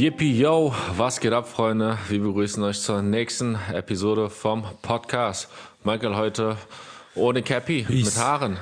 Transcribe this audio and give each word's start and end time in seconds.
Yippie 0.00 0.32
yo, 0.32 0.74
was 0.96 1.20
geht 1.20 1.34
ab, 1.34 1.46
Freunde? 1.46 1.98
Wir 2.08 2.22
begrüßen 2.22 2.62
euch 2.62 2.80
zur 2.80 3.02
nächsten 3.02 3.58
Episode 3.70 4.30
vom 4.30 4.64
Podcast. 4.80 5.50
Michael 5.84 6.16
heute 6.16 6.56
ohne 7.14 7.42
Cappy, 7.42 7.82
Peace. 7.82 8.06
mit 8.06 8.16
Haaren. 8.16 8.56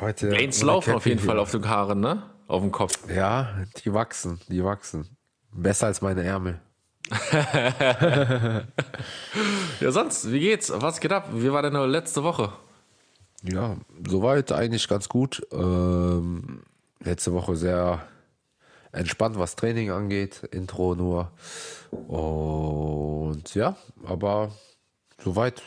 Heute 0.00 0.30
Gains 0.30 0.62
laufen 0.62 0.94
auf 0.94 1.04
Cappy 1.04 1.10
jeden 1.10 1.20
hier. 1.20 1.28
Fall 1.30 1.38
auf 1.38 1.52
den 1.52 1.68
Haaren, 1.68 2.00
ne? 2.00 2.24
Auf 2.48 2.60
dem 2.62 2.72
Kopf. 2.72 2.98
Ja, 3.08 3.50
die 3.84 3.94
wachsen, 3.94 4.40
die 4.48 4.64
wachsen. 4.64 5.16
Besser 5.52 5.86
als 5.86 6.02
meine 6.02 6.24
Ärmel. 6.24 6.60
Ja, 9.78 9.92
sonst, 9.92 10.32
wie 10.32 10.40
geht's? 10.40 10.72
Was 10.74 10.98
geht 10.98 11.12
ab? 11.12 11.28
Wie 11.34 11.52
war 11.52 11.62
deine 11.62 11.86
letzte 11.86 12.24
Woche? 12.24 12.52
Ja, 13.44 13.76
soweit 14.08 14.50
eigentlich 14.50 14.88
ganz 14.88 15.08
gut. 15.08 15.46
Ähm, 15.52 16.64
letzte 16.98 17.32
Woche 17.32 17.54
sehr 17.54 18.02
entspannt, 18.94 19.38
was 19.38 19.56
Training 19.56 19.90
angeht. 19.90 20.42
Intro 20.50 20.94
nur. 20.94 21.30
Und 21.90 23.54
ja, 23.54 23.76
aber 24.04 24.52
soweit 25.22 25.62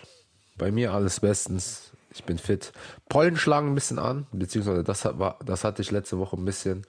bei 0.57 0.71
mir 0.71 0.93
alles 0.93 1.19
bestens. 1.19 1.91
Ich 2.13 2.23
bin 2.23 2.39
fit. 2.39 2.71
Pollen 3.09 3.37
schlagen 3.37 3.71
ein 3.71 3.75
bisschen 3.75 3.99
an, 3.99 4.25
beziehungsweise 4.31 4.83
das, 4.83 5.05
hat, 5.05 5.15
das 5.45 5.63
hatte 5.63 5.81
ich 5.83 5.91
letzte 5.91 6.17
Woche 6.17 6.35
ein 6.35 6.45
bisschen. 6.45 6.85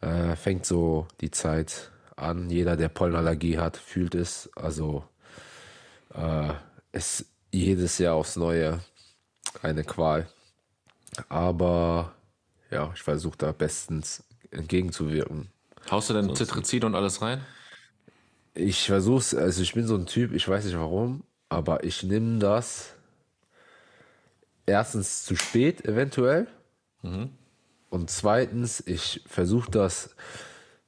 Äh, 0.00 0.36
fängt 0.36 0.66
so 0.66 1.08
die 1.20 1.30
Zeit 1.30 1.90
an. 2.16 2.48
Jeder, 2.48 2.76
der 2.76 2.88
Pollenallergie 2.88 3.58
hat, 3.58 3.76
fühlt 3.76 4.14
es. 4.14 4.50
Also 4.54 5.04
äh, 6.14 6.52
ist 6.92 7.26
jedes 7.50 7.98
Jahr 7.98 8.14
aufs 8.14 8.36
Neue 8.36 8.80
eine 9.62 9.84
Qual. 9.84 10.28
Aber 11.28 12.12
ja, 12.70 12.90
ich 12.94 13.02
versuche 13.02 13.36
da 13.38 13.52
bestens 13.52 14.22
entgegenzuwirken. 14.50 15.51
Haust 15.90 16.10
du 16.10 16.14
denn 16.14 16.34
Cetirizin 16.34 16.84
und 16.84 16.94
alles 16.94 17.22
rein? 17.22 17.42
Ich 18.54 18.86
versuche 18.86 19.18
es, 19.18 19.34
also 19.34 19.62
ich 19.62 19.72
bin 19.74 19.86
so 19.86 19.96
ein 19.96 20.06
Typ, 20.06 20.32
ich 20.32 20.48
weiß 20.48 20.64
nicht 20.64 20.76
warum, 20.76 21.24
aber 21.48 21.84
ich 21.84 22.02
nehme 22.02 22.38
das 22.38 22.94
erstens 24.66 25.24
zu 25.24 25.36
spät 25.36 25.84
eventuell 25.86 26.46
und 27.90 28.10
zweitens, 28.10 28.82
ich 28.86 29.22
versuche 29.26 29.70
das 29.70 30.16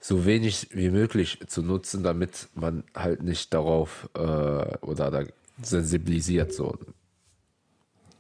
so 0.01 0.25
wenig 0.27 0.69
wie 0.73 0.91
möglich 0.91 1.39
zu 1.47 1.63
nutzen, 1.63 2.03
damit 2.03 2.49
man 2.55 2.85
halt 2.95 3.23
nicht 3.23 3.53
darauf 3.55 4.09
äh, 4.15 4.21
oder 4.21 5.11
da 5.11 5.25
sensibilisiert 5.63 6.53
so. 6.53 6.79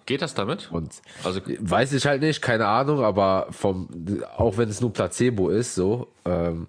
Geht 0.06 0.22
das 0.22 0.34
damit? 0.34 0.70
Und 0.70 0.92
Also, 1.24 1.40
Weiß 1.60 1.92
ich 1.92 2.06
halt 2.06 2.22
nicht, 2.22 2.42
keine 2.42 2.66
Ahnung, 2.66 3.02
aber 3.04 3.46
vom, 3.50 3.88
auch 4.36 4.56
wenn 4.58 4.68
es 4.68 4.80
nur 4.80 4.92
Placebo 4.92 5.48
ist, 5.48 5.74
so, 5.74 6.08
ähm, 6.24 6.66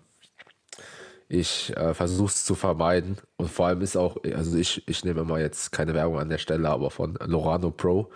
ich 1.28 1.75
äh, 1.75 1.94
versuche 1.94 2.30
es 2.30 2.45
zu 2.45 2.56
vermeiden. 2.56 3.17
Und 3.38 3.50
vor 3.50 3.67
allem 3.67 3.81
ist 3.81 3.97
auch, 3.97 4.17
also 4.36 4.58
ich, 4.58 4.88
ich 4.88 5.03
nehme 5.03 5.22
immer 5.22 5.39
jetzt 5.39 5.72
keine 5.72 5.94
Werbung 5.94 6.19
an 6.19 6.30
der 6.30 6.38
Stelle, 6.38 6.69
aber 6.69 6.91
von 6.91 7.17
Lorano 7.25 7.72
Pro. 7.72 8.09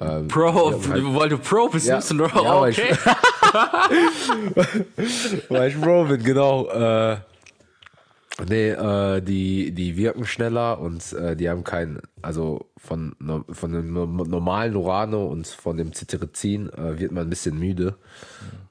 Ähm, 0.00 0.28
Pro, 0.28 0.72
halt- 0.72 1.14
weil 1.14 1.28
du 1.28 1.38
Pro 1.38 1.68
bist, 1.68 1.86
Ja, 1.86 1.94
nimmst 1.94 2.10
du 2.10 2.14
nur, 2.16 2.28
ja, 2.28 2.60
weil 2.60 2.70
ich- 2.72 2.78
okay. 2.80 2.96
weil 5.48 5.70
ich 5.70 5.80
Pro 5.80 6.04
bin, 6.04 6.22
genau. 6.22 6.68
Äh, 6.68 7.16
nee, 8.48 8.70
äh, 8.70 9.20
die, 9.20 9.72
die 9.72 9.96
wirken 9.96 10.24
schneller 10.24 10.78
und 10.78 11.12
äh, 11.12 11.36
die 11.36 11.48
haben 11.50 11.64
keinen, 11.64 12.00
also 12.22 12.70
von, 12.76 13.14
von 13.50 13.72
dem 13.72 13.92
no- 13.92 14.06
normalen 14.06 14.72
Lorano 14.72 15.26
und 15.26 15.46
von 15.46 15.76
dem 15.76 15.92
Cetirizin 15.92 16.70
äh, 16.70 16.98
wird 16.98 17.12
man 17.12 17.26
ein 17.26 17.30
bisschen 17.30 17.58
müde. 17.58 17.96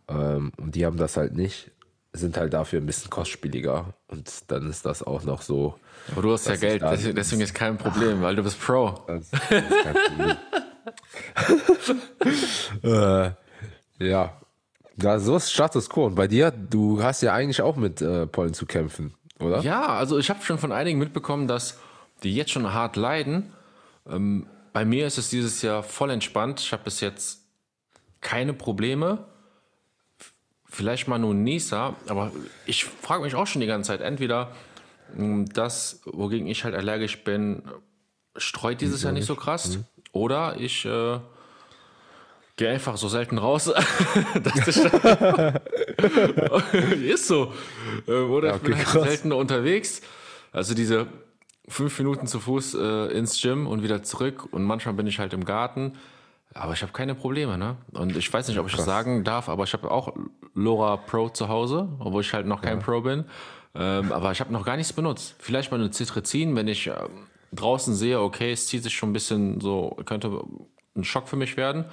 Ähm, 0.07 0.51
und 0.57 0.75
die 0.75 0.85
haben 0.85 0.97
das 0.97 1.17
halt 1.17 1.35
nicht, 1.35 1.71
sind 2.13 2.37
halt 2.37 2.53
dafür 2.53 2.81
ein 2.81 2.85
bisschen 2.85 3.09
kostspieliger. 3.09 3.93
Und 4.07 4.29
dann 4.51 4.69
ist 4.69 4.85
das 4.85 5.03
auch 5.03 5.23
noch 5.23 5.41
so. 5.41 5.75
Aber 6.11 6.21
du 6.23 6.31
hast 6.33 6.47
ja 6.47 6.55
Geld, 6.55 6.81
deswegen, 6.81 7.15
deswegen 7.15 7.41
ist 7.41 7.53
kein 7.53 7.77
Problem, 7.77 8.21
weil 8.21 8.35
du 8.35 8.43
bist 8.43 8.59
Pro. 8.59 8.95
Das, 9.07 9.29
das 9.49 9.63
ist 9.63 9.83
kein 9.83 9.95
Problem. 10.07 10.37
äh, 12.83 13.31
ja. 13.99 14.33
ja, 15.01 15.19
so 15.19 15.35
ist 15.35 15.51
Status 15.51 15.89
quo. 15.89 16.05
Und 16.05 16.15
bei 16.15 16.27
dir, 16.27 16.51
du 16.51 17.03
hast 17.03 17.21
ja 17.21 17.33
eigentlich 17.33 17.61
auch 17.61 17.75
mit 17.75 18.01
äh, 18.01 18.25
Pollen 18.25 18.53
zu 18.53 18.65
kämpfen, 18.65 19.13
oder? 19.39 19.61
Ja, 19.61 19.87
also 19.87 20.17
ich 20.17 20.29
habe 20.29 20.43
schon 20.43 20.57
von 20.57 20.71
einigen 20.71 20.99
mitbekommen, 20.99 21.47
dass 21.47 21.79
die 22.23 22.35
jetzt 22.35 22.51
schon 22.51 22.73
hart 22.73 22.95
leiden. 22.95 23.53
Ähm, 24.07 24.47
bei 24.73 24.85
mir 24.85 25.07
ist 25.07 25.17
es 25.17 25.29
dieses 25.29 25.61
Jahr 25.61 25.83
voll 25.83 26.09
entspannt. 26.09 26.59
Ich 26.59 26.71
habe 26.73 26.83
bis 26.83 26.99
jetzt 27.01 27.41
keine 28.21 28.53
Probleme. 28.53 29.25
Vielleicht 30.65 31.07
mal 31.07 31.17
nur 31.17 31.33
Nisa, 31.33 31.95
aber 32.07 32.31
ich 32.65 32.85
frage 32.85 33.23
mich 33.23 33.33
auch 33.33 33.47
schon 33.47 33.61
die 33.61 33.67
ganze 33.67 33.87
Zeit, 33.87 34.01
entweder 34.01 34.51
mh, 35.15 35.45
das, 35.53 36.01
wogegen 36.05 36.47
ich 36.47 36.63
halt 36.63 36.75
allergisch 36.75 37.23
bin, 37.23 37.63
streut 38.35 38.79
dieses 38.79 39.01
Jahr 39.01 39.11
nicht 39.11 39.25
so 39.25 39.35
krass, 39.35 39.79
oder 40.11 40.57
ich 40.59 40.85
äh, 40.85 41.19
gehe 42.59 42.69
einfach 42.69 42.97
so 42.97 43.07
selten 43.07 43.37
raus, 43.37 43.71
dass 44.43 44.67
ich 44.67 44.75
ist 47.03 47.27
so. 47.27 47.53
Äh, 48.05 48.11
Oder 48.11 48.55
ich 48.55 48.61
bin 48.61 48.73
okay, 48.73 48.83
halt 48.83 48.87
krass. 48.87 49.03
selten 49.03 49.31
unterwegs. 49.31 50.01
Also 50.51 50.73
diese 50.73 51.07
fünf 51.69 51.97
Minuten 51.97 52.27
zu 52.27 52.41
Fuß 52.41 52.73
äh, 52.75 53.17
ins 53.17 53.41
Gym 53.41 53.65
und 53.65 53.81
wieder 53.81 54.03
zurück 54.03 54.45
und 54.51 54.65
manchmal 54.65 54.93
bin 54.93 55.07
ich 55.07 55.19
halt 55.19 55.33
im 55.33 55.45
Garten. 55.45 55.93
Aber 56.53 56.73
ich 56.73 56.81
habe 56.81 56.91
keine 56.91 57.15
Probleme, 57.15 57.57
ne? 57.57 57.77
Und 57.93 58.17
ich 58.17 58.33
weiß 58.33 58.49
nicht, 58.49 58.59
ob 58.59 58.67
ich 58.67 58.75
das 58.75 58.83
sagen 58.83 59.23
darf, 59.23 59.47
aber 59.47 59.63
ich 59.63 59.71
habe 59.71 59.89
auch 59.89 60.13
Lora 60.53 60.97
Pro 60.97 61.29
zu 61.29 61.47
Hause, 61.47 61.87
obwohl 61.99 62.23
ich 62.23 62.33
halt 62.33 62.45
noch 62.45 62.61
kein 62.61 62.79
Pro 62.79 62.99
bin. 63.01 63.23
Ähm, 63.73 64.11
aber 64.11 64.33
ich 64.33 64.41
habe 64.41 64.51
noch 64.51 64.65
gar 64.65 64.75
nichts 64.75 64.91
benutzt. 64.91 65.35
Vielleicht 65.39 65.71
mal 65.71 65.79
eine 65.79 65.91
Cetirizin, 65.91 66.57
wenn 66.57 66.67
ich 66.67 66.87
ähm, 66.87 67.27
draußen 67.53 67.95
sehe, 67.95 68.19
okay, 68.19 68.51
es 68.51 68.67
zieht 68.67 68.83
sich 68.83 68.95
schon 68.95 69.11
ein 69.11 69.13
bisschen 69.13 69.61
so, 69.61 69.95
könnte 70.05 70.41
ein 70.97 71.05
Schock 71.05 71.29
für 71.29 71.37
mich 71.37 71.55
werden 71.55 71.85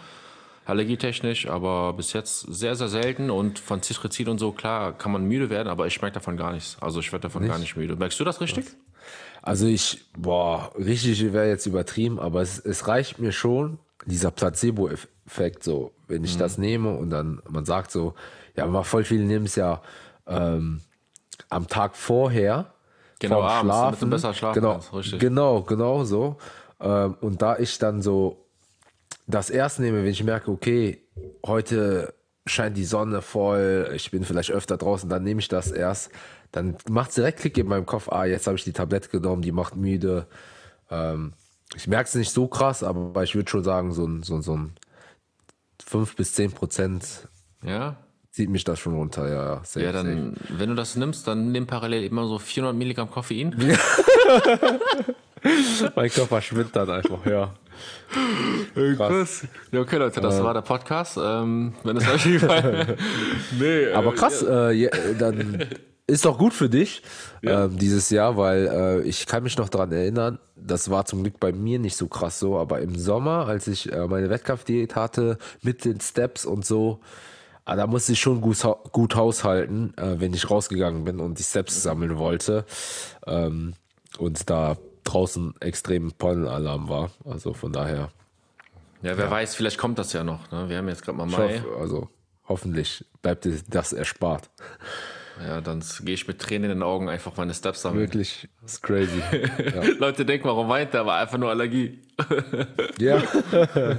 allergietechnisch, 0.67 1.49
aber 1.49 1.93
bis 1.93 2.13
jetzt 2.13 2.41
sehr, 2.41 2.75
sehr 2.75 2.89
selten. 2.89 3.31
Und 3.31 3.59
von 3.59 3.83
Cetirizin 3.83 4.29
und 4.29 4.39
so, 4.39 4.53
klar, 4.53 4.93
kann 4.93 5.13
man 5.13 5.25
müde 5.25 5.49
werden, 5.49 5.69
aber 5.69 5.87
ich 5.87 6.01
merke 6.03 6.15
davon 6.15 6.37
gar 6.37 6.53
nichts. 6.53 6.77
Also 6.81 7.01
ich 7.01 7.13
werde 7.13 7.25
davon 7.25 7.47
gar 7.47 7.59
nicht 7.59 7.77
müde. 7.77 7.97
Merkst 7.97 8.19
du 8.21 8.25
das 8.25 8.41
richtig? 8.41 8.67
Also 9.43 9.67
ich, 9.67 10.05
boah, 10.19 10.73
richtig 10.77 11.33
wäre 11.33 11.49
jetzt 11.49 11.67
übertrieben, 11.67 12.19
aber 12.19 12.43
es, 12.43 12.59
es 12.59 12.89
reicht 12.89 13.21
mir 13.21 13.31
schon, 13.31 13.79
dieser 14.05 14.33
Placebo-Effekt, 14.33 15.63
so, 15.63 15.93
wenn 16.09 16.25
ich 16.25 16.37
das 16.37 16.59
nehme 16.59 16.91
und 16.97 17.11
dann, 17.11 17.41
man 17.49 17.65
sagt 17.65 17.93
so, 17.93 18.15
ja, 18.57 18.65
aber 18.65 18.83
voll 18.83 19.05
viele 19.05 19.25
nehmen 19.25 19.47
es 19.47 19.55
ja 19.55 19.83
ähm, 20.27 20.81
am 21.49 21.69
Tag 21.69 21.97
vorher, 21.97 22.73
Genau, 23.19 23.43
abends, 23.43 23.75
damit 23.75 23.95
du 23.95 23.99
Schlafen. 23.99 24.11
besser 24.11 24.35
schlafen 24.35 24.61
genau, 24.61 24.73
kannst, 24.73 24.93
richtig. 24.93 25.21
Genau, 25.21 25.63
genau 25.63 26.05
so. 26.05 26.37
Ähm, 26.81 27.17
und 27.21 27.41
da 27.41 27.57
ich 27.59 27.79
dann 27.79 28.03
so 28.03 28.46
das 29.27 29.51
erst 29.51 29.81
nehme, 29.81 29.99
wenn 30.03 30.11
ich 30.11 30.23
merke, 30.23 30.51
okay, 30.51 31.03
heute 31.45 32.15
scheint 32.47 32.77
die 32.77 32.85
Sonne 32.85 33.23
voll, 33.23 33.91
ich 33.95 34.11
bin 34.11 34.25
vielleicht 34.25 34.53
öfter 34.53 34.77
draußen, 34.77 35.09
dann 35.09 35.25
nehme 35.25 35.41
ich 35.41 35.49
das 35.49 35.71
erst. 35.73 36.11
Dann 36.53 36.77
macht 36.89 37.09
es 37.11 37.17
direkt 37.17 37.41
Klick 37.41 37.59
in 37.59 37.67
meinem 37.67 37.87
Kopf, 37.87 38.09
ah, 38.09 38.25
jetzt 38.25 38.47
habe 38.47 38.57
ich 38.57 38.65
die 38.65 38.73
Tablette 38.73 39.09
genommen, 39.09 39.43
die 39.43 39.51
macht 39.53 39.75
müde. 39.77 40.27
Ähm, 40.91 41.33
ich 41.75 41.89
merke 41.89 42.07
es 42.09 42.15
nicht 42.15 42.31
so 42.31 42.47
krass, 42.47 42.85
aber 42.85 43.23
ich 43.25 43.35
würde 43.35 43.51
schon 43.51 43.65
sagen, 43.65 43.93
so 43.93 44.07
ein, 44.07 44.23
so, 44.23 44.37
ein- 44.37 44.43
so 44.43 44.57
ein 44.57 44.73
5 45.85 46.15
bis 46.15 46.35
10 46.35 46.53
Prozent 46.53 47.29
Ja. 47.65 47.97
zieht 48.31 48.49
mich 48.49 48.63
das 48.63 48.79
schon 48.79 48.95
runter, 48.95 49.29
ja. 49.29 49.55
ja, 49.57 49.61
safe, 49.65 49.85
Ja, 49.85 49.91
dann, 49.93 50.35
wenn 50.51 50.69
du 50.69 50.77
das 50.77 50.95
nimmst, 50.95 51.27
dann 51.27 51.51
nimm 51.51 51.67
parallel 51.67 52.05
immer 52.05 52.29
so 52.29 52.39
400 52.39 52.77
Milligramm 52.77 53.11
Koffein. 53.11 53.53
safe. 53.59 54.81
Mein 55.97 56.11
Körper 56.11 56.41
schwindet 56.41 56.75
dann 56.77 56.91
einfach, 56.91 57.25
ja. 57.27 57.55
Krass. 58.97 59.47
Ja, 59.73 59.81
okay, 59.81 59.97
Leute, 59.97 60.21
das 60.21 60.43
war 60.43 60.55
der 60.55 60.63
Podcast. 60.63 61.19
Ähm, 61.23 61.75
wenn 61.85 61.97
es 61.97 62.09
euch 62.09 62.25
gefallen 62.25 62.97
Nee, 63.59 63.93
Aber 63.93 64.13
äh, 64.13 64.17
krass, 64.17 64.43
äh, 64.43 64.73
ja, 64.73 64.91
dann 65.19 65.65
ist 66.07 66.25
doch 66.25 66.39
gut 66.39 66.55
für 66.55 66.69
dich 66.69 67.03
ähm, 67.43 67.77
dieses 67.79 68.11
Jahr, 68.11 68.37
weil 68.37 68.67
äh, 68.67 69.01
ich 69.03 69.27
kann 69.27 69.43
mich 69.43 69.57
noch 69.59 69.69
daran 69.69 69.93
erinnern, 69.93 70.39
das 70.55 70.91
war 70.91 71.05
zum 71.05 71.23
Glück 71.23 71.41
bei 71.41 71.53
mir 71.53 71.79
nicht 71.79 71.97
so 71.97 72.07
krass 72.07 72.39
so, 72.39 72.59
aber 72.59 72.81
im 72.81 72.97
Sommer, 72.97 73.47
als 73.47 73.67
ich 73.67 73.93
äh, 73.93 74.07
meine 74.07 74.31
Wettkampfdiät 74.31 74.95
hatte, 74.95 75.39
mit 75.63 75.85
den 75.85 76.01
Steps 76.01 76.45
und 76.45 76.65
so, 76.65 77.01
ah, 77.65 77.77
da 77.77 77.87
musste 77.87 78.13
ich 78.13 78.21
schon 78.21 78.41
gut, 78.41 78.59
gut 78.93 79.17
haushalten, 79.17 79.95
äh, 79.97 80.21
wenn 80.21 80.33
ich 80.33 80.49
rausgegangen 80.51 81.05
bin 81.05 81.21
und 81.21 81.39
die 81.39 81.43
Steps 81.43 81.83
sammeln 81.83 82.19
wollte. 82.19 82.65
Ähm, 83.27 83.75
und 84.19 84.49
da 84.49 84.77
draußen 85.07 85.55
extrem 85.61 86.13
Pollenalarm 86.13 86.89
war. 86.89 87.11
Also 87.25 87.53
von 87.55 87.73
daher, 87.73 88.11
Ja, 89.03 89.17
wer 89.17 89.31
weiß, 89.31 89.55
vielleicht 89.55 89.79
kommt 89.79 89.99
das 89.99 90.13
ja 90.13 90.25
noch. 90.25 90.51
Ne? 90.51 90.69
Wir 90.69 90.79
haben 90.79 90.89
jetzt 90.89 91.03
gerade 91.05 91.19
mal 91.19 91.27
Mai. 91.27 91.59
hoffe, 91.59 91.81
also 91.81 92.09
hoffentlich 92.49 93.05
bleibt 93.23 93.45
dir 93.45 93.59
das 93.69 93.93
erspart. 93.93 94.51
Ja, 95.45 95.61
dann 95.61 95.85
gehe 96.03 96.15
ich 96.15 96.27
mit 96.27 96.41
Tränen 96.41 96.71
in 96.71 96.79
den 96.79 96.83
Augen 96.83 97.09
einfach 97.11 97.37
meine 97.37 97.53
Steps 97.53 97.83
sammeln. 97.83 98.01
Wirklich, 98.01 98.49
ist 98.65 98.83
crazy. 98.83 99.21
ja. 99.59 99.83
Leute 99.99 100.25
denken, 100.25 100.49
warum 100.49 100.69
weint 100.69 100.95
er? 100.95 101.05
War 101.05 101.19
einfach 101.19 101.39
nur 101.39 101.51
Allergie. 101.51 102.01
Ja. 102.99 103.23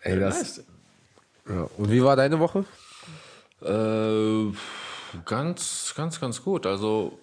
Ey, 0.00 0.18
das. 0.18 0.64
Ja. 1.46 1.68
Und 1.76 1.90
wie 1.90 2.02
war 2.02 2.16
deine 2.16 2.38
Woche? 2.38 2.64
Äh, 3.60 4.54
ganz, 5.26 5.92
ganz, 5.94 6.18
ganz 6.20 6.42
gut. 6.42 6.64
Also 6.64 7.18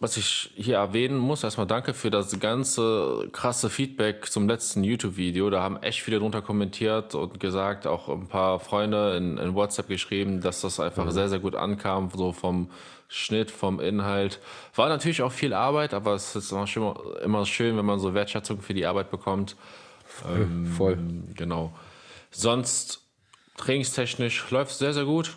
was 0.00 0.16
ich 0.16 0.50
hier 0.56 0.76
erwähnen 0.76 1.18
muss, 1.18 1.44
erstmal 1.44 1.66
danke 1.66 1.92
für 1.92 2.10
das 2.10 2.40
ganze 2.40 3.28
krasse 3.32 3.68
Feedback 3.68 4.30
zum 4.30 4.48
letzten 4.48 4.82
YouTube-Video. 4.82 5.50
Da 5.50 5.62
haben 5.62 5.76
echt 5.82 6.00
viele 6.00 6.18
drunter 6.18 6.40
kommentiert 6.40 7.14
und 7.14 7.38
gesagt, 7.38 7.86
auch 7.86 8.08
ein 8.08 8.26
paar 8.26 8.60
Freunde 8.60 9.14
in, 9.18 9.36
in 9.36 9.54
WhatsApp 9.54 9.88
geschrieben, 9.88 10.40
dass 10.40 10.62
das 10.62 10.80
einfach 10.80 11.04
mhm. 11.04 11.10
sehr, 11.10 11.28
sehr 11.28 11.38
gut 11.38 11.54
ankam, 11.54 12.08
so 12.16 12.32
vom 12.32 12.70
Schnitt, 13.08 13.50
vom 13.50 13.78
Inhalt. 13.78 14.40
War 14.74 14.88
natürlich 14.88 15.20
auch 15.20 15.32
viel 15.32 15.52
Arbeit, 15.52 15.92
aber 15.92 16.14
es 16.14 16.34
ist 16.34 16.50
immer 16.50 16.66
schön, 16.66 16.94
immer 17.22 17.44
schön 17.44 17.76
wenn 17.76 17.84
man 17.84 17.98
so 17.98 18.14
Wertschätzung 18.14 18.62
für 18.62 18.72
die 18.74 18.86
Arbeit 18.86 19.10
bekommt. 19.10 19.56
Ähm, 20.28 20.66
Voll. 20.66 20.98
Genau. 21.34 21.72
Sonst 22.32 23.06
trainingstechnisch 23.56 24.50
läuft 24.50 24.72
es 24.72 24.78
sehr, 24.78 24.92
sehr 24.92 25.04
gut. 25.04 25.36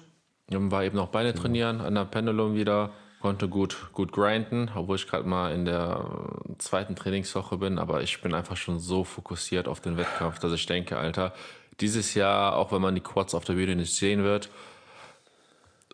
War 0.49 0.83
eben 0.83 0.97
noch 0.97 1.09
Beine 1.09 1.35
trainieren, 1.35 1.79
an 1.79 1.93
der 1.93 2.05
Pendulum 2.05 2.55
wieder 2.55 2.91
konnte 3.23 3.47
gut, 3.47 3.87
gut 3.93 4.11
grinden, 4.11 4.69
obwohl 4.75 4.97
ich 4.97 5.07
gerade 5.07 5.25
mal 5.25 5.53
in 5.53 5.63
der 5.63 6.09
zweiten 6.57 6.93
Trainingswoche 6.93 7.55
bin, 7.55 7.79
aber 7.79 8.01
ich 8.03 8.21
bin 8.21 8.33
einfach 8.33 8.57
schon 8.57 8.79
so 8.79 9.05
fokussiert 9.05 9.69
auf 9.69 9.79
den 9.79 9.95
Wettkampf, 9.95 10.39
dass 10.39 10.51
ich 10.51 10.65
denke, 10.65 10.97
Alter, 10.97 11.33
dieses 11.79 12.15
Jahr, 12.15 12.57
auch 12.57 12.73
wenn 12.73 12.81
man 12.81 12.95
die 12.95 13.01
Quads 13.01 13.33
auf 13.33 13.45
der 13.45 13.53
Bühne 13.53 13.77
nicht 13.77 13.95
sehen 13.95 14.25
wird, 14.25 14.49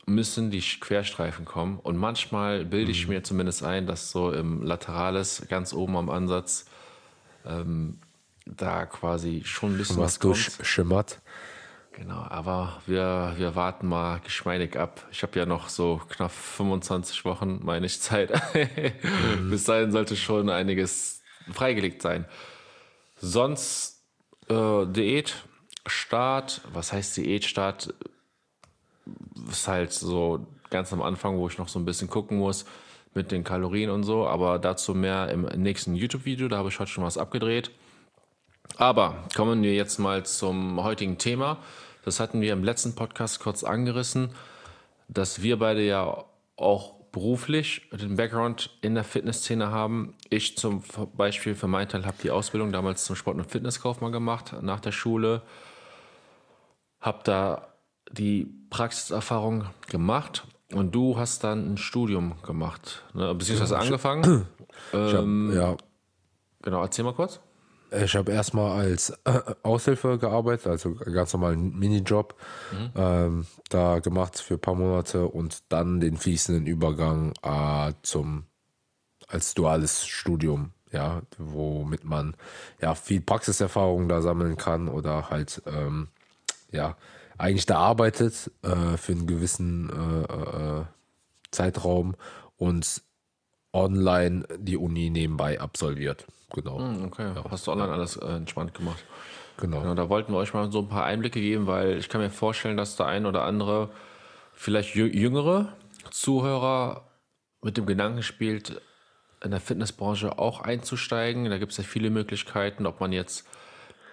müssen 0.08 0.50
die 0.50 0.60
Querstreifen 0.60 1.46
kommen. 1.46 1.78
Und 1.78 1.98
manchmal 1.98 2.66
bilde 2.66 2.90
ich 2.90 3.06
mhm. 3.06 3.14
mir 3.14 3.24
zumindest 3.24 3.62
ein, 3.64 3.86
dass 3.86 4.10
so 4.10 4.32
im 4.32 4.64
Laterales, 4.64 5.46
ganz 5.50 5.72
oben 5.72 5.98
am 5.98 6.10
Ansatz, 6.10 6.66
ähm, 7.46 8.00
da 8.48 8.88
quasi 8.88 9.44
schon 9.46 9.74
ein 9.74 9.78
bisschen 9.78 9.98
was, 9.98 10.16
was 10.16 10.20
durchschimmert. 10.20 11.20
Genau, 12.00 12.26
aber 12.30 12.82
wir, 12.86 13.34
wir 13.36 13.56
warten 13.56 13.86
mal 13.88 14.22
geschmeidig 14.22 14.78
ab. 14.78 15.06
Ich 15.12 15.22
habe 15.22 15.38
ja 15.38 15.46
noch 15.46 15.68
so 15.68 16.00
knapp 16.08 16.32
25 16.32 17.26
Wochen, 17.26 17.60
meine 17.62 17.88
ich, 17.88 18.00
Zeit. 18.00 18.32
mhm. 18.54 19.50
Bis 19.50 19.66
dahin 19.66 19.92
sollte 19.92 20.16
schon 20.16 20.50
einiges 20.50 21.22
freigelegt 21.52 22.02
sein. 22.02 22.24
Sonst 23.18 24.02
äh, 24.48 24.86
Diät, 24.86 25.44
Start, 25.88 26.62
was 26.72 26.94
heißt 26.94 27.18
Diätstart? 27.18 27.94
Ist 29.50 29.68
halt 29.68 29.92
so 29.92 30.48
ganz 30.70 30.94
am 30.94 31.02
Anfang, 31.02 31.38
wo 31.38 31.50
ich 31.50 31.58
noch 31.58 31.68
so 31.68 31.80
ein 31.80 31.86
bisschen 31.86 32.10
gucken 32.10 32.38
muss 32.38 32.64
mit 33.14 33.30
den 33.30 33.44
Kalorien 33.44 33.90
und 33.90 34.04
so, 34.04 34.26
aber 34.26 34.58
dazu 34.58 34.96
mehr 34.96 35.30
im 35.32 35.42
nächsten 35.42 35.96
YouTube-Video, 35.96 36.48
da 36.48 36.60
habe 36.60 36.70
ich 36.70 36.80
heute 36.80 36.92
schon 36.92 37.04
was 37.04 37.18
abgedreht. 37.18 37.72
Aber 38.78 39.26
kommen 39.36 39.62
wir 39.64 39.74
jetzt 39.74 39.98
mal 39.98 40.26
zum 40.26 40.82
heutigen 40.82 41.18
Thema. 41.18 41.58
Das 42.10 42.20
hatten 42.20 42.42
wir 42.42 42.54
im 42.54 42.64
letzten 42.64 42.96
Podcast 42.96 43.40
kurz 43.40 43.64
angerissen, 43.64 44.32
dass 45.10 45.44
wir 45.44 45.60
beide 45.60 45.86
ja 45.86 46.26
auch 46.56 46.96
beruflich 47.12 47.88
den 47.92 48.16
Background 48.16 48.72
in 48.82 48.96
der 48.96 49.04
Fitnessszene 49.04 49.70
haben. 49.70 50.16
Ich 50.32 50.58
zum 50.58 50.82
Beispiel 51.16 51.54
für 51.54 51.68
meinen 51.68 51.88
Teil 51.88 52.08
habe 52.08 52.18
die 52.24 52.32
Ausbildung 52.32 52.72
damals 52.72 53.06
zum 53.06 53.16
Sport- 53.16 53.38
und 53.38 53.52
Fitnesskaufmann 53.52 54.12
gemacht 54.12 54.56
nach 54.64 54.80
der 54.80 54.92
Schule. 54.92 55.44
Habe 57.00 57.20
da 57.26 57.68
die 58.12 58.52
Praxiserfahrung 58.72 59.66
gemacht 59.88 60.48
und 60.74 60.96
du 60.96 61.16
hast 61.16 61.44
dann 61.44 61.74
ein 61.74 61.78
Studium 61.78 62.42
gemacht, 62.42 63.04
ne? 63.14 63.36
beziehungsweise 63.36 63.78
angefangen. 63.78 64.48
Ähm, 64.94 65.52
hab, 65.52 65.56
ja. 65.56 65.78
Genau, 66.64 66.82
erzähl 66.82 67.06
mal 67.06 67.14
kurz. 67.14 67.40
Ich 67.92 68.16
habe 68.16 68.32
erstmal 68.32 68.80
als 68.80 69.12
äh, 69.26 69.42
Aushilfe 69.64 70.18
gearbeitet, 70.18 70.68
also 70.68 70.94
ganz 70.96 71.34
normalen 71.34 71.78
Minijob 71.78 72.36
mhm. 72.72 72.92
ähm, 72.96 73.46
da 73.70 74.00
gemacht 74.00 74.40
für 74.40 74.56
ein 74.56 74.62
paar 74.62 74.76
Monate 74.76 75.26
und 75.26 75.64
dann 75.70 76.00
den 76.00 76.18
fließenden 76.18 76.68
Übergang 76.68 77.34
äh, 77.42 77.94
zum 78.04 78.46
als 79.28 79.54
duales 79.54 80.08
Studium, 80.08 80.72
ja, 80.92 81.22
womit 81.38 82.04
man 82.04 82.36
ja 82.82 82.96
viel 82.96 83.22
Praxiserfahrung 83.22 84.10
da 84.10 84.22
sammeln 84.22 84.58
kann 84.58 84.88
oder 84.88 85.30
halt 85.30 85.62
ähm, 85.68 86.08
ja 86.72 86.98
eigentlich 87.38 87.68
da 87.68 87.78
arbeitet 87.78 88.52
äh, 88.64 88.98
für 88.98 89.12
einen 89.14 89.28
gewissen 89.28 89.90
äh, 89.90 90.80
äh, 90.80 90.86
Zeitraum 91.52 92.16
und 92.58 93.04
online 93.72 94.46
die 94.58 94.78
Uni 94.78 95.10
nebenbei 95.12 95.62
absolviert 95.62 96.26
genau. 96.54 96.80
Hm, 96.80 97.06
okay, 97.06 97.32
ja. 97.36 97.44
hast 97.50 97.68
du 97.68 97.72
online 97.72 97.92
alles 97.92 98.18
äh, 98.18 98.26
entspannt 98.26 98.74
gemacht. 98.74 99.04
Genau. 99.58 99.82
genau. 99.82 99.96
Da 99.96 100.10
wollten 100.10 100.34
wir 100.34 100.38
euch 100.38 100.54
mal 100.54 100.72
so 100.72 100.80
ein 100.80 100.88
paar 100.88 101.06
Einblicke 101.06 101.42
geben, 101.42 101.68
weil 101.68 101.98
ich 101.98 102.10
kann 102.10 102.22
mir 102.22 102.30
vorstellen, 102.30 102.78
dass 102.78 102.96
der 102.96 103.08
ein 103.08 103.26
oder 103.26 103.44
andere, 103.44 103.90
vielleicht 104.54 104.96
jüngere 104.96 105.74
Zuhörer 106.12 107.10
mit 107.62 107.78
dem 107.78 107.86
Gedanken 107.86 108.24
spielt, 108.24 108.82
in 109.44 109.52
der 109.52 109.60
Fitnessbranche 109.60 110.38
auch 110.38 110.62
einzusteigen. 110.62 111.50
Da 111.50 111.58
gibt 111.58 111.72
es 111.72 111.78
ja 111.78 111.84
viele 111.84 112.10
Möglichkeiten, 112.10 112.86
ob 112.86 113.00
man 113.00 113.12
jetzt 113.12 113.48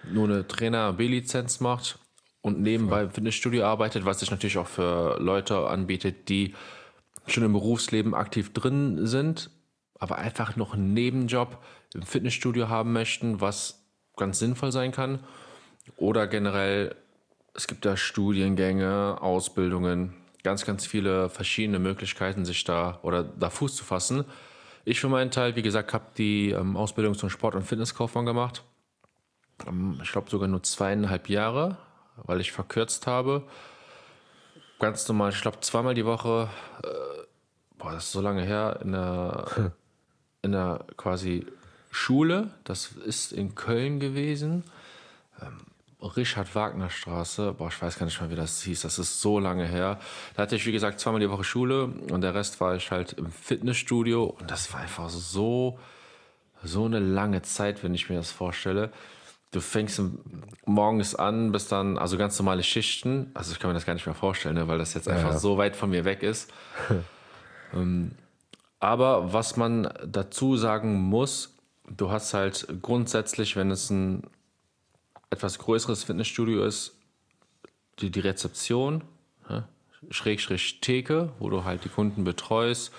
nur 0.09 0.25
eine 0.25 0.47
Trainer-B-Lizenz 0.47 1.59
macht 1.59 1.99
und 2.41 2.61
nebenbei 2.61 3.03
im 3.03 3.11
Fitnessstudio 3.11 3.65
arbeitet, 3.65 4.05
was 4.05 4.19
sich 4.19 4.31
natürlich 4.31 4.57
auch 4.57 4.67
für 4.67 5.17
Leute 5.19 5.67
anbietet, 5.67 6.29
die 6.29 6.55
schon 7.25 7.43
im 7.43 7.53
Berufsleben 7.53 8.13
aktiv 8.13 8.53
drin 8.53 9.05
sind, 9.05 9.49
aber 9.99 10.17
einfach 10.17 10.55
noch 10.55 10.73
einen 10.73 10.93
Nebenjob 10.93 11.57
im 11.97 12.03
Fitnessstudio 12.03 12.69
haben 12.69 12.93
möchten, 12.93 13.41
was 13.41 13.83
ganz 14.15 14.39
sinnvoll 14.39 14.71
sein 14.71 14.91
kann. 14.91 15.19
Oder 15.97 16.27
generell, 16.27 16.95
es 17.53 17.67
gibt 17.67 17.85
da 17.85 17.97
Studiengänge, 17.97 19.17
Ausbildungen, 19.19 20.13
ganz, 20.43 20.63
ganz 20.65 20.85
viele 20.85 21.29
verschiedene 21.29 21.79
Möglichkeiten, 21.79 22.45
sich 22.45 22.63
da 22.63 22.99
oder 23.01 23.23
da 23.23 23.49
Fuß 23.49 23.75
zu 23.75 23.83
fassen. 23.83 24.25
Ich 24.85 24.99
für 25.01 25.09
meinen 25.09 25.31
Teil, 25.31 25.55
wie 25.55 25.61
gesagt, 25.61 25.93
habe 25.93 26.05
die 26.17 26.51
ähm, 26.51 26.77
Ausbildung 26.77 27.15
zum 27.15 27.29
Sport- 27.29 27.55
und 27.55 27.63
Fitnesskaufmann 27.63 28.25
gemacht. 28.25 28.63
Ähm, 29.67 29.99
ich 30.03 30.11
glaube 30.11 30.29
sogar 30.29 30.47
nur 30.47 30.63
zweieinhalb 30.63 31.29
Jahre, 31.29 31.77
weil 32.23 32.39
ich 32.39 32.51
verkürzt 32.51 33.07
habe. 33.07 33.43
Ganz 34.79 35.07
normal, 35.07 35.31
ich 35.31 35.41
glaube 35.41 35.59
zweimal 35.61 35.95
die 35.95 36.05
Woche, 36.05 36.49
äh, 36.83 37.23
boah, 37.77 37.91
das 37.91 38.05
ist 38.05 38.11
so 38.11 38.21
lange 38.21 38.43
her, 38.43 38.79
in 38.83 38.91
der, 38.91 39.73
in 40.43 40.51
der 40.51 40.85
quasi 40.95 41.45
Schule, 41.97 42.51
das 42.63 42.91
ist 42.91 43.33
in 43.33 43.55
Köln 43.55 43.99
gewesen. 43.99 44.63
Ähm, 45.41 45.57
Richard 46.15 46.53
Wagner 46.53 46.91
Straße, 46.91 47.53
boah, 47.53 47.69
ich 47.69 47.81
weiß 47.81 47.97
gar 47.97 48.05
nicht 48.05 48.21
mal, 48.21 48.29
wie 48.29 48.35
das 48.35 48.61
hieß, 48.61 48.81
das 48.81 48.99
ist 48.99 49.19
so 49.19 49.39
lange 49.39 49.65
her. 49.65 49.99
Da 50.35 50.43
hatte 50.43 50.55
ich, 50.55 50.65
wie 50.67 50.71
gesagt, 50.71 50.99
zweimal 50.99 51.19
die 51.19 51.29
Woche 51.29 51.43
Schule 51.43 51.85
und 51.85 52.21
der 52.21 52.35
Rest 52.35 52.61
war 52.61 52.75
ich 52.75 52.91
halt 52.91 53.13
im 53.13 53.31
Fitnessstudio 53.31 54.25
und 54.25 54.51
das 54.51 54.71
war 54.71 54.81
einfach 54.81 55.09
so, 55.09 55.79
so 56.63 56.85
eine 56.85 56.99
lange 56.99 57.41
Zeit, 57.41 57.83
wenn 57.83 57.95
ich 57.95 58.09
mir 58.09 58.17
das 58.17 58.31
vorstelle. 58.31 58.91
Du 59.51 59.59
fängst 59.59 59.99
morgens 60.65 61.15
an, 61.15 61.51
bis 61.51 61.67
dann, 61.67 61.97
also 61.97 62.15
ganz 62.17 62.37
normale 62.37 62.61
Schichten, 62.61 63.31
also 63.33 63.51
ich 63.51 63.59
kann 63.59 63.71
mir 63.71 63.73
das 63.73 63.87
gar 63.87 63.95
nicht 63.95 64.05
mehr 64.05 64.15
vorstellen, 64.15 64.55
ne, 64.55 64.67
weil 64.67 64.77
das 64.77 64.93
jetzt 64.93 65.09
einfach 65.09 65.31
ja. 65.31 65.39
so 65.39 65.57
weit 65.57 65.75
von 65.75 65.89
mir 65.89 66.05
weg 66.05 66.21
ist. 66.21 66.53
ähm, 67.73 68.11
aber 68.79 69.33
was 69.33 69.57
man 69.57 69.91
dazu 70.05 70.57
sagen 70.57 71.01
muss, 71.01 71.56
du 71.95 72.11
hast 72.11 72.33
halt 72.33 72.67
grundsätzlich, 72.81 73.55
wenn 73.55 73.71
es 73.71 73.89
ein 73.89 74.23
etwas 75.29 75.59
größeres 75.59 76.03
Fitnessstudio 76.03 76.63
ist, 76.63 76.95
die, 77.99 78.09
die 78.09 78.19
Rezeption, 78.19 79.03
ne? 79.49 79.67
Schrägstrich 80.11 80.79
Theke, 80.79 81.31
wo 81.39 81.49
du 81.49 81.63
halt 81.63 81.83
die 81.83 81.89
Kunden 81.89 82.23
betreust. 82.23 82.91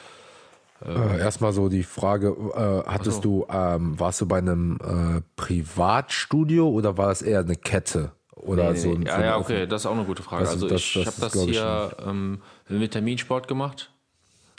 Äh, 0.85 1.19
erstmal 1.19 1.53
so 1.53 1.69
die 1.69 1.85
Frage, 1.85 2.29
äh, 2.29 2.89
hattest 2.91 3.23
so. 3.23 3.47
du, 3.47 3.47
ähm, 3.51 3.99
warst 3.99 4.21
du 4.21 4.27
bei 4.27 4.39
einem 4.39 4.79
äh, 4.83 5.23
Privatstudio 5.37 6.69
oder 6.69 6.97
war 6.99 7.09
das 7.09 7.23
eher 7.23 7.41
eine 7.41 7.57
Kette? 7.57 8.13
Oder 8.35 8.73
nee, 8.73 8.79
so 8.79 8.95
nee. 8.95 9.07
ja, 9.07 9.25
ja, 9.25 9.37
okay, 9.39 9.67
das 9.67 9.83
ist 9.83 9.87
auch 9.87 9.95
eine 9.95 10.05
gute 10.05 10.23
Frage. 10.23 10.45
Das, 10.45 10.53
also 10.53 10.69
das, 10.69 10.81
ich, 10.81 10.97
ich 10.97 11.07
habe 11.07 11.17
das, 11.21 11.33
hier 11.33 11.97
ähm, 12.05 12.41
mit 12.69 12.93
Terminsport 12.93 13.49
gemacht, 13.49 13.91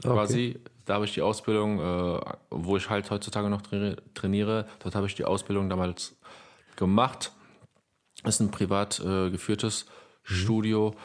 quasi. 0.01 0.59
Da 0.89 0.96
habe 0.96 1.05
ich 1.05 1.13
die 1.13 1.22
Ausbildung, 1.22 1.79
äh, 1.79 2.19
wo 2.50 2.75
ich 2.75 2.89
halt 2.89 3.12
heutzutage 3.12 3.48
noch 3.48 3.62
trainiere, 3.62 4.65
dort 4.79 4.96
habe 4.96 5.05
ich 5.05 5.13
die 5.13 5.24
Ausbildung 5.24 5.69
damals 5.69 6.17
gemacht. 6.77 7.31
Das 8.24 8.34
ist 8.34 8.39
ein 8.39 8.50
privat 8.50 9.00
äh, 9.00 9.29
geführtes 9.29 9.86
mhm. 9.86 10.34
Studio, 10.34 10.96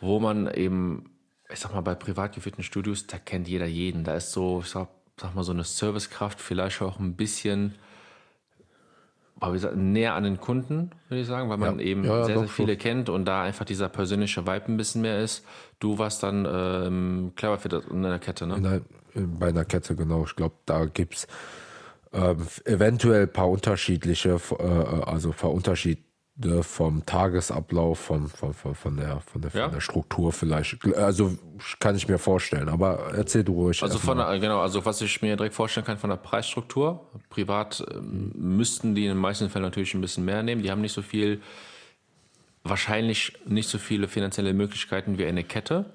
wo 0.00 0.20
man 0.20 0.48
eben, 0.54 1.10
ich 1.52 1.58
sag 1.58 1.74
mal, 1.74 1.80
bei 1.80 1.96
privat 1.96 2.36
geführten 2.36 2.62
Studios, 2.62 3.08
da 3.08 3.18
kennt 3.18 3.48
jeder 3.48 3.66
jeden. 3.66 4.04
Da 4.04 4.14
ist 4.14 4.30
so, 4.30 4.60
ich 4.60 4.68
sag, 4.68 4.86
sag 5.16 5.34
mal, 5.34 5.42
so 5.42 5.50
eine 5.50 5.64
Servicekraft, 5.64 6.40
vielleicht 6.40 6.80
auch 6.80 7.00
ein 7.00 7.16
bisschen 7.16 7.74
aber 9.40 9.52
wie 9.52 9.56
gesagt, 9.56 9.76
näher 9.76 10.14
an 10.14 10.24
den 10.24 10.38
Kunden, 10.38 10.90
würde 11.08 11.22
ich 11.22 11.26
sagen, 11.26 11.48
weil 11.48 11.56
man 11.56 11.78
ja. 11.78 11.86
eben 11.86 12.04
ja, 12.04 12.18
ja, 12.18 12.24
sehr, 12.24 12.38
sehr 12.38 12.48
viele 12.48 12.72
schon. 12.74 12.78
kennt 12.78 13.08
und 13.08 13.24
da 13.24 13.42
einfach 13.42 13.64
dieser 13.64 13.88
persönliche 13.88 14.46
Vibe 14.46 14.66
ein 14.68 14.76
bisschen 14.76 15.00
mehr 15.00 15.20
ist. 15.20 15.44
Du 15.78 15.98
warst 15.98 16.22
dann 16.22 16.46
ähm, 16.50 17.32
Cleverfit 17.36 17.72
in 17.90 18.02
der 18.02 18.18
Kette, 18.18 18.46
ne? 18.46 18.60
Nein, 18.60 18.84
bei 19.14 19.48
einer 19.48 19.64
Kette, 19.64 19.96
genau. 19.96 20.24
Ich 20.24 20.36
glaube, 20.36 20.54
da 20.66 20.84
gibt 20.84 21.14
es 21.14 21.26
ähm, 22.12 22.46
eventuell 22.64 23.22
ein 23.22 23.32
paar 23.32 23.48
unterschiedliche, 23.48 24.38
äh, 24.58 24.64
also 25.04 25.30
ein 25.30 25.36
paar 25.36 25.52
Unterschied, 25.52 25.98
äh, 25.98 26.09
vom 26.62 27.04
Tagesablauf, 27.04 27.98
vom, 27.98 28.28
vom, 28.28 28.54
vom, 28.54 28.74
von, 28.74 28.96
der, 28.96 29.20
von, 29.20 29.42
der, 29.42 29.50
Ja. 29.52 29.64
von 29.64 29.72
der 29.72 29.80
Struktur 29.80 30.32
vielleicht. 30.32 30.84
Also 30.96 31.36
kann 31.78 31.96
ich 31.96 32.08
mir 32.08 32.18
vorstellen, 32.18 32.68
aber 32.68 33.12
erzähl 33.14 33.44
du 33.44 33.52
ruhig. 33.54 33.82
Also 33.82 33.98
von 33.98 34.18
der, 34.18 34.38
genau, 34.38 34.60
also 34.60 34.84
was 34.84 35.00
ich 35.02 35.20
mir 35.22 35.36
direkt 35.36 35.54
vorstellen 35.54 35.86
kann 35.86 35.98
von 35.98 36.10
der 36.10 36.16
Preisstruktur. 36.16 37.06
Privat 37.28 37.84
ähm, 37.92 38.32
müssten 38.34 38.94
die 38.94 39.04
in 39.04 39.10
den 39.10 39.18
meisten 39.18 39.50
Fällen 39.50 39.64
natürlich 39.64 39.94
ein 39.94 40.00
bisschen 40.00 40.24
mehr 40.24 40.42
nehmen. 40.42 40.62
Die 40.62 40.70
haben 40.70 40.80
nicht 40.80 40.94
so 40.94 41.02
viel, 41.02 41.40
wahrscheinlich 42.64 43.34
nicht 43.46 43.68
so 43.68 43.78
viele 43.78 44.08
finanzielle 44.08 44.54
Möglichkeiten 44.54 45.18
wie 45.18 45.26
eine 45.26 45.44
Kette. 45.44 45.86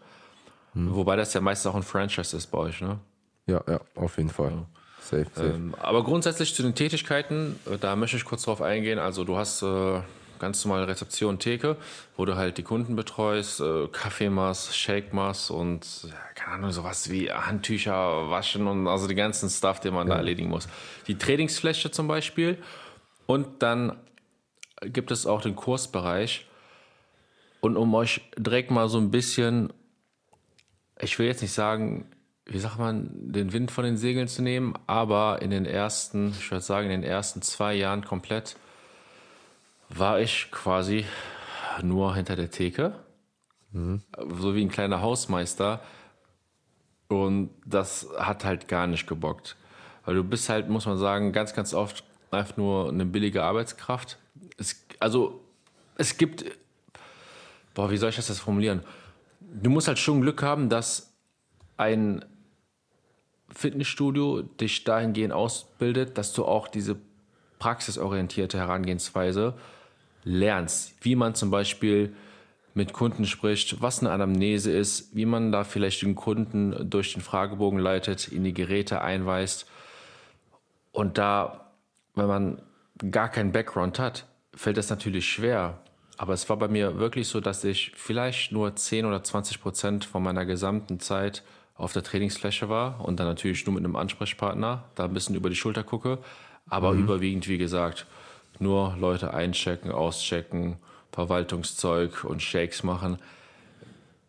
Wobei 0.77 1.15
das 1.15 1.33
ja 1.33 1.39
meistens 1.39 1.71
auch 1.71 1.75
ein 1.75 1.83
Franchise 1.83 2.35
ist 2.35 2.47
bei 2.47 2.57
euch, 2.57 2.81
ne? 2.81 2.99
Ja, 3.47 3.63
ja, 3.65 3.79
auf 3.95 4.17
jeden 4.17 4.29
Fall. 4.29 4.65
Safe, 4.99 5.25
safe. 5.33 5.47
Ähm, 5.47 5.73
aber 5.79 6.03
grundsätzlich 6.03 6.53
zu 6.53 6.63
den 6.63 6.75
Tätigkeiten, 6.75 7.57
äh, 7.71 7.77
da 7.77 7.95
möchte 7.95 8.17
ich 8.17 8.25
kurz 8.25 8.43
drauf 8.43 8.61
eingehen. 8.61 8.99
Also 8.99 9.23
du 9.23 9.37
hast 9.37 9.61
äh, 9.61 10.01
ganz 10.39 10.63
normal 10.65 10.83
Rezeption, 10.85 11.39
Theke, 11.39 11.77
wo 12.17 12.25
du 12.25 12.35
halt 12.35 12.57
die 12.57 12.63
Kunden 12.63 12.95
betreust, 12.95 13.61
äh, 13.61 13.87
Kaffee 13.87 14.29
machst, 14.29 14.75
Shake 14.75 15.13
machst 15.13 15.51
und 15.51 16.03
ja, 16.03 16.15
keine 16.35 16.55
Ahnung, 16.55 16.71
sowas 16.71 17.09
wie 17.09 17.31
Handtücher 17.31 18.29
waschen 18.29 18.67
und 18.67 18.87
also 18.87 19.07
die 19.07 19.15
ganzen 19.15 19.49
Stuff, 19.49 19.79
den 19.79 19.93
man 19.93 20.07
da 20.07 20.15
erledigen 20.15 20.49
muss. 20.49 20.67
Die 21.07 21.17
Trainingsfläche 21.17 21.91
zum 21.91 22.07
Beispiel 22.07 22.57
und 23.25 23.61
dann 23.63 23.97
gibt 24.81 25.11
es 25.11 25.25
auch 25.25 25.41
den 25.41 25.55
Kursbereich. 25.55 26.47
Und 27.61 27.77
um 27.77 27.93
euch 27.95 28.21
direkt 28.37 28.71
mal 28.71 28.87
so 28.89 28.99
ein 28.99 29.11
bisschen, 29.11 29.73
ich 30.99 31.17
will 31.17 31.25
jetzt 31.25 31.41
nicht 31.41 31.53
sagen, 31.53 32.05
wie 32.45 32.59
sagt 32.59 32.77
man, 32.77 33.09
den 33.11 33.53
Wind 33.53 33.71
von 33.71 33.83
den 33.83 33.97
Segeln 33.97 34.27
zu 34.27 34.43
nehmen, 34.43 34.75
aber 34.85 35.41
in 35.41 35.49
den 35.49 35.65
ersten, 35.65 36.29
ich 36.29 36.51
würde 36.51 36.63
sagen, 36.63 36.91
in 36.91 37.01
den 37.01 37.09
ersten 37.09 37.41
zwei 37.41 37.73
Jahren 37.73 38.05
komplett 38.05 38.55
war 39.89 40.19
ich 40.19 40.51
quasi 40.51 41.05
nur 41.81 42.15
hinter 42.15 42.35
der 42.35 42.51
Theke, 42.51 42.93
so 44.39 44.55
wie 44.55 44.61
ein 44.61 44.69
kleiner 44.69 45.01
Hausmeister. 45.01 45.81
Und 47.07 47.49
das 47.65 48.07
hat 48.17 48.45
halt 48.45 48.67
gar 48.67 48.87
nicht 48.87 49.07
gebockt. 49.07 49.55
Weil 50.05 50.15
du 50.15 50.23
bist 50.23 50.49
halt, 50.49 50.69
muss 50.69 50.85
man 50.85 50.97
sagen, 50.97 51.33
ganz, 51.33 51.53
ganz 51.53 51.73
oft 51.73 52.03
einfach 52.31 52.57
nur 52.57 52.89
eine 52.89 53.05
billige 53.05 53.43
Arbeitskraft. 53.43 54.17
Es, 54.57 54.85
also, 54.99 55.41
es 55.97 56.17
gibt, 56.17 56.45
boah, 57.73 57.91
wie 57.91 57.97
soll 57.97 58.09
ich 58.09 58.15
das 58.15 58.29
jetzt 58.29 58.39
formulieren? 58.39 58.83
Du 59.39 59.69
musst 59.69 59.87
halt 59.87 59.99
schon 59.99 60.21
Glück 60.21 60.41
haben, 60.41 60.69
dass 60.69 61.13
ein 61.77 62.23
Fitnessstudio 63.49 64.41
dich 64.41 64.83
dahingehend 64.83 65.33
ausbildet, 65.33 66.17
dass 66.17 66.33
du 66.33 66.45
auch 66.45 66.67
diese 66.67 66.97
praxisorientierte 67.59 68.57
Herangehensweise 68.57 69.53
lernst. 70.25 70.93
Wie 71.01 71.15
man 71.15 71.35
zum 71.35 71.49
Beispiel 71.49 72.13
mit 72.73 72.91
Kunden 72.91 73.25
spricht, 73.25 73.81
was 73.81 74.01
eine 74.01 74.11
Anamnese 74.11 74.71
ist, 74.71 75.15
wie 75.15 75.25
man 75.25 75.53
da 75.53 75.63
vielleicht 75.63 76.01
den 76.01 76.15
Kunden 76.15 76.89
durch 76.89 77.13
den 77.13 77.21
Fragebogen 77.21 77.79
leitet, 77.79 78.27
in 78.27 78.43
die 78.43 78.53
Geräte 78.53 79.01
einweist. 79.01 79.65
Und 80.91 81.17
da, 81.17 81.71
wenn 82.15 82.27
man 82.27 82.61
gar 83.11 83.29
keinen 83.29 83.53
Background 83.53 83.97
hat, 83.97 84.25
fällt 84.53 84.75
das 84.75 84.89
natürlich 84.89 85.25
schwer. 85.25 85.79
Aber 86.17 86.33
es 86.33 86.49
war 86.49 86.57
bei 86.57 86.67
mir 86.67 86.97
wirklich 86.97 87.27
so, 87.29 87.39
dass 87.39 87.63
ich 87.63 87.91
vielleicht 87.95 88.51
nur 88.51 88.75
10 88.75 89.05
oder 89.05 89.23
20 89.23 89.61
Prozent 89.61 90.05
von 90.05 90.23
meiner 90.23 90.45
gesamten 90.45 90.99
Zeit 90.99 91.43
auf 91.75 91.93
der 91.93 92.03
Trainingsfläche 92.03 92.69
war 92.69 93.03
und 93.03 93.19
dann 93.19 93.27
natürlich 93.27 93.65
nur 93.65 93.75
mit 93.75 93.83
einem 93.83 93.97
Ansprechpartner, 93.97 94.85
da 94.95 95.05
ein 95.05 95.13
bisschen 95.13 95.35
über 95.35 95.49
die 95.49 95.57
Schulter 95.57 95.83
gucke. 95.83 96.19
Aber 96.67 96.93
überwiegend, 96.93 97.47
wie 97.47 97.57
gesagt, 97.57 98.07
nur 98.61 98.95
Leute 98.99 99.33
einchecken, 99.33 99.91
auschecken, 99.91 100.77
Verwaltungszeug 101.11 102.23
und 102.23 102.41
Shakes 102.41 102.83
machen. 102.83 103.17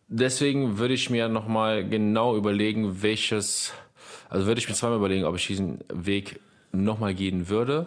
Deswegen 0.08 0.78
würde 0.78 0.94
ich 0.94 1.10
mir 1.10 1.28
nochmal 1.28 1.88
genau 1.88 2.36
überlegen, 2.36 3.02
welches, 3.02 3.72
also 4.28 4.46
würde 4.46 4.60
ich 4.60 4.68
mir 4.68 4.74
zweimal 4.74 4.98
überlegen, 4.98 5.24
ob 5.24 5.34
ich 5.34 5.46
diesen 5.48 5.82
Weg 5.92 6.40
nochmal 6.70 7.14
gehen 7.14 7.48
würde, 7.48 7.86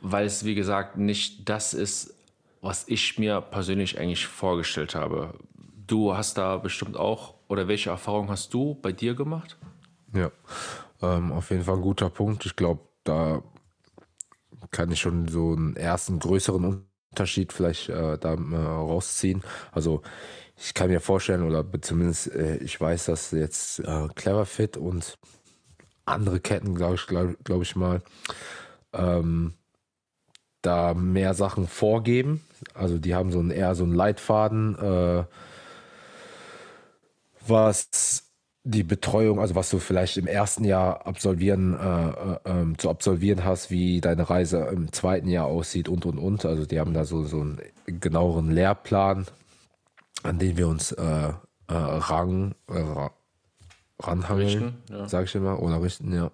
weil 0.00 0.26
es, 0.26 0.44
wie 0.44 0.56
gesagt, 0.56 0.96
nicht 0.96 1.48
das 1.48 1.72
ist, 1.72 2.14
was 2.60 2.88
ich 2.88 3.18
mir 3.18 3.40
persönlich 3.40 3.98
eigentlich 3.98 4.26
vorgestellt 4.26 4.96
habe. 4.96 5.34
Du 5.86 6.16
hast 6.16 6.36
da 6.36 6.56
bestimmt 6.56 6.96
auch, 6.96 7.34
oder 7.46 7.68
welche 7.68 7.90
Erfahrung 7.90 8.28
hast 8.28 8.52
du 8.52 8.74
bei 8.74 8.90
dir 8.90 9.14
gemacht? 9.14 9.56
Ja, 10.12 10.30
ähm, 11.00 11.32
auf 11.32 11.50
jeden 11.50 11.62
Fall 11.62 11.76
ein 11.76 11.82
guter 11.82 12.10
Punkt. 12.10 12.44
Ich 12.44 12.56
glaube, 12.56 12.80
da 13.04 13.42
kann 14.70 14.90
ich 14.92 15.00
schon 15.00 15.28
so 15.28 15.52
einen 15.52 15.76
ersten 15.76 16.18
größeren 16.18 16.86
Unterschied 17.10 17.52
vielleicht 17.52 17.88
äh, 17.88 18.18
da 18.18 18.34
äh, 18.34 18.56
rausziehen. 18.56 19.42
Also 19.72 20.02
ich 20.56 20.74
kann 20.74 20.90
mir 20.90 21.00
vorstellen, 21.00 21.42
oder 21.42 21.64
zumindest 21.82 22.28
äh, 22.34 22.56
ich 22.58 22.80
weiß, 22.80 23.06
dass 23.06 23.30
jetzt 23.30 23.80
äh, 23.80 24.08
Clever 24.14 24.46
Fit 24.46 24.76
und 24.76 25.18
andere 26.04 26.40
Ketten, 26.40 26.74
glaube 26.74 26.96
ich, 26.96 27.06
glaube 27.06 27.36
glaub 27.44 27.62
ich 27.62 27.76
mal, 27.76 28.02
ähm, 28.92 29.54
da 30.62 30.94
mehr 30.94 31.34
Sachen 31.34 31.68
vorgeben. 31.68 32.42
Also 32.74 32.98
die 32.98 33.14
haben 33.14 33.30
so 33.30 33.38
einen, 33.38 33.50
eher 33.50 33.74
so 33.74 33.84
einen 33.84 33.94
Leitfaden, 33.94 34.76
äh, 34.78 35.24
was 37.46 38.27
die 38.70 38.82
Betreuung, 38.82 39.40
also 39.40 39.54
was 39.54 39.70
du 39.70 39.78
vielleicht 39.78 40.18
im 40.18 40.26
ersten 40.26 40.62
Jahr 40.64 41.06
absolvieren, 41.06 41.74
äh, 41.78 42.08
äh, 42.10 42.38
ähm, 42.44 42.78
zu 42.78 42.90
absolvieren 42.90 43.42
hast, 43.44 43.70
wie 43.70 44.02
deine 44.02 44.28
Reise 44.28 44.58
im 44.70 44.92
zweiten 44.92 45.28
Jahr 45.28 45.46
aussieht 45.46 45.88
und 45.88 46.04
und 46.04 46.18
und. 46.18 46.44
Also 46.44 46.66
die 46.66 46.78
haben 46.78 46.92
da 46.92 47.06
so, 47.06 47.24
so 47.24 47.40
einen 47.40 47.60
genaueren 47.86 48.50
Lehrplan, 48.50 49.26
an 50.22 50.38
den 50.38 50.58
wir 50.58 50.68
uns 50.68 50.92
äh, 50.92 51.02
äh, 51.02 51.32
rang, 51.68 52.54
äh, 52.68 52.78
ra- 52.78 53.12
ranhangeln, 54.00 54.46
Richten, 54.46 54.74
ja. 54.90 55.08
sag 55.08 55.24
ich 55.24 55.34
immer, 55.34 55.62
oder 55.62 55.82
richten, 55.82 56.12
ja. 56.12 56.30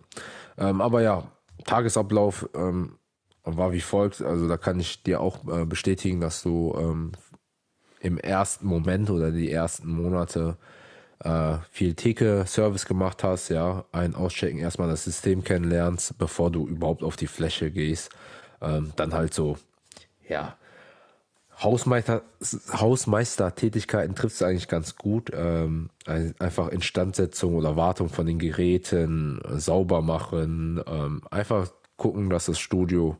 Ähm, 0.59 0.81
aber 0.81 1.03
ja, 1.03 1.23
Tagesablauf 1.65 2.49
ähm, 2.55 2.99
war 3.45 3.71
wie 3.73 3.81
folgt. 3.81 4.23
Also 4.23 4.49
da 4.49 4.57
kann 4.57 4.81
ich 4.81 5.05
dir 5.05 5.21
auch 5.21 5.47
äh, 5.47 5.65
bestätigen, 5.65 6.21
dass 6.21 6.43
du 6.43 6.75
ähm, 6.77 7.13
im 8.01 8.19
ersten 8.19 8.67
Moment 8.67 9.09
oder 9.09 9.31
die 9.31 9.53
ersten 9.53 9.89
Monate 9.89 10.57
äh, 11.21 11.59
viel 11.71 11.95
Theke-Service 11.95 12.87
gemacht 12.87 13.23
hast, 13.25 13.49
ja, 13.49 13.85
ein 13.93 14.15
Auschecken, 14.15 14.59
erstmal 14.59 14.89
das 14.89 15.05
System 15.05 15.45
kennenlernst, 15.45 16.19
bevor 16.19 16.51
du 16.51 16.67
überhaupt 16.67 17.03
auf 17.03 17.17
die 17.17 17.27
Fläche 17.27 17.71
gehst. 17.71 18.11
Ähm, 18.61 18.93
dann 18.97 19.15
halt 19.15 19.35
so, 19.35 19.59
ja, 20.29 20.57
Hausmeister, 21.63 22.23
Hausmeistertätigkeiten 22.73 24.17
trifft 24.17 24.35
es 24.37 24.43
eigentlich 24.43 24.67
ganz 24.69 24.97
gut. 24.97 25.31
Ähm, 25.33 25.91
ein- 26.05 26.35
einfach 26.41 26.69
Instandsetzung 26.69 27.55
oder 27.55 27.77
Wartung 27.77 28.09
von 28.09 28.27
den 28.27 28.39
Geräten, 28.41 29.41
äh, 29.43 29.59
sauber 29.61 30.03
machen, 30.03 30.83
ähm, 30.87 31.23
einfach 31.31 31.71
gucken, 31.97 32.29
dass 32.29 32.47
das 32.47 32.59
Studio 32.59 33.17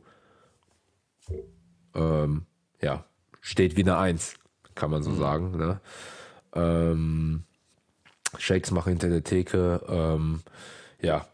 ähm, 1.95 2.45
ja, 2.81 3.05
steht 3.39 3.77
wie 3.77 3.83
eine 3.83 3.97
Eins, 3.97 4.35
kann 4.75 4.91
man 4.91 5.01
so 5.01 5.15
sagen. 5.15 5.57
Ne? 5.57 5.79
Ähm, 6.53 7.43
Shakes 8.39 8.71
machen 8.71 8.89
hinter 8.89 9.09
der 9.09 9.23
Theke. 9.23 9.81
Ähm, 9.87 10.41
ja, 11.01 11.25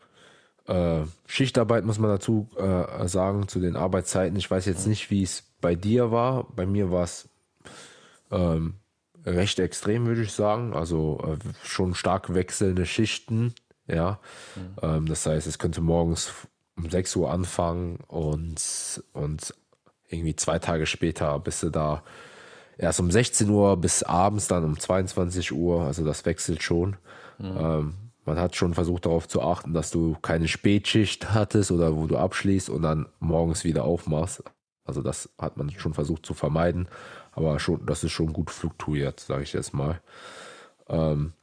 äh, 0.68 1.06
Schichtarbeit 1.28 1.86
muss 1.86 2.00
man 2.00 2.12
dazu 2.12 2.50
äh, 2.58 3.08
sagen, 3.08 3.48
zu 3.48 3.60
den 3.60 3.76
Arbeitszeiten. 3.76 4.38
Ich 4.38 4.50
weiß 4.50 4.66
jetzt 4.66 4.88
nicht, 4.88 5.10
wie 5.10 5.24
es 5.24 5.44
bei 5.60 5.76
dir 5.76 6.12
war. 6.12 6.48
Bei 6.56 6.66
mir 6.66 6.92
war 6.92 7.04
es 7.04 7.30
ähm, 8.32 8.76
recht 9.26 9.60
extrem, 9.60 10.06
würde 10.06 10.24
ich 10.24 10.34
sagen. 10.34 10.74
Also 10.74 11.20
äh, 11.26 11.68
schon 11.68 11.94
stark 11.94 12.34
wechselnde 12.34 12.86
Schichten. 12.86 13.54
Ja, 13.88 14.20
ähm, 14.82 15.08
das 15.08 15.26
heißt, 15.26 15.48
es 15.48 15.60
könnte 15.60 15.82
morgens 15.82 16.32
um 16.78 16.90
6 16.90 17.16
Uhr 17.18 17.32
anfangen 17.32 17.98
und, 18.08 19.04
und 19.14 19.54
irgendwie 20.10 20.36
zwei 20.36 20.60
Tage 20.60 20.86
später 20.86 21.38
bist 21.40 21.64
du 21.64 21.70
da 21.70 22.04
erst 22.82 23.00
um 23.00 23.12
16 23.12 23.50
Uhr 23.50 23.78
bis 23.78 24.04
abends 24.04 24.48
dann 24.48 24.66
um 24.66 24.78
22 24.78 25.54
Uhr. 25.54 25.82
Also 25.82 26.04
das 26.04 26.26
wechselt 26.26 26.64
schon. 26.64 26.98
Ähm, 27.40 27.94
man 28.26 28.40
hat 28.40 28.56
schon 28.56 28.74
versucht 28.74 29.06
darauf 29.06 29.28
zu 29.28 29.42
achten, 29.42 29.74
dass 29.74 29.92
du 29.92 30.16
keine 30.22 30.48
Spätschicht 30.48 31.34
hattest 31.34 31.72
oder 31.72 31.96
wo 31.96 32.08
du 32.08 32.18
abschließt 32.18 32.70
und 32.70 32.82
dann 32.82 33.08
morgens 33.20 33.64
wieder 33.64 33.84
aufmachst. 33.84 34.44
Also 34.84 35.02
das 35.02 35.30
hat 35.38 35.58
man 35.58 35.70
schon 35.72 35.94
versucht 35.94 36.26
zu 36.26 36.34
vermeiden, 36.34 36.88
aber 37.32 37.60
schon, 37.60 37.86
das 37.86 38.04
ist 38.04 38.12
schon 38.12 38.34
gut 38.34 38.50
fluktuiert, 38.50 39.20
sage 39.20 39.44
ich 39.44 39.54
jetzt 39.54 39.74
mal. 39.74 40.02
Ähm, 40.90 41.34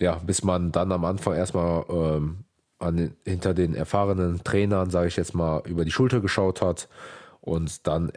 ja, 0.00 0.14
bis 0.16 0.44
man 0.44 0.70
dann 0.70 0.92
am 0.92 1.04
Anfang 1.04 1.34
erstmal 1.34 1.84
ähm, 1.88 2.44
an 2.78 3.16
hinter 3.24 3.52
den 3.52 3.74
erfahrenen 3.74 4.42
Trainern, 4.44 4.90
sage 4.90 5.08
ich 5.08 5.16
jetzt 5.16 5.34
mal, 5.34 5.62
über 5.66 5.84
die 5.84 5.90
Schulter 5.90 6.20
geschaut 6.20 6.62
hat 6.62 6.88
und 7.40 7.86
dann 7.88 8.12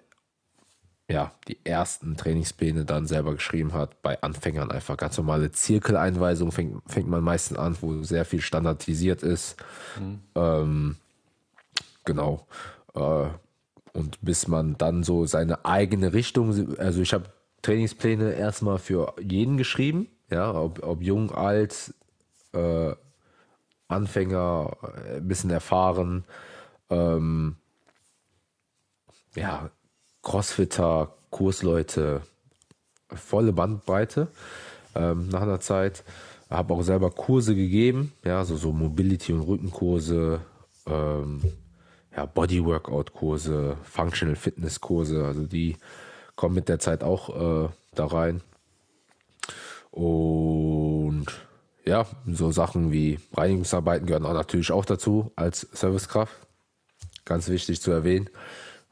ja, 1.11 1.31
die 1.47 1.57
ersten 1.63 2.15
Trainingspläne 2.15 2.85
dann 2.85 3.05
selber 3.05 3.33
geschrieben 3.33 3.73
hat. 3.73 4.01
Bei 4.01 4.21
Anfängern 4.21 4.71
einfach 4.71 4.97
ganz 4.97 5.17
normale 5.17 5.51
Zirkeleinweisungen 5.51 6.51
fängt, 6.51 6.81
fängt 6.89 7.09
man 7.09 7.23
meistens 7.23 7.57
an, 7.57 7.75
wo 7.81 8.01
sehr 8.03 8.25
viel 8.25 8.41
standardisiert 8.41 9.21
ist. 9.21 9.57
Ähm, 10.35 10.95
genau. 12.05 12.47
Äh, 12.95 13.27
und 13.93 14.19
bis 14.21 14.47
man 14.47 14.77
dann 14.77 15.03
so 15.03 15.25
seine 15.25 15.65
eigene 15.65 16.13
Richtung, 16.13 16.77
also 16.77 17.01
ich 17.01 17.13
habe 17.13 17.25
Trainingspläne 17.61 18.33
erstmal 18.33 18.79
für 18.79 19.13
jeden 19.19 19.57
geschrieben, 19.57 20.07
ja, 20.29 20.53
ob, 20.53 20.81
ob 20.81 21.01
jung, 21.01 21.31
alt, 21.31 21.93
äh, 22.53 22.93
Anfänger, 23.89 24.77
äh, 24.81 25.17
ein 25.17 25.27
bisschen 25.27 25.49
erfahren, 25.49 26.23
ähm, 26.89 27.57
ja, 29.35 29.69
Crossfitter, 30.31 31.13
Kursleute, 31.29 32.21
volle 33.09 33.51
Bandbreite 33.51 34.29
ähm, 34.95 35.27
nach 35.27 35.41
einer 35.41 35.59
Zeit. 35.59 36.05
Habe 36.49 36.73
auch 36.73 36.83
selber 36.83 37.11
Kurse 37.11 37.53
gegeben, 37.53 38.13
ja, 38.23 38.45
so, 38.45 38.55
so 38.55 38.71
Mobility- 38.71 39.33
und 39.33 39.41
Rückenkurse, 39.41 40.39
ähm, 40.87 41.41
ja, 42.15 42.25
Body-Workout-Kurse, 42.25 43.75
Functional 43.83 44.37
Fitness-Kurse, 44.37 45.25
also 45.25 45.43
die 45.43 45.75
kommen 46.37 46.55
mit 46.55 46.69
der 46.69 46.79
Zeit 46.79 47.03
auch 47.03 47.65
äh, 47.65 47.69
da 47.93 48.05
rein. 48.05 48.39
Und 49.91 51.25
ja, 51.83 52.05
so 52.25 52.53
Sachen 52.53 52.93
wie 52.93 53.19
Reinigungsarbeiten 53.33 54.07
gehören 54.07 54.25
auch 54.25 54.33
natürlich 54.33 54.71
auch 54.71 54.85
dazu 54.85 55.33
als 55.35 55.67
Servicekraft. 55.73 56.33
Ganz 57.25 57.49
wichtig 57.49 57.81
zu 57.81 57.91
erwähnen. 57.91 58.29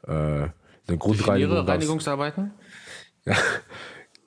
Äh, 0.06 0.48
eine 0.90 0.98
Grundreinigung. 0.98 1.56
Reinigungsarbeiten? 1.58 2.50
Ja, 3.24 3.36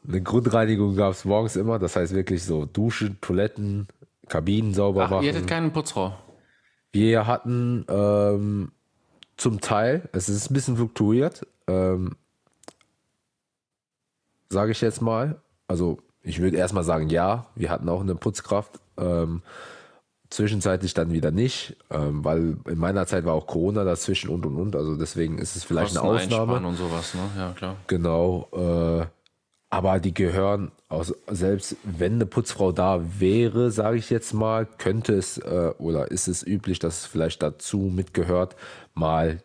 eine 0.08 0.22
Grundreinigung 0.22 0.96
gab 0.96 1.12
es 1.12 1.26
morgens 1.26 1.56
immer. 1.56 1.80
Das 1.80 1.96
heißt 1.96 2.14
wirklich 2.14 2.44
so 2.44 2.66
Duschen, 2.66 3.20
Toiletten, 3.22 3.88
Kabinen 4.28 4.74
sauber 4.74 5.06
Ach, 5.06 5.10
machen. 5.12 5.26
ihr 5.26 5.34
hattet 5.34 5.48
keinen 5.48 5.72
Putzfrau? 5.72 6.18
Wir 6.92 7.28
hatten 7.28 7.86
ähm, 7.90 8.72
zum 9.38 9.62
Teil, 9.62 10.10
es 10.14 10.30
ist 10.30 10.50
ein 10.50 10.54
bisschen 10.54 10.78
fluktuiert, 10.78 11.46
ähm, 11.68 12.16
sage 14.50 14.72
ich 14.72 14.82
jetzt 14.82 15.02
mal. 15.02 15.42
Also 15.68 16.00
ich 16.22 16.40
würde 16.40 16.58
erstmal 16.58 16.84
sagen, 16.84 17.10
ja, 17.10 17.48
wir 17.56 17.70
hatten 17.70 17.90
auch 17.90 18.02
eine 18.02 18.16
Putzkraft. 18.16 18.80
Ähm, 18.98 19.42
zwischenzeitlich 20.34 20.94
dann 20.94 21.12
wieder 21.12 21.32
nicht, 21.32 21.78
ähm, 21.90 22.26
weil 22.26 22.58
in 22.68 22.78
meiner 22.78 23.06
Zeit 23.06 23.26
war 23.26 23.34
auch 23.34 23.48
Corona 23.48 23.84
dazwischen 23.84 24.30
und 24.30 24.46
und 24.46 24.56
und. 24.56 24.76
Also 24.76 24.96
deswegen 24.96 25.38
ist 25.38 25.56
es 25.56 25.64
vielleicht 25.64 25.98
eine 25.98 26.08
Ausnahme. 26.08 26.68
und 26.68 26.76
sowas, 26.76 27.14
ne? 27.14 27.22
Ja, 27.38 27.52
klar. 27.52 27.76
Genau. 27.88 28.48
Äh, 28.52 29.06
aber 29.70 30.00
die 30.00 30.14
gehören 30.14 30.72
aus, 30.88 31.14
selbst 31.30 31.78
wenn 31.84 32.14
eine 32.14 32.26
Putzfrau 32.26 32.72
da 32.72 33.02
wäre, 33.20 33.72
sage 33.72 33.98
ich 33.98 34.10
jetzt 34.10 34.34
mal, 34.34 34.66
könnte 34.66 35.14
es 35.14 35.38
äh, 35.40 35.72
oder 35.78 36.12
ist 36.12 36.28
es 36.28 36.46
üblich, 36.46 36.80
dass 36.80 37.00
es 37.00 37.06
vielleicht 37.06 37.42
dazu 37.42 37.78
mitgehört, 37.78 38.56
mal 38.94 39.40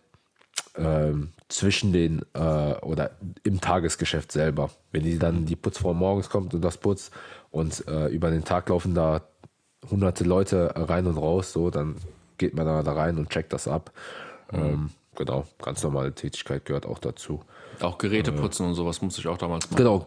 ähm, 0.76 1.32
zwischen 1.48 1.92
den 1.92 2.22
äh, 2.34 2.74
oder 2.82 3.12
im 3.42 3.60
Tagesgeschäft 3.60 4.32
selber. 4.32 4.70
Wenn 4.92 5.04
die 5.04 5.18
dann 5.18 5.46
die 5.46 5.56
Putzfrau 5.56 5.94
morgens 5.94 6.28
kommt 6.28 6.52
und 6.54 6.62
das 6.62 6.76
putzt 6.76 7.12
und 7.50 7.86
äh, 7.88 8.08
über 8.08 8.30
den 8.30 8.44
Tag 8.44 8.68
laufen 8.68 8.94
da 8.94 9.22
hunderte 9.90 10.24
Leute 10.24 10.72
rein 10.76 11.06
und 11.06 11.16
raus, 11.16 11.52
so, 11.52 11.70
dann 11.70 11.96
geht 12.36 12.54
man 12.54 12.66
da, 12.66 12.80
rein 12.92 13.18
und 13.18 13.30
checkt 13.30 13.52
das 13.52 13.68
ab. 13.68 13.92
Ähm, 14.52 14.90
genau, 15.14 15.46
ganz 15.60 15.82
normale 15.82 16.14
Tätigkeit 16.14 16.64
gehört 16.64 16.86
auch 16.86 16.98
dazu. 16.98 17.40
Auch 17.80 17.98
Geräte 17.98 18.32
putzen 18.32 18.66
und 18.66 18.74
sowas 18.74 19.02
musste 19.02 19.20
ich 19.20 19.28
auch 19.28 19.38
damals 19.38 19.66
machen. 19.70 19.76
Genau, 19.76 20.06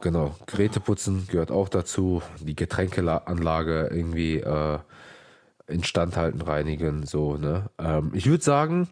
genau. 0.00 0.34
Geräte 0.46 0.80
putzen 0.80 1.26
gehört 1.28 1.50
auch 1.50 1.68
dazu. 1.68 2.22
Die 2.40 2.56
Getränkeanlage 2.56 3.88
irgendwie 3.92 4.38
äh, 4.38 4.78
instand 5.66 6.16
halten, 6.16 6.40
reinigen, 6.40 7.04
so, 7.06 7.36
ne? 7.36 7.70
Ähm, 7.78 8.10
ich 8.14 8.26
würde 8.26 8.42
sagen, 8.44 8.88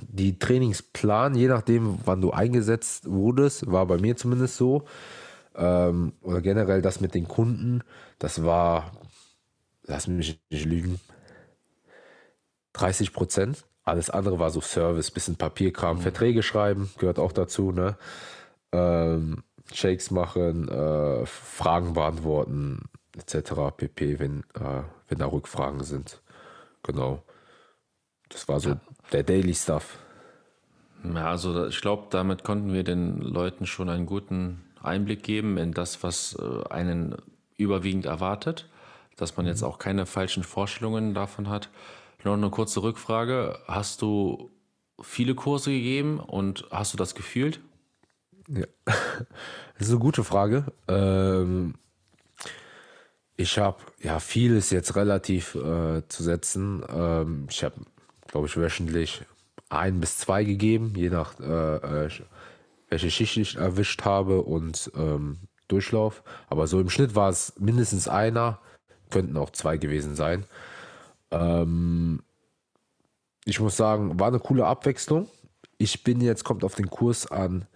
die 0.00 0.38
Trainingsplan, 0.38 1.34
je 1.34 1.48
nachdem, 1.48 1.98
wann 2.04 2.20
du 2.20 2.30
eingesetzt 2.30 3.10
wurdest, 3.10 3.70
war 3.70 3.86
bei 3.86 3.98
mir 3.98 4.16
zumindest 4.16 4.56
so. 4.56 4.84
Ähm, 5.56 6.12
oder 6.20 6.40
generell 6.40 6.82
das 6.82 7.00
mit 7.00 7.14
den 7.14 7.28
Kunden, 7.28 7.82
das 8.18 8.44
war, 8.44 8.92
lass 9.84 10.06
mich 10.06 10.38
nicht 10.50 10.64
lügen, 10.66 11.00
30 12.74 13.12
Prozent. 13.12 13.64
Alles 13.82 14.10
andere 14.10 14.38
war 14.38 14.50
so 14.50 14.60
Service, 14.60 15.10
bisschen 15.10 15.36
Papierkram, 15.36 16.00
Verträge 16.00 16.42
schreiben, 16.42 16.90
gehört 16.98 17.18
auch 17.18 17.32
dazu, 17.32 17.72
ne? 17.72 17.96
Ähm, 18.72 19.44
Shakes 19.72 20.10
machen, 20.10 20.68
äh, 20.68 21.24
Fragen 21.24 21.94
beantworten, 21.94 22.88
etc. 23.16 23.52
pp, 23.76 24.18
wenn, 24.18 24.40
äh, 24.54 24.82
wenn 25.08 25.18
da 25.18 25.26
Rückfragen 25.26 25.82
sind. 25.84 26.20
Genau. 26.82 27.22
Das 28.28 28.48
war 28.48 28.60
so 28.60 28.76
der 29.12 29.22
Daily 29.22 29.54
Stuff. 29.54 29.98
Ja, 31.04 31.30
also 31.30 31.66
ich 31.66 31.80
glaube, 31.80 32.08
damit 32.10 32.44
konnten 32.44 32.72
wir 32.72 32.84
den 32.84 33.20
Leuten 33.20 33.66
schon 33.66 33.88
einen 33.88 34.06
guten 34.06 34.65
Einblick 34.86 35.22
geben 35.22 35.58
in 35.58 35.72
das, 35.72 36.02
was 36.02 36.36
äh, 36.40 36.68
einen 36.70 37.16
überwiegend 37.56 38.06
erwartet, 38.06 38.68
dass 39.16 39.36
man 39.36 39.46
jetzt 39.46 39.62
auch 39.62 39.78
keine 39.78 40.06
falschen 40.06 40.42
Vorstellungen 40.42 41.14
davon 41.14 41.48
hat. 41.48 41.70
Noch 42.24 42.34
eine 42.34 42.50
kurze 42.50 42.82
Rückfrage. 42.82 43.58
Hast 43.66 44.02
du 44.02 44.50
viele 45.00 45.34
Kurse 45.34 45.70
gegeben 45.70 46.18
und 46.18 46.66
hast 46.70 46.92
du 46.92 46.96
das 46.96 47.14
gefühlt? 47.14 47.60
Ja. 48.48 48.66
Das 49.78 49.88
ist 49.88 49.92
eine 49.92 50.00
gute 50.00 50.24
Frage. 50.24 50.64
Ähm, 50.88 51.74
ich 53.36 53.58
habe 53.58 53.76
ja 54.02 54.20
vieles 54.20 54.70
jetzt 54.70 54.96
relativ 54.96 55.54
äh, 55.54 56.08
zu 56.08 56.22
setzen. 56.22 56.82
Ähm, 56.88 57.46
ich 57.50 57.62
habe, 57.62 57.74
glaube 58.26 58.46
ich, 58.46 58.56
wöchentlich 58.56 59.22
ein 59.68 60.00
bis 60.00 60.16
zwei 60.16 60.44
gegeben, 60.44 60.94
je 60.96 61.10
nach 61.10 61.38
äh, 61.40 62.06
äh, 62.06 62.10
welche 62.88 63.10
Schicht 63.10 63.36
ich 63.36 63.56
erwischt 63.56 64.04
habe 64.04 64.42
und 64.42 64.90
ähm, 64.96 65.38
Durchlauf. 65.68 66.22
Aber 66.48 66.66
so 66.66 66.80
im 66.80 66.90
Schnitt 66.90 67.14
war 67.14 67.30
es 67.30 67.54
mindestens 67.58 68.08
einer, 68.08 68.60
könnten 69.10 69.36
auch 69.36 69.50
zwei 69.50 69.76
gewesen 69.76 70.14
sein. 70.14 70.44
Ähm, 71.30 72.22
ich 73.44 73.60
muss 73.60 73.76
sagen, 73.76 74.18
war 74.18 74.28
eine 74.28 74.40
coole 74.40 74.66
Abwechslung. 74.66 75.28
Ich 75.78 76.04
bin 76.04 76.20
jetzt, 76.20 76.44
kommt 76.44 76.64
auf 76.64 76.74
den 76.74 76.90
Kurs 76.90 77.30
an, 77.30 77.66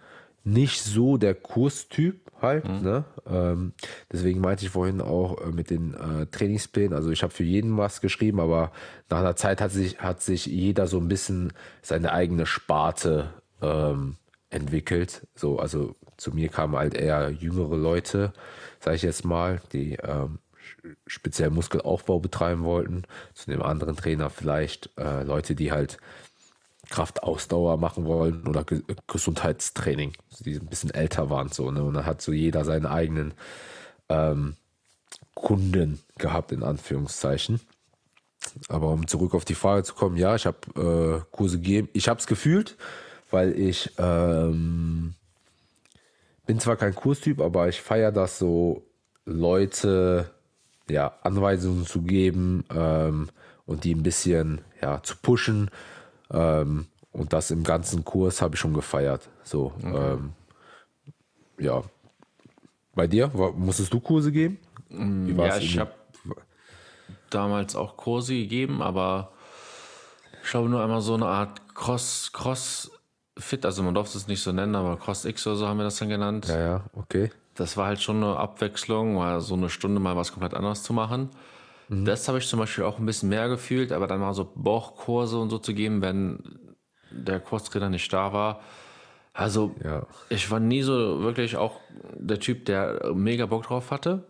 nicht 0.43 0.81
so 0.81 1.17
der 1.17 1.35
Kurstyp 1.35 2.31
halt. 2.41 2.65
Ne? 2.81 3.05
Ähm, 3.27 3.73
deswegen 4.11 4.41
meinte 4.41 4.65
ich 4.65 4.71
vorhin 4.71 5.01
auch 5.01 5.39
äh, 5.41 5.51
mit 5.51 5.69
den 5.69 5.93
äh, 5.93 6.25
Trainingsplänen, 6.25 6.93
also 6.93 7.11
ich 7.11 7.21
habe 7.23 7.31
für 7.31 7.43
jeden 7.43 7.77
was 7.77 8.01
geschrieben, 8.01 8.39
aber 8.39 8.71
nach 9.09 9.19
einer 9.19 9.35
Zeit 9.35 9.61
hat 9.61 9.71
sich, 9.71 9.99
hat 9.99 10.21
sich 10.21 10.47
jeder 10.47 10.87
so 10.87 10.97
ein 10.97 11.07
bisschen 11.07 11.53
seine 11.81 12.11
eigene 12.11 12.45
Sparte 12.45 13.29
ähm, 13.61 14.17
entwickelt. 14.51 15.27
So, 15.35 15.59
also 15.59 15.95
zu 16.17 16.31
mir 16.31 16.49
kamen 16.49 16.75
halt 16.75 16.93
eher 16.93 17.29
jüngere 17.31 17.75
Leute, 17.75 18.33
sage 18.79 18.95
ich 18.97 19.01
jetzt 19.01 19.25
mal, 19.25 19.61
die 19.73 19.93
ähm, 19.95 20.39
speziell 21.07 21.49
Muskelaufbau 21.49 22.19
betreiben 22.19 22.63
wollten. 22.63 23.03
Zu 23.33 23.49
dem 23.49 23.61
anderen 23.61 23.95
Trainer 23.95 24.29
vielleicht 24.29 24.89
äh, 24.97 25.23
Leute, 25.23 25.55
die 25.55 25.71
halt 25.71 25.97
Kraftausdauer 26.89 27.77
machen 27.77 28.05
wollen 28.05 28.47
oder 28.47 28.63
Ge 28.63 28.83
Gesundheitstraining, 29.07 30.13
die 30.39 30.55
ein 30.55 30.67
bisschen 30.67 30.93
älter 30.93 31.29
waren 31.29 31.49
so, 31.49 31.71
ne? 31.71 31.83
Und 31.83 31.93
dann 31.93 32.05
hat 32.05 32.21
so 32.21 32.33
jeder 32.33 32.65
seinen 32.65 32.85
eigenen 32.85 33.33
ähm, 34.09 34.55
Kunden 35.33 36.01
gehabt, 36.17 36.51
in 36.51 36.63
Anführungszeichen. 36.63 37.61
Aber 38.67 38.89
um 38.89 39.07
zurück 39.07 39.33
auf 39.33 39.45
die 39.45 39.55
Frage 39.55 39.83
zu 39.83 39.93
kommen, 39.93 40.17
ja, 40.17 40.35
ich 40.35 40.45
habe 40.45 41.21
äh, 41.23 41.35
Kurse 41.35 41.57
gegeben. 41.57 41.89
Ich 41.93 42.09
habe 42.09 42.19
es 42.19 42.27
gefühlt, 42.27 42.75
weil 43.31 43.57
ich 43.57 43.91
ähm, 43.97 45.15
bin 46.45 46.59
zwar 46.59 46.75
kein 46.75 46.95
Kurstyp, 46.95 47.39
aber 47.41 47.69
ich 47.69 47.81
feiere 47.81 48.11
das 48.11 48.37
so, 48.39 48.83
Leute 49.25 50.31
ja, 50.89 51.13
Anweisungen 51.21 51.85
zu 51.85 52.01
geben 52.01 52.65
ähm, 52.73 53.29
und 53.65 53.83
die 53.83 53.95
ein 53.95 54.03
bisschen 54.03 54.61
ja, 54.81 55.01
zu 55.03 55.15
pushen. 55.21 55.69
Ähm, 56.31 56.87
und 57.11 57.33
das 57.33 57.51
im 57.51 57.63
ganzen 57.63 58.05
Kurs 58.05 58.41
habe 58.41 58.55
ich 58.55 58.59
schon 58.59 58.73
gefeiert. 58.73 59.29
So, 59.43 59.73
ähm, 59.83 60.33
ja. 61.59 61.83
Bei 62.93 63.07
dir, 63.07 63.29
musstest 63.55 63.93
du 63.93 63.99
Kurse 63.99 64.31
geben? 64.31 64.57
Wie 64.89 65.37
war's 65.37 65.55
Ja, 65.55 65.61
ich 65.61 65.79
habe 65.79 65.93
damals 67.29 67.75
auch 67.75 67.95
Kurse 67.95 68.33
gegeben, 68.33 68.81
aber 68.81 69.31
ich 70.43 70.49
glaube 70.49 70.69
nur 70.69 70.81
einmal 70.81 71.01
so 71.01 71.13
eine 71.13 71.27
Art 71.27 71.73
Cross, 71.75 72.31
Cross-Fit, 73.41 73.65
also 73.65 73.83
man 73.83 73.93
durfte 73.93 74.17
es 74.17 74.27
nicht 74.27 74.41
so 74.41 74.51
nennen, 74.51 74.75
aber 74.75 74.97
Cross-X 74.97 75.47
oder 75.47 75.55
so 75.55 75.67
haben 75.67 75.77
wir 75.77 75.83
das 75.83 75.97
dann 75.97 76.09
genannt. 76.09 76.47
Ja, 76.47 76.59
ja, 76.59 76.83
okay. 76.93 77.31
Das 77.55 77.75
war 77.75 77.87
halt 77.87 78.01
schon 78.01 78.17
eine 78.17 78.37
Abwechslung, 78.37 79.15
mal 79.15 79.41
so 79.41 79.55
eine 79.55 79.69
Stunde 79.69 79.99
mal 79.99 80.15
was 80.15 80.31
komplett 80.31 80.53
anderes 80.53 80.83
zu 80.83 80.93
machen. 80.93 81.29
Das 81.89 82.29
habe 82.29 82.37
ich 82.37 82.47
zum 82.47 82.57
Beispiel 82.59 82.85
auch 82.85 82.99
ein 82.99 83.05
bisschen 83.05 83.27
mehr 83.27 83.49
gefühlt, 83.49 83.91
aber 83.91 84.07
dann 84.07 84.21
mal 84.21 84.33
so 84.33 84.49
Bauchkurse 84.55 85.37
und 85.37 85.49
so 85.49 85.57
zu 85.57 85.73
geben, 85.73 86.01
wenn 86.01 86.39
der 87.09 87.41
Kurstrainer 87.41 87.89
nicht 87.89 88.13
da 88.13 88.31
war. 88.31 88.61
Also 89.33 89.75
Ja. 89.83 90.05
ich 90.29 90.49
war 90.49 90.61
nie 90.61 90.83
so 90.83 91.21
wirklich 91.21 91.57
auch 91.57 91.81
der 92.17 92.39
Typ, 92.39 92.63
der 92.65 93.11
mega 93.13 93.45
Bock 93.45 93.63
drauf 93.63 93.91
hatte. 93.91 94.23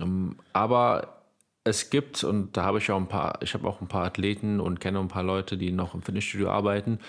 Ähm, 0.00 0.36
Aber 0.52 1.22
es 1.64 1.90
gibt, 1.90 2.22
und 2.22 2.56
da 2.56 2.62
habe 2.64 2.78
ich 2.78 2.88
auch 2.92 2.96
ein 2.96 3.08
paar, 3.08 3.42
ich 3.42 3.54
habe 3.54 3.66
auch 3.66 3.80
ein 3.80 3.88
paar 3.88 4.04
Athleten 4.04 4.60
und 4.60 4.78
kenne 4.80 5.00
ein 5.00 5.08
paar 5.08 5.24
Leute, 5.24 5.56
die 5.56 5.72
noch 5.72 5.94
im 5.94 6.02
Fitnessstudio 6.02 6.48
arbeiten. 6.48 7.00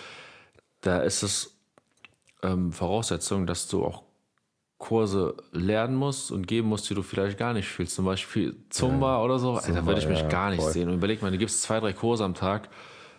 Da 0.82 1.02
ist 1.02 1.24
es 1.24 1.56
ähm, 2.44 2.72
Voraussetzung, 2.72 3.48
dass 3.48 3.68
du 3.68 3.86
auch 3.86 4.04
Kurse 4.78 5.36
lernen 5.52 5.96
musst 5.96 6.32
und 6.32 6.48
geben 6.48 6.68
musst, 6.68 6.90
die 6.90 6.96
du 6.96 7.04
vielleicht 7.04 7.38
gar 7.38 7.54
nicht 7.54 7.68
fühlst. 7.68 7.96
Zum 7.96 8.06
Beispiel 8.06 8.56
Zumba 8.70 9.18
ja, 9.18 9.24
oder 9.24 9.38
so. 9.38 9.60
Zumba, 9.60 9.80
da 9.80 9.86
würde 9.86 10.00
ich 10.00 10.08
mich 10.08 10.22
ja, 10.22 10.28
gar 10.28 10.50
nicht 10.50 10.62
voll. 10.62 10.72
sehen. 10.72 10.90
Und 10.90 10.96
überleg 10.96 11.22
mal, 11.22 11.32
du 11.32 11.38
gibst 11.38 11.62
zwei, 11.62 11.80
drei 11.80 11.94
Kurse 11.94 12.24
am 12.24 12.34
Tag, 12.34 12.68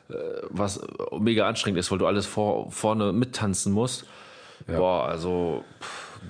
äh, 0.08 0.14
was 0.50 0.80
mega 1.18 1.46
anstrengend 1.46 1.78
ist, 1.78 1.90
weil 1.92 1.98
du 1.98 2.06
alles 2.06 2.26
vor, 2.26 2.70
vorne 2.72 3.12
mittanzen 3.12 3.72
musst. 3.72 4.06
Ja. 4.66 4.78
Boah, 4.78 5.04
also 5.06 5.64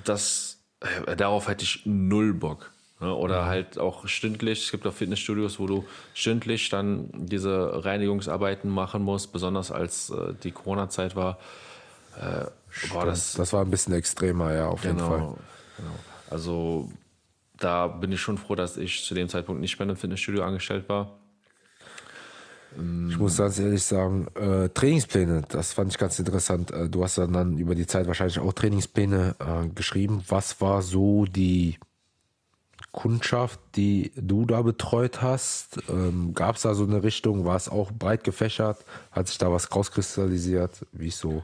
das, 0.04 0.62
äh, 1.06 1.16
darauf 1.16 1.48
hätte 1.48 1.64
ich 1.64 1.82
null 1.86 2.34
Bock. 2.34 2.71
Ne? 3.02 3.12
Oder 3.12 3.42
mhm. 3.42 3.46
halt 3.46 3.78
auch 3.78 4.06
stündlich. 4.06 4.64
Es 4.64 4.70
gibt 4.70 4.86
auch 4.86 4.92
Fitnessstudios, 4.94 5.58
wo 5.58 5.66
du 5.66 5.84
stündlich 6.14 6.68
dann 6.68 7.10
diese 7.12 7.84
Reinigungsarbeiten 7.84 8.70
machen 8.70 9.02
musst, 9.02 9.32
besonders 9.32 9.72
als 9.72 10.10
äh, 10.10 10.34
die 10.42 10.52
Corona-Zeit 10.52 11.16
war. 11.16 11.38
Äh, 12.16 12.44
boah, 12.92 13.04
das, 13.04 13.32
das 13.32 13.52
war 13.52 13.64
ein 13.64 13.70
bisschen 13.70 13.92
extremer, 13.92 14.54
ja, 14.54 14.68
auf 14.68 14.82
genau, 14.82 14.94
jeden 14.94 15.08
Fall. 15.08 15.18
Genau. 15.78 15.94
Also 16.30 16.92
da 17.58 17.88
bin 17.88 18.12
ich 18.12 18.20
schon 18.20 18.38
froh, 18.38 18.54
dass 18.54 18.76
ich 18.76 19.04
zu 19.04 19.14
dem 19.14 19.28
Zeitpunkt 19.28 19.60
nicht 19.60 19.78
mehr 19.78 19.84
in 19.84 19.90
einem 19.90 19.98
Fitnessstudio 19.98 20.44
angestellt 20.44 20.88
war. 20.88 21.18
Ich 23.08 23.18
muss 23.18 23.36
ganz 23.36 23.58
ehrlich 23.58 23.82
sagen, 23.82 24.28
äh, 24.34 24.70
Trainingspläne, 24.70 25.42
das 25.48 25.74
fand 25.74 25.90
ich 25.90 25.98
ganz 25.98 26.18
interessant. 26.18 26.70
Äh, 26.70 26.88
du 26.88 27.04
hast 27.04 27.18
dann 27.18 27.58
über 27.58 27.74
die 27.74 27.86
Zeit 27.86 28.06
wahrscheinlich 28.06 28.38
auch 28.38 28.52
Trainingspläne 28.54 29.34
äh, 29.40 29.68
geschrieben. 29.68 30.24
Was 30.28 30.58
war 30.62 30.80
so 30.80 31.26
die 31.26 31.78
Kundschaft, 32.92 33.58
die 33.74 34.12
du 34.16 34.44
da 34.44 34.62
betreut 34.62 35.22
hast? 35.22 35.78
Ähm, 35.88 36.34
Gab 36.34 36.56
es 36.56 36.62
da 36.62 36.74
so 36.74 36.84
eine 36.84 37.02
Richtung? 37.02 37.44
War 37.44 37.56
es 37.56 37.68
auch 37.68 37.90
breit 37.90 38.22
gefächert? 38.22 38.84
Hat 39.10 39.28
sich 39.28 39.38
da 39.38 39.50
was 39.50 39.74
rauskristallisiert? 39.74 40.86
Wie 40.92 41.10
so? 41.10 41.42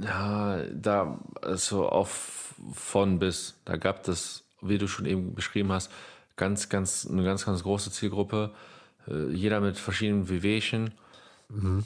Ja, 0.00 0.62
da, 0.72 1.18
also 1.40 1.88
auf 1.88 2.54
von 2.74 3.18
bis, 3.18 3.54
da 3.64 3.76
gab 3.76 4.06
es, 4.06 4.44
wie 4.60 4.78
du 4.78 4.86
schon 4.86 5.06
eben 5.06 5.34
beschrieben 5.34 5.72
hast, 5.72 5.90
ganz, 6.36 6.68
ganz, 6.68 7.06
eine 7.10 7.24
ganz, 7.24 7.44
ganz 7.44 7.62
große 7.62 7.90
Zielgruppe. 7.90 8.50
Äh, 9.08 9.30
jeder 9.30 9.60
mit 9.60 9.78
verschiedenen 9.78 10.28
Wehwehchen. 10.28 10.92
Mhm. 11.48 11.84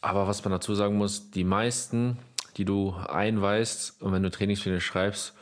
Aber 0.00 0.28
was 0.28 0.44
man 0.44 0.52
dazu 0.52 0.74
sagen 0.74 0.96
muss, 0.96 1.30
die 1.30 1.44
meisten, 1.44 2.18
die 2.56 2.64
du 2.64 2.94
einweist 2.94 4.00
und 4.00 4.12
wenn 4.12 4.22
du 4.22 4.30
Trainingspläne 4.30 4.80
schreibst, 4.80 5.34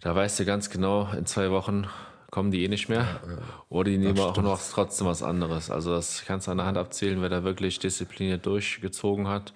da 0.00 0.14
weißt 0.14 0.40
du 0.40 0.44
ganz 0.44 0.70
genau, 0.70 1.10
in 1.12 1.26
zwei 1.26 1.50
Wochen 1.50 1.86
kommen 2.30 2.50
die 2.50 2.64
eh 2.64 2.68
nicht 2.68 2.88
mehr. 2.88 3.20
Ja, 3.26 3.32
ja. 3.32 3.38
Oder 3.68 3.90
die 3.90 3.98
nehmen 3.98 4.18
auch 4.18 4.36
noch 4.36 4.60
trotzdem 4.70 5.06
was 5.06 5.22
anderes. 5.22 5.70
Also 5.70 5.92
das 5.92 6.24
kannst 6.26 6.46
du 6.46 6.50
an 6.50 6.58
der 6.58 6.66
Hand 6.66 6.78
abzählen, 6.78 7.22
wer 7.22 7.28
da 7.28 7.44
wirklich 7.44 7.78
diszipliniert 7.78 8.44
durchgezogen 8.44 9.28
hat. 9.28 9.54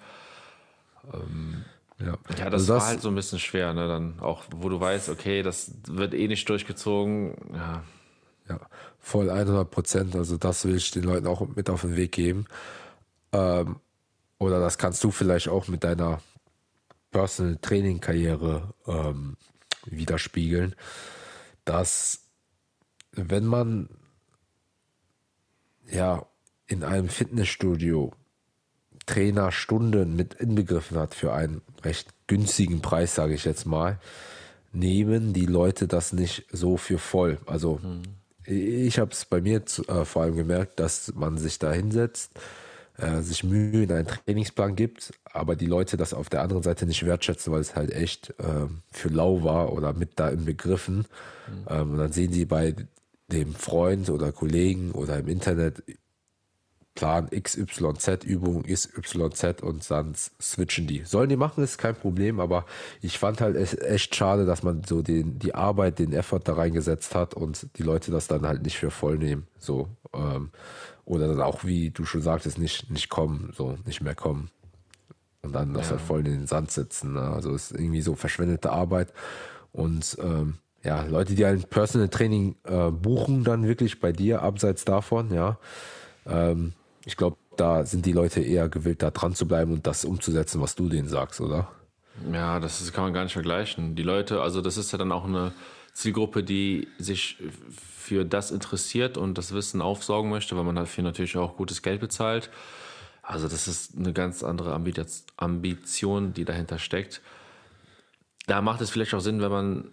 Ähm, 1.13 1.65
ja. 1.99 2.17
ja, 2.37 2.49
das, 2.49 2.61
also 2.61 2.73
das 2.73 2.81
war 2.81 2.87
halt 2.89 3.01
so 3.01 3.09
ein 3.09 3.15
bisschen 3.15 3.39
schwer, 3.39 3.73
ne? 3.73 3.87
Dann 3.87 4.19
auch, 4.19 4.45
wo 4.55 4.69
du 4.69 4.79
weißt, 4.79 5.09
okay, 5.09 5.43
das 5.43 5.71
wird 5.87 6.13
eh 6.13 6.27
nicht 6.27 6.47
durchgezogen. 6.49 7.35
Ja, 7.53 7.83
ja 8.49 8.59
voll 8.99 9.29
100 9.29 9.69
Prozent. 9.69 10.15
Also 10.15 10.37
das 10.37 10.65
will 10.65 10.75
ich 10.75 10.91
den 10.91 11.03
Leuten 11.03 11.27
auch 11.27 11.47
mit 11.55 11.69
auf 11.69 11.81
den 11.81 11.95
Weg 11.95 12.13
geben. 12.13 12.45
Ähm, 13.31 13.75
oder 14.39 14.59
das 14.59 14.79
kannst 14.79 15.03
du 15.03 15.11
vielleicht 15.11 15.49
auch 15.49 15.67
mit 15.67 15.83
deiner 15.83 16.19
Personal 17.11 17.57
Training 17.61 17.99
Karriere 17.99 18.73
ähm, 18.87 19.37
widerspiegeln, 19.85 20.75
dass 21.65 22.21
wenn 23.11 23.45
man 23.45 23.89
ja 25.89 26.25
in 26.67 26.83
einem 26.83 27.09
Fitnessstudio 27.09 28.13
Trainerstunden 29.05 30.15
mit 30.15 30.35
inbegriffen 30.35 30.97
hat 30.97 31.15
für 31.15 31.33
einen 31.33 31.61
recht 31.83 32.09
günstigen 32.27 32.81
Preis, 32.81 33.15
sage 33.15 33.33
ich 33.33 33.45
jetzt 33.45 33.65
mal, 33.65 33.99
nehmen 34.71 35.33
die 35.33 35.45
Leute 35.45 35.87
das 35.87 36.13
nicht 36.13 36.45
so 36.51 36.77
für 36.77 36.97
voll. 36.97 37.39
Also 37.45 37.79
mhm. 37.83 38.03
ich 38.45 38.99
habe 38.99 39.11
es 39.11 39.25
bei 39.25 39.41
mir 39.41 39.65
zu, 39.65 39.85
äh, 39.87 40.05
vor 40.05 40.23
allem 40.23 40.35
gemerkt, 40.35 40.79
dass 40.79 41.13
man 41.13 41.37
sich 41.37 41.59
da 41.59 41.71
hinsetzt, 41.73 42.31
äh, 43.01 43.21
sich 43.21 43.43
Mühe 43.43 43.83
in 43.83 43.91
einen 43.91 44.07
Trainingsplan 44.07 44.75
gibt, 44.75 45.13
aber 45.25 45.55
die 45.55 45.65
Leute 45.65 45.97
das 45.97 46.13
auf 46.13 46.29
der 46.29 46.41
anderen 46.41 46.63
Seite 46.63 46.85
nicht 46.85 47.05
wertschätzen, 47.05 47.51
weil 47.51 47.61
es 47.61 47.75
halt 47.75 47.91
echt 47.91 48.31
äh, 48.39 48.67
für 48.91 49.09
lau 49.09 49.43
war 49.43 49.73
oder 49.73 49.93
mit 49.93 50.19
da 50.19 50.29
inbegriffen. 50.29 50.97
Mhm. 50.97 51.65
Ähm, 51.69 51.91
und 51.91 51.97
dann 51.97 52.11
sehen 52.11 52.31
sie 52.31 52.45
bei 52.45 52.75
dem 53.31 53.55
Freund 53.55 54.09
oder 54.09 54.31
Kollegen 54.31 54.91
oder 54.91 55.17
im 55.17 55.27
Internet 55.27 55.83
Plan 56.93 57.29
XYZ, 57.29 58.25
Übung 58.25 58.63
XYZ 58.63 59.61
und 59.61 59.89
dann 59.89 60.13
switchen 60.41 60.87
die. 60.87 61.03
Sollen 61.05 61.29
die 61.29 61.37
machen, 61.37 61.63
ist 61.63 61.77
kein 61.77 61.95
Problem, 61.95 62.39
aber 62.39 62.65
ich 63.01 63.17
fand 63.17 63.39
halt 63.39 63.55
echt 63.81 64.13
schade, 64.13 64.45
dass 64.45 64.61
man 64.61 64.83
so 64.83 65.01
den, 65.01 65.39
die 65.39 65.55
Arbeit, 65.55 65.99
den 65.99 66.11
Effort 66.11 66.41
da 66.43 66.53
reingesetzt 66.53 67.15
hat 67.15 67.33
und 67.33 67.67
die 67.77 67.83
Leute 67.83 68.11
das 68.11 68.27
dann 68.27 68.45
halt 68.45 68.63
nicht 68.63 68.77
für 68.77 68.91
voll 68.91 69.17
nehmen. 69.17 69.47
So, 69.57 69.87
ähm, 70.13 70.51
oder 71.11 71.27
dann 71.27 71.41
auch, 71.41 71.65
wie 71.65 71.89
du 71.89 72.05
schon 72.05 72.21
sagtest, 72.21 72.57
nicht, 72.57 72.89
nicht 72.89 73.09
kommen, 73.09 73.51
so, 73.53 73.77
nicht 73.85 73.99
mehr 73.99 74.15
kommen. 74.15 74.49
Und 75.41 75.51
dann 75.53 75.73
das 75.73 75.87
ja. 75.87 75.91
halt 75.91 76.01
voll 76.01 76.19
in 76.19 76.31
den 76.31 76.47
Sand 76.47 76.71
sitzen. 76.71 77.13
Ne? 77.13 77.21
Also 77.21 77.53
ist 77.53 77.73
irgendwie 77.73 78.01
so 78.01 78.15
verschwendete 78.15 78.71
Arbeit. 78.71 79.11
Und 79.73 80.17
ähm, 80.21 80.59
ja, 80.83 81.03
Leute, 81.03 81.35
die 81.35 81.43
ein 81.43 81.63
Personal 81.63 82.07
Training 82.07 82.55
äh, 82.63 82.91
buchen, 82.91 83.43
dann 83.43 83.67
wirklich 83.67 83.99
bei 83.99 84.13
dir, 84.13 84.41
abseits 84.41 84.85
davon, 84.85 85.33
ja. 85.33 85.57
Ähm, 86.25 86.73
ich 87.03 87.17
glaube, 87.17 87.35
da 87.57 87.85
sind 87.85 88.05
die 88.05 88.13
Leute 88.13 88.39
eher 88.39 88.69
gewillt, 88.69 89.03
da 89.03 89.11
dran 89.11 89.35
zu 89.35 89.45
bleiben 89.45 89.73
und 89.73 89.87
das 89.87 90.05
umzusetzen, 90.05 90.61
was 90.61 90.75
du 90.75 90.87
denen 90.87 91.09
sagst, 91.09 91.41
oder? 91.41 91.67
Ja, 92.31 92.61
das 92.61 92.79
ist, 92.79 92.93
kann 92.93 93.03
man 93.03 93.13
gar 93.13 93.23
nicht 93.23 93.33
vergleichen. 93.33 93.95
Die 93.95 94.03
Leute, 94.03 94.41
also 94.41 94.61
das 94.61 94.77
ist 94.77 94.93
ja 94.93 94.97
dann 94.97 95.11
auch 95.11 95.25
eine 95.25 95.51
Zielgruppe, 95.93 96.43
die 96.43 96.87
sich 96.97 97.37
für 97.97 98.25
das 98.25 98.51
interessiert 98.51 99.17
und 99.17 99.37
das 99.37 99.53
Wissen 99.53 99.81
aufsaugen 99.81 100.29
möchte, 100.29 100.55
weil 100.55 100.63
man 100.63 100.75
dafür 100.75 101.03
natürlich 101.03 101.37
auch 101.37 101.57
gutes 101.57 101.81
Geld 101.81 102.01
bezahlt. 102.01 102.49
Also 103.21 103.47
das 103.47 103.67
ist 103.67 103.97
eine 103.97 104.13
ganz 104.13 104.43
andere 104.43 104.73
Ambition, 105.37 106.33
die 106.33 106.45
dahinter 106.45 106.79
steckt. 106.79 107.21
Da 108.47 108.61
macht 108.61 108.81
es 108.81 108.89
vielleicht 108.89 109.13
auch 109.13 109.19
Sinn, 109.19 109.41
wenn 109.41 109.51
man, 109.51 109.91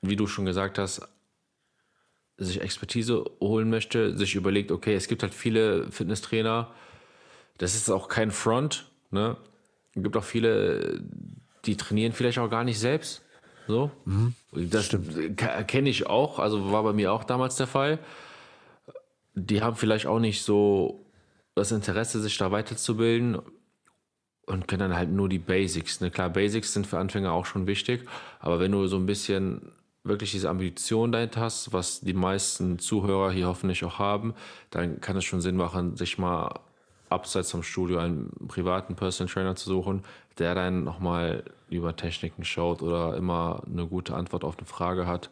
wie 0.00 0.16
du 0.16 0.26
schon 0.26 0.46
gesagt 0.46 0.78
hast, 0.78 1.02
sich 2.38 2.60
Expertise 2.60 3.24
holen 3.40 3.68
möchte, 3.68 4.16
sich 4.16 4.34
überlegt, 4.34 4.72
okay, 4.72 4.94
es 4.94 5.06
gibt 5.06 5.22
halt 5.22 5.34
viele 5.34 5.90
Fitnesstrainer, 5.92 6.72
das 7.58 7.74
ist 7.74 7.90
auch 7.90 8.08
kein 8.08 8.30
Front, 8.30 8.86
ne? 9.10 9.36
Es 9.94 10.02
gibt 10.02 10.16
auch 10.16 10.24
viele, 10.24 11.02
die 11.66 11.76
trainieren 11.76 12.14
vielleicht 12.14 12.38
auch 12.38 12.48
gar 12.48 12.64
nicht 12.64 12.78
selbst. 12.78 13.22
So. 13.66 13.90
Mhm. 14.04 14.34
Das 14.52 14.96
kenne 15.66 15.88
ich 15.88 16.06
auch, 16.06 16.38
also 16.38 16.72
war 16.72 16.82
bei 16.82 16.92
mir 16.92 17.12
auch 17.12 17.24
damals 17.24 17.56
der 17.56 17.66
Fall. 17.66 17.98
Die 19.34 19.62
haben 19.62 19.76
vielleicht 19.76 20.06
auch 20.06 20.18
nicht 20.18 20.42
so 20.42 21.06
das 21.54 21.72
Interesse, 21.72 22.20
sich 22.20 22.36
da 22.38 22.50
weiterzubilden 22.50 23.38
und 24.46 24.68
können 24.68 24.90
dann 24.90 24.96
halt 24.96 25.10
nur 25.10 25.28
die 25.28 25.38
Basics. 25.38 26.00
Ne? 26.00 26.10
Klar, 26.10 26.30
Basics 26.30 26.72
sind 26.72 26.86
für 26.86 26.98
Anfänger 26.98 27.32
auch 27.32 27.46
schon 27.46 27.66
wichtig, 27.66 28.06
aber 28.40 28.60
wenn 28.60 28.72
du 28.72 28.86
so 28.86 28.96
ein 28.96 29.06
bisschen 29.06 29.72
wirklich 30.04 30.32
diese 30.32 30.50
Ambition 30.50 31.12
dahinter 31.12 31.40
hast, 31.40 31.72
was 31.72 32.00
die 32.00 32.14
meisten 32.14 32.78
Zuhörer 32.78 33.30
hier 33.30 33.46
hoffentlich 33.46 33.84
auch 33.84 33.98
haben, 33.98 34.34
dann 34.70 35.00
kann 35.00 35.16
es 35.16 35.24
schon 35.24 35.40
Sinn 35.40 35.56
machen, 35.56 35.96
sich 35.96 36.18
mal 36.18 36.60
abseits 37.08 37.50
vom 37.50 37.62
Studio 37.62 37.98
einen 37.98 38.30
privaten 38.48 38.96
Personal 38.96 39.32
Trainer 39.32 39.54
zu 39.54 39.68
suchen, 39.68 40.02
der 40.38 40.54
dann 40.54 40.82
nochmal 40.82 41.44
über 41.76 41.96
Techniken 41.96 42.44
schaut 42.44 42.82
oder 42.82 43.16
immer 43.16 43.62
eine 43.66 43.86
gute 43.86 44.14
Antwort 44.14 44.44
auf 44.44 44.58
eine 44.58 44.66
Frage 44.66 45.06
hat. 45.06 45.30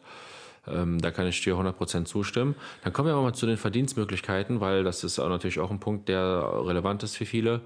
Ähm, 0.67 1.01
da 1.01 1.11
kann 1.11 1.27
ich 1.27 1.41
dir 1.41 1.55
100% 1.55 2.05
zustimmen. 2.05 2.55
Dann 2.83 2.93
kommen 2.93 3.07
wir 3.07 3.13
aber 3.13 3.23
mal 3.23 3.33
zu 3.33 3.45
den 3.45 3.57
Verdienstmöglichkeiten, 3.57 4.61
weil 4.61 4.83
das 4.83 5.03
ist 5.03 5.19
auch 5.19 5.29
natürlich 5.29 5.59
auch 5.59 5.71
ein 5.71 5.79
Punkt, 5.79 6.07
der 6.07 6.43
relevant 6.65 7.03
ist 7.03 7.17
für 7.17 7.25
viele. 7.25 7.61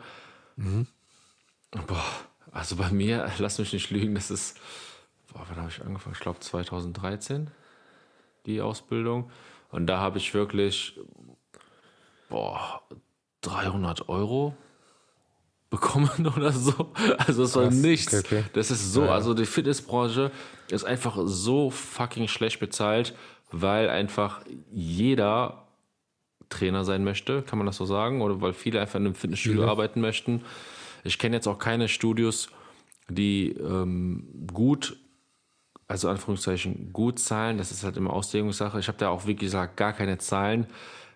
Mhm. 0.55 0.88
Boah, 1.88 2.05
also 2.51 2.77
bei 2.77 2.89
mir, 2.91 3.29
lass 3.38 3.59
mich 3.59 3.73
nicht 3.73 3.89
lügen, 3.89 4.15
das 4.15 4.31
ist 4.31 4.59
boah, 5.35 5.45
wann 5.49 5.57
habe 5.57 5.69
ich 5.69 5.81
angefangen? 5.81 6.15
Ich 6.15 6.21
glaube 6.21 6.39
2013, 6.39 7.51
die 8.45 8.61
Ausbildung. 8.61 9.29
Und 9.69 9.88
da 9.88 9.99
habe 9.99 10.17
ich 10.17 10.33
wirklich, 10.33 10.99
boah, 12.29 12.81
300 13.41 14.07
Euro 14.09 14.55
bekommen 15.75 16.27
oder 16.35 16.51
so. 16.51 16.91
Also 17.17 17.43
es 17.43 17.55
war 17.55 17.69
nichts. 17.69 18.13
Okay, 18.13 18.39
okay. 18.39 18.43
Das 18.53 18.71
ist 18.71 18.93
so, 18.93 19.01
ja, 19.01 19.07
ja. 19.07 19.13
also 19.13 19.33
die 19.33 19.45
Fitnessbranche 19.45 20.31
ist 20.69 20.83
einfach 20.83 21.17
so 21.25 21.69
fucking 21.69 22.27
schlecht 22.27 22.59
bezahlt, 22.59 23.13
weil 23.51 23.89
einfach 23.89 24.41
jeder 24.71 25.67
Trainer 26.49 26.85
sein 26.85 27.03
möchte, 27.03 27.41
kann 27.41 27.57
man 27.57 27.65
das 27.65 27.77
so 27.77 27.85
sagen, 27.85 28.21
oder 28.21 28.41
weil 28.41 28.53
viele 28.53 28.79
einfach 28.79 28.99
in 28.99 29.05
einem 29.05 29.15
Fitnessstudio 29.15 29.63
ja. 29.63 29.67
arbeiten 29.67 30.01
möchten. 30.01 30.41
Ich 31.03 31.19
kenne 31.19 31.35
jetzt 31.35 31.47
auch 31.47 31.59
keine 31.59 31.88
Studios, 31.88 32.49
die 33.09 33.51
ähm, 33.51 34.47
gut 34.51 34.97
also 35.88 36.09
Anführungszeichen 36.09 36.91
gut 36.93 37.19
zahlen, 37.19 37.59
das 37.59 37.71
ist 37.71 37.83
halt 37.83 37.95
immer 37.95 38.11
Auslegungssache. 38.11 38.79
Ich 38.79 38.88
habe 38.88 38.97
da 38.97 39.09
auch, 39.09 39.27
wie 39.27 39.35
gesagt, 39.35 39.77
gar 39.77 39.93
keine 39.93 40.17
Zahlen. 40.17 40.65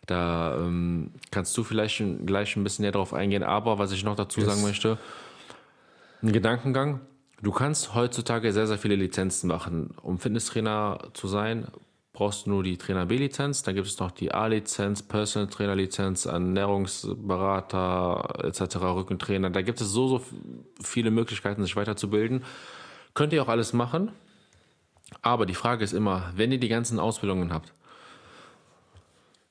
Da 0.10 0.58
ähm, 0.58 1.12
kannst 1.30 1.56
du 1.56 1.64
vielleicht 1.64 2.04
gleich 2.26 2.56
ein 2.56 2.64
bisschen 2.64 2.82
näher 2.84 2.92
drauf 2.92 3.14
eingehen. 3.14 3.44
Aber 3.44 3.78
was 3.78 3.92
ich 3.92 4.04
noch 4.04 4.16
dazu 4.16 4.42
sagen 4.42 4.64
möchte, 4.64 4.98
ein 6.24 6.32
Gedankengang. 6.32 7.02
Du 7.42 7.52
kannst 7.52 7.94
heutzutage 7.94 8.52
sehr, 8.52 8.68
sehr 8.68 8.80
viele 8.80 8.96
Lizenzen 8.96 9.48
machen. 9.48 9.92
Um 10.02 10.18
Fitnesstrainer 10.18 10.98
zu 11.14 11.28
sein, 11.28 11.68
brauchst 12.12 12.48
du 12.48 12.50
nur 12.50 12.64
die 12.64 12.78
Trainer 12.78 13.06
B-Lizenz. 13.06 13.64
Dann 13.64 13.76
gibt 13.76 13.88
es 13.88 14.00
noch 14.00 14.12
die 14.12 14.34
A-Lizenz, 14.34 15.04
Personal 15.04 15.48
Trainer 15.48 15.76
Lizenz, 15.76 16.26
Ernährungsberater 16.26 18.44
etc., 18.44 18.78
Rückentrainer. 18.78 19.52
Da 19.52 19.62
gibt 19.62 19.80
es 19.80 19.90
so, 19.90 20.08
so 20.08 20.26
viele 20.84 21.12
Möglichkeiten, 21.12 21.64
sich 21.64 21.76
weiterzubilden. 21.76 22.44
Könnt 23.14 23.32
ihr 23.32 23.44
auch 23.44 23.48
alles 23.48 23.74
machen. 23.74 24.12
Aber 25.22 25.46
die 25.46 25.56
Frage 25.56 25.84
ist 25.84 25.94
immer, 25.94 26.32
wenn 26.36 26.52
ihr 26.52 26.60
die 26.60 26.68
ganzen 26.68 27.00
Ausbildungen 27.00 27.54
habt, 27.54 27.74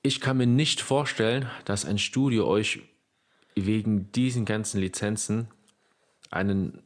ich 0.09 0.21
kann 0.23 0.39
mir 0.39 0.47
nicht 0.47 0.81
vorstellen, 0.81 1.49
dass 1.67 1.85
ein 1.85 1.99
Studio 1.99 2.47
euch 2.47 2.81
wegen 3.55 4.11
diesen 4.13 4.47
ganzen 4.47 4.81
Lizenzen 4.81 5.49
einen 6.31 6.83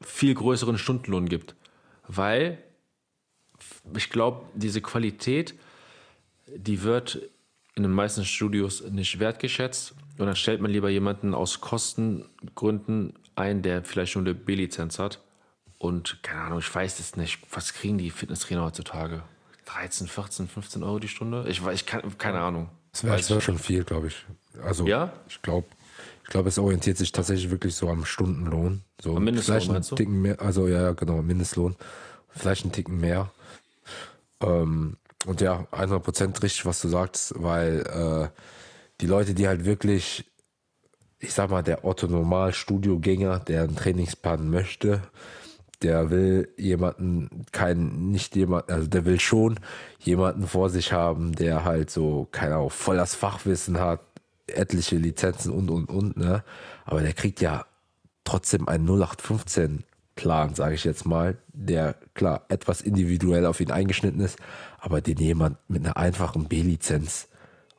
viel 0.00 0.34
größeren 0.34 0.76
Stundenlohn 0.76 1.28
gibt. 1.28 1.54
Weil 2.08 2.58
ich 3.96 4.10
glaube, 4.10 4.46
diese 4.54 4.80
Qualität, 4.80 5.54
die 6.48 6.82
wird 6.82 7.20
in 7.76 7.84
den 7.84 7.92
meisten 7.92 8.24
Studios 8.24 8.82
nicht 8.82 9.20
wertgeschätzt. 9.20 9.94
Und 10.18 10.26
dann 10.26 10.36
stellt 10.36 10.60
man 10.60 10.72
lieber 10.72 10.90
jemanden 10.90 11.32
aus 11.32 11.60
Kostengründen 11.60 13.14
ein, 13.36 13.62
der 13.62 13.84
vielleicht 13.84 14.12
schon 14.12 14.26
eine 14.26 14.34
B-Lizenz 14.34 14.98
hat. 14.98 15.22
Und 15.78 16.22
keine 16.24 16.40
Ahnung, 16.40 16.58
ich 16.58 16.74
weiß 16.74 16.98
es 16.98 17.16
nicht. 17.16 17.38
Was 17.52 17.72
kriegen 17.72 17.98
die 17.98 18.10
Fitnesstrainer 18.10 18.64
heutzutage? 18.64 19.22
13, 19.66 20.06
14, 20.08 20.48
15 20.48 20.82
Euro 20.82 20.98
die 20.98 21.08
Stunde? 21.08 21.44
Ich, 21.48 21.60
weiß- 21.60 21.72
ich 21.72 21.86
kann, 21.86 22.02
keine 22.18 22.40
Ahnung. 22.40 22.68
Das 22.92 23.04
wäre 23.04 23.18
ich 23.18 23.44
schon 23.44 23.58
viel, 23.58 23.84
glaube 23.84 24.06
ich. 24.08 24.24
Also, 24.62 24.86
Ja? 24.86 25.12
ich 25.28 25.42
glaube, 25.42 25.66
ich 26.24 26.30
glaube, 26.30 26.48
es 26.48 26.58
orientiert 26.58 26.96
sich 26.96 27.12
tatsächlich 27.12 27.50
wirklich 27.50 27.74
so 27.74 27.88
am 27.90 28.04
Stundenlohn. 28.04 28.82
So 29.00 29.16
Am 29.16 29.22
Mindestlohn, 29.24 29.60
vielleicht 29.60 29.70
einen 29.70 29.82
du? 29.82 29.94
Ticken 29.94 30.22
mehr, 30.22 30.40
also 30.40 30.66
ja, 30.66 30.92
genau, 30.92 31.20
Mindestlohn. 31.22 31.76
Vielleicht 32.30 32.62
einen 32.64 32.72
Ticken 32.72 32.98
mehr. 32.98 33.30
Ähm, 34.40 34.96
und 35.26 35.40
ja, 35.40 35.66
100% 35.72 36.42
richtig, 36.42 36.64
was 36.66 36.80
du 36.80 36.88
sagst, 36.88 37.34
weil 37.36 37.80
äh, 38.32 38.40
die 39.00 39.06
Leute, 39.06 39.34
die 39.34 39.46
halt 39.48 39.64
wirklich, 39.64 40.24
ich 41.18 41.32
sag 41.32 41.50
mal, 41.50 41.62
der 41.62 41.84
Otto-Normal-Studiogänger, 41.84 43.40
der 43.40 43.62
einen 43.64 43.76
Trainingsplan 43.76 44.48
möchte, 44.48 45.02
der 45.82 46.10
will 46.10 46.48
jemanden, 46.56 47.44
kein, 47.52 48.10
nicht 48.10 48.34
jemand, 48.36 48.70
also 48.70 48.86
der 48.86 49.04
will 49.04 49.20
schon 49.20 49.60
jemanden 49.98 50.46
vor 50.46 50.70
sich 50.70 50.92
haben, 50.92 51.34
der 51.34 51.64
halt 51.64 51.90
so, 51.90 52.28
keine 52.30 52.54
Ahnung, 52.54 52.70
voll 52.70 52.96
das 52.96 53.14
Fachwissen 53.14 53.78
hat, 53.78 54.00
etliche 54.46 54.96
Lizenzen 54.96 55.52
und, 55.52 55.70
und, 55.70 55.90
und, 55.90 56.16
ne? 56.16 56.42
Aber 56.84 57.02
der 57.02 57.12
kriegt 57.12 57.40
ja 57.40 57.66
trotzdem 58.24 58.68
einen 58.68 58.86
0815 58.86 59.84
Plan, 60.14 60.54
sage 60.54 60.74
ich 60.74 60.84
jetzt 60.84 61.04
mal, 61.04 61.36
der 61.52 61.94
klar 62.14 62.46
etwas 62.48 62.80
individuell 62.80 63.44
auf 63.44 63.60
ihn 63.60 63.70
eingeschnitten 63.70 64.20
ist, 64.20 64.38
aber 64.78 65.00
den 65.00 65.18
jemand 65.18 65.58
mit 65.68 65.84
einer 65.84 65.96
einfachen 65.96 66.46
B-Lizenz 66.46 67.28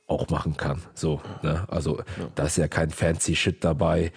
auch 0.06 0.30
machen 0.30 0.56
kann. 0.56 0.82
So, 0.94 1.22
ne? 1.42 1.66
Also 1.68 2.02
da 2.36 2.46
ist 2.46 2.58
ja 2.58 2.68
kein 2.68 2.92
fancy 2.92 3.36
Shit 3.36 3.64
dabei, 3.64 4.12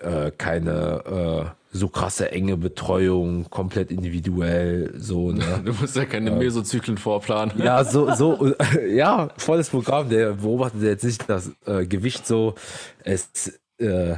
äh, 0.00 0.30
keine 0.30 1.54
äh, 1.54 1.63
so 1.74 1.88
krasse 1.88 2.30
enge 2.30 2.56
Betreuung, 2.56 3.50
komplett 3.50 3.90
individuell, 3.90 4.94
so, 4.96 5.32
ne? 5.32 5.60
Du 5.64 5.72
musst 5.72 5.96
ja 5.96 6.04
keine 6.04 6.30
Mesozyklen 6.30 6.96
vorplanen. 6.96 7.60
Ja, 7.60 7.84
so, 7.84 8.14
so, 8.14 8.54
ja, 8.88 9.28
volles 9.36 9.70
Programm. 9.70 10.08
Der 10.08 10.34
beobachtet 10.34 10.82
jetzt 10.82 11.04
nicht 11.04 11.28
das 11.28 11.50
äh, 11.66 11.84
Gewicht 11.84 12.28
so. 12.28 12.54
Es, 13.02 13.58
äh, 13.78 14.14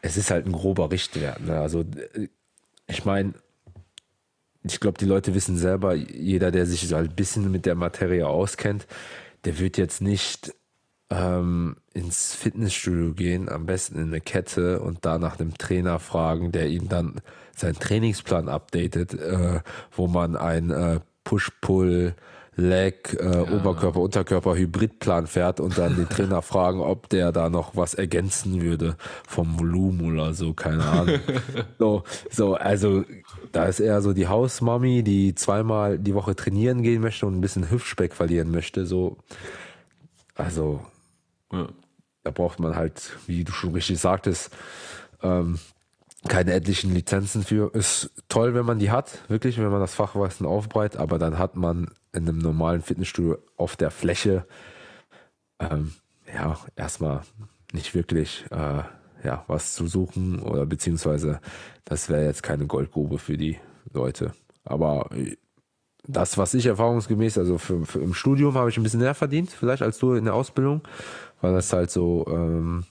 es 0.00 0.16
ist 0.16 0.30
halt 0.30 0.46
ein 0.46 0.52
grober 0.52 0.90
Richtwert. 0.90 1.44
Ne? 1.46 1.60
Also, 1.60 1.80
äh, 1.80 2.28
ich 2.88 3.04
meine, 3.04 3.34
ich 4.64 4.80
glaube, 4.80 4.96
die 4.96 5.04
Leute 5.04 5.34
wissen 5.34 5.58
selber, 5.58 5.94
jeder, 5.94 6.50
der 6.50 6.64
sich 6.64 6.88
so 6.88 6.96
ein 6.96 7.14
bisschen 7.14 7.52
mit 7.52 7.66
der 7.66 7.74
Materie 7.74 8.26
auskennt, 8.26 8.86
der 9.44 9.58
wird 9.58 9.76
jetzt 9.76 10.00
nicht 10.00 10.54
ähm, 11.10 11.76
ins 11.94 12.34
Fitnessstudio 12.34 13.14
gehen, 13.14 13.48
am 13.48 13.66
besten 13.66 13.98
in 13.98 14.08
eine 14.08 14.20
Kette 14.20 14.80
und 14.80 15.04
da 15.04 15.18
nach 15.18 15.38
einem 15.38 15.56
Trainer 15.56 15.98
fragen, 15.98 16.52
der 16.52 16.68
ihm 16.68 16.88
dann 16.88 17.20
seinen 17.54 17.78
Trainingsplan 17.78 18.48
updatet, 18.48 19.14
äh, 19.14 19.60
wo 19.92 20.08
man 20.08 20.36
ein 20.36 20.70
äh, 20.70 21.00
Push-Pull, 21.24 22.14
Leg, 22.58 23.14
äh, 23.20 23.40
Oberkörper, 23.52 24.00
Unterkörper, 24.00 24.56
Hybridplan 24.56 25.26
fährt 25.26 25.60
und 25.60 25.76
dann 25.76 25.94
den 25.94 26.08
Trainer 26.08 26.40
fragen, 26.40 26.80
ob 26.80 27.08
der 27.10 27.30
da 27.30 27.50
noch 27.50 27.76
was 27.76 27.92
ergänzen 27.92 28.62
würde 28.62 28.96
vom 29.28 29.60
Volumen 29.60 30.10
oder 30.10 30.32
so, 30.32 30.54
keine 30.54 30.84
Ahnung. 30.84 31.20
so, 31.78 32.02
so, 32.30 32.54
also 32.54 33.04
da 33.52 33.66
ist 33.66 33.80
eher 33.80 34.00
so 34.00 34.14
die 34.14 34.26
Hausmami, 34.26 35.02
die 35.02 35.34
zweimal 35.34 35.98
die 35.98 36.14
Woche 36.14 36.34
trainieren 36.34 36.82
gehen 36.82 37.02
möchte 37.02 37.26
und 37.26 37.36
ein 37.36 37.42
bisschen 37.42 37.70
Hüftspeck 37.70 38.14
verlieren 38.14 38.50
möchte, 38.50 38.86
so. 38.86 39.18
Also, 40.34 40.80
Da 41.50 42.30
braucht 42.30 42.58
man 42.58 42.76
halt, 42.76 43.16
wie 43.26 43.44
du 43.44 43.52
schon 43.52 43.72
richtig 43.72 43.98
sagtest, 44.00 44.50
ähm, 45.22 45.58
keine 46.28 46.54
etlichen 46.54 46.92
Lizenzen 46.92 47.42
für. 47.44 47.72
Ist 47.74 48.10
toll, 48.28 48.54
wenn 48.54 48.66
man 48.66 48.78
die 48.78 48.90
hat, 48.90 49.18
wirklich, 49.28 49.58
wenn 49.58 49.70
man 49.70 49.80
das 49.80 49.94
Fachwissen 49.94 50.46
aufbreitet, 50.46 51.00
aber 51.00 51.18
dann 51.18 51.38
hat 51.38 51.56
man 51.56 51.88
in 52.12 52.28
einem 52.28 52.38
normalen 52.38 52.82
Fitnessstudio 52.82 53.38
auf 53.56 53.76
der 53.76 53.90
Fläche 53.90 54.46
ähm, 55.60 55.92
ja 56.32 56.58
erstmal 56.74 57.22
nicht 57.72 57.94
wirklich 57.94 58.44
äh, 58.50 58.82
ja, 59.22 59.44
was 59.46 59.74
zu 59.74 59.86
suchen 59.86 60.40
oder 60.40 60.66
beziehungsweise 60.66 61.40
das 61.84 62.08
wäre 62.08 62.24
jetzt 62.24 62.42
keine 62.42 62.66
Goldgrube 62.66 63.18
für 63.18 63.36
die 63.36 63.58
Leute. 63.92 64.32
Aber 64.64 65.10
äh, 65.12 65.36
das, 66.08 66.38
was 66.38 66.54
ich 66.54 66.66
erfahrungsgemäß, 66.66 67.36
also 67.38 67.58
für, 67.58 67.84
für 67.84 68.00
im 68.00 68.14
Studium 68.14 68.54
habe 68.54 68.70
ich 68.70 68.76
ein 68.76 68.82
bisschen 68.82 69.00
mehr 69.00 69.14
verdient, 69.14 69.50
vielleicht 69.50 69.82
als 69.82 69.98
du 69.98 70.14
in 70.14 70.24
der 70.24 70.34
Ausbildung, 70.34 70.82
weil 71.46 71.54
das 71.54 71.72
halt 71.72 71.90
so 71.92 72.26
ähm, 72.28 72.84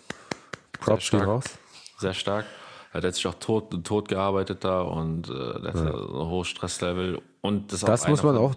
Props 0.81 1.13
raus. 1.15 1.45
Sehr 2.05 2.15
stark. 2.15 2.45
Er 2.93 3.03
hat 3.03 3.15
sich 3.15 3.27
auch 3.27 3.35
tot, 3.41 3.83
tot 3.85 4.09
gearbeitet 4.09 4.63
da 4.63 4.83
und 4.83 5.29
äh, 5.31 5.33
hat 5.33 5.75
ein 5.77 5.93
hohes 6.31 6.49
Stresslevel. 6.49 7.21
Und 7.41 7.73
das, 7.73 7.81
Das 7.81 8.05
auch 8.05 8.09
muss 8.09 8.23
man 8.23 8.37
auch, 8.37 8.55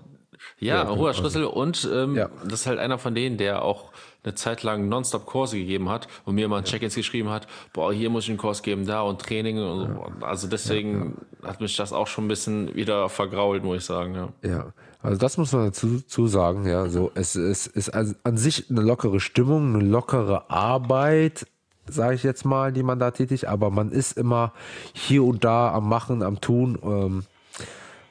Ja, 0.60 0.84
Ja, 0.84 0.90
hoher 0.96 1.08
also- 1.08 1.22
Schlüssel 1.22 1.46
und 1.46 1.90
ähm, 1.92 2.16
Ja. 2.16 2.30
das 2.44 2.62
ist 2.62 2.68
halt 2.68 2.78
einer 2.78 3.00
von 3.00 3.16
denen, 3.16 3.38
der 3.38 3.64
auch 3.64 3.92
eine 4.24 4.36
Zeit 4.36 4.62
lang 4.64 4.88
nonstop 4.90 5.26
Kurse 5.26 5.58
gegeben 5.58 5.90
hat 5.90 6.08
und 6.26 6.36
mir 6.36 6.48
mal 6.50 6.62
Check-ins 6.64 6.94
geschrieben 6.96 7.30
hat, 7.30 7.48
boah, 7.74 7.92
hier 7.94 8.10
muss 8.12 8.26
ich 8.26 8.30
einen 8.30 8.38
Kurs 8.38 8.62
geben, 8.62 8.86
da 8.86 9.02
und 9.02 9.20
Training 9.22 9.58
und 9.58 9.80
so. 10.20 10.26
Also 10.26 10.48
deswegen 10.48 11.16
hat 11.44 11.60
mich 11.62 11.76
das 11.78 11.92
auch 11.94 12.08
schon 12.08 12.26
ein 12.26 12.28
bisschen 12.28 12.76
wieder 12.76 13.08
vergrault, 13.10 13.64
muss 13.64 13.78
ich 13.78 13.86
sagen, 13.86 14.14
ja. 14.14 14.30
Ja, 14.44 14.74
also 15.02 15.18
das 15.18 15.38
muss 15.38 15.52
man 15.54 15.66
dazu 15.66 16.02
zu 16.02 16.28
sagen, 16.28 16.68
ja, 16.68 16.88
so 16.90 17.10
es, 17.16 17.36
es 17.36 17.66
ist 17.66 17.90
an, 17.90 18.16
an 18.24 18.38
sich 18.38 18.70
eine 18.70 18.82
lockere 18.82 19.20
Stimmung, 19.20 19.74
eine 19.76 19.84
lockere 19.84 20.50
Arbeit, 20.52 21.48
sage 21.90 22.16
ich 22.16 22.24
jetzt 22.24 22.46
mal, 22.46 22.72
die 22.72 22.84
man 22.84 23.00
da 23.00 23.12
tätigt, 23.12 23.46
aber 23.46 23.70
man 23.70 23.92
ist 23.92 24.18
immer 24.18 24.54
hier 24.94 25.24
und 25.24 25.44
da 25.44 25.74
am 25.74 25.90
Machen, 25.90 26.24
am 26.24 26.42
Tun, 26.42 26.78
ähm, 26.84 27.24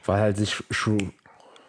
weil 0.05 0.21
halt 0.21 0.37
sich 0.37 0.63
schon 0.71 1.13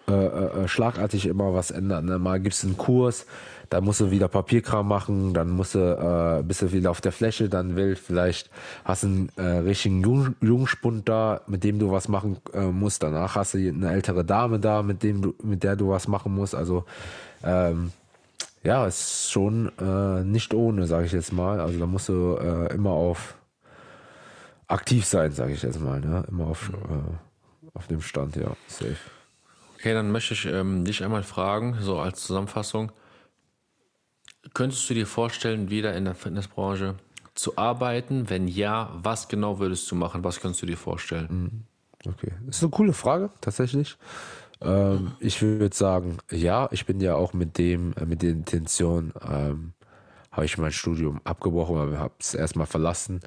äh, 0.10 0.14
äh, 0.14 0.64
äh, 0.64 0.68
schlagartig 0.70 1.26
immer 1.26 1.54
was 1.54 1.70
ändert. 1.70 2.06
Ne? 2.06 2.18
Mal 2.18 2.40
gibt's 2.40 2.64
einen 2.64 2.78
Kurs, 2.78 3.26
dann 3.70 3.84
musst 3.84 4.00
du 4.00 4.10
wieder 4.10 4.30
Papierkram 4.30 4.88
machen, 4.88 5.34
dann 5.34 5.50
musst 5.50 5.76
du, 5.76 5.80
äh, 5.80 6.44
bist 6.44 6.62
du 6.62 6.72
wieder 6.72 6.92
auf 6.92 7.02
der 7.02 7.12
Fläche, 7.12 7.50
dann 7.50 7.76
will 7.76 7.98
vielleicht 7.98 8.50
hast 8.86 9.04
du 9.04 9.08
einen 9.08 9.32
äh, 9.36 9.42
richtigen 9.42 10.02
Jung, 10.02 10.36
Jungspund 10.40 11.10
da, 11.10 11.42
mit 11.48 11.66
dem 11.66 11.78
du 11.78 11.92
was 11.92 12.08
machen 12.08 12.38
äh, 12.54 12.62
musst. 12.62 13.04
Danach 13.04 13.36
hast 13.36 13.56
du 13.56 13.58
eine 13.58 13.92
ältere 13.92 14.24
Dame 14.24 14.60
da, 14.60 14.82
mit 14.82 15.04
dem 15.04 15.22
du, 15.22 15.36
mit 15.44 15.64
der 15.64 15.76
du 15.76 15.90
was 15.90 16.08
machen 16.08 16.34
musst. 16.34 16.56
Also 16.56 16.86
ähm, 17.44 17.92
ja, 18.68 18.86
es 18.86 19.00
ist 19.00 19.32
schon 19.32 19.72
äh, 19.80 20.26
nicht 20.26 20.54
ohne, 20.54 20.88
sage 20.88 21.06
ich 21.06 21.14
jetzt 21.14 21.32
mal. 21.32 21.62
Also 21.62 21.80
da 21.80 21.86
musst 21.86 22.10
du 22.10 22.36
äh, 22.36 22.74
immer 22.74 22.92
auf 22.92 23.36
aktiv 24.68 25.06
sein, 25.06 25.32
sage 25.32 25.54
ich 25.54 25.64
jetzt 25.64 25.80
mal. 25.80 26.02
Ne? 26.02 26.26
Immer 26.28 26.48
auf, 26.48 26.70
äh, 26.74 27.74
auf 27.74 27.88
dem 27.88 28.02
Stand, 28.02 28.36
ja, 28.36 28.52
safe. 28.68 28.98
Okay, 29.76 29.94
dann 29.94 30.12
möchte 30.12 30.34
ich 30.34 30.46
ähm, 30.48 30.84
dich 30.84 31.02
einmal 31.02 31.24
fragen, 31.24 31.78
so 31.80 31.98
als 31.98 32.26
Zusammenfassung. 32.26 32.92
Könntest 34.54 34.90
du 34.90 34.94
dir 34.94 35.08
vorstellen, 35.08 35.70
wieder 35.70 35.96
in 35.96 36.04
der 36.04 36.16
Fitnessbranche 36.16 36.96
zu 37.36 37.58
arbeiten? 37.58 38.30
Wenn 38.30 38.50
ja, 38.50 38.90
was 39.02 39.30
genau 39.30 39.60
würdest 39.60 39.90
du 39.90 39.96
machen? 39.96 40.26
Was 40.26 40.42
könntest 40.42 40.62
du 40.62 40.66
dir 40.66 40.78
vorstellen? 40.78 41.66
Okay, 42.06 42.34
das 42.46 42.58
ist 42.58 42.64
eine 42.64 42.72
coole 42.72 42.92
Frage, 42.92 43.30
tatsächlich. 43.40 43.98
Ähm, 44.62 45.14
ich 45.20 45.42
würde 45.42 45.76
sagen, 45.76 46.18
ja, 46.32 46.68
ich 46.72 46.86
bin 46.86 47.00
ja 47.00 47.16
auch 47.16 47.34
mit 47.34 47.58
dem, 47.58 47.94
äh, 47.94 48.06
mit 48.06 48.22
der 48.22 48.32
Intention, 48.32 49.14
ähm, 49.28 49.74
habe 50.32 50.46
ich 50.46 50.58
mein 50.58 50.72
Studium 50.72 51.22
abgebrochen, 51.24 51.78
aber 51.78 52.00
habe 52.00 52.14
es 52.20 52.34
erstmal 52.34 52.68
verlassen, 52.68 53.22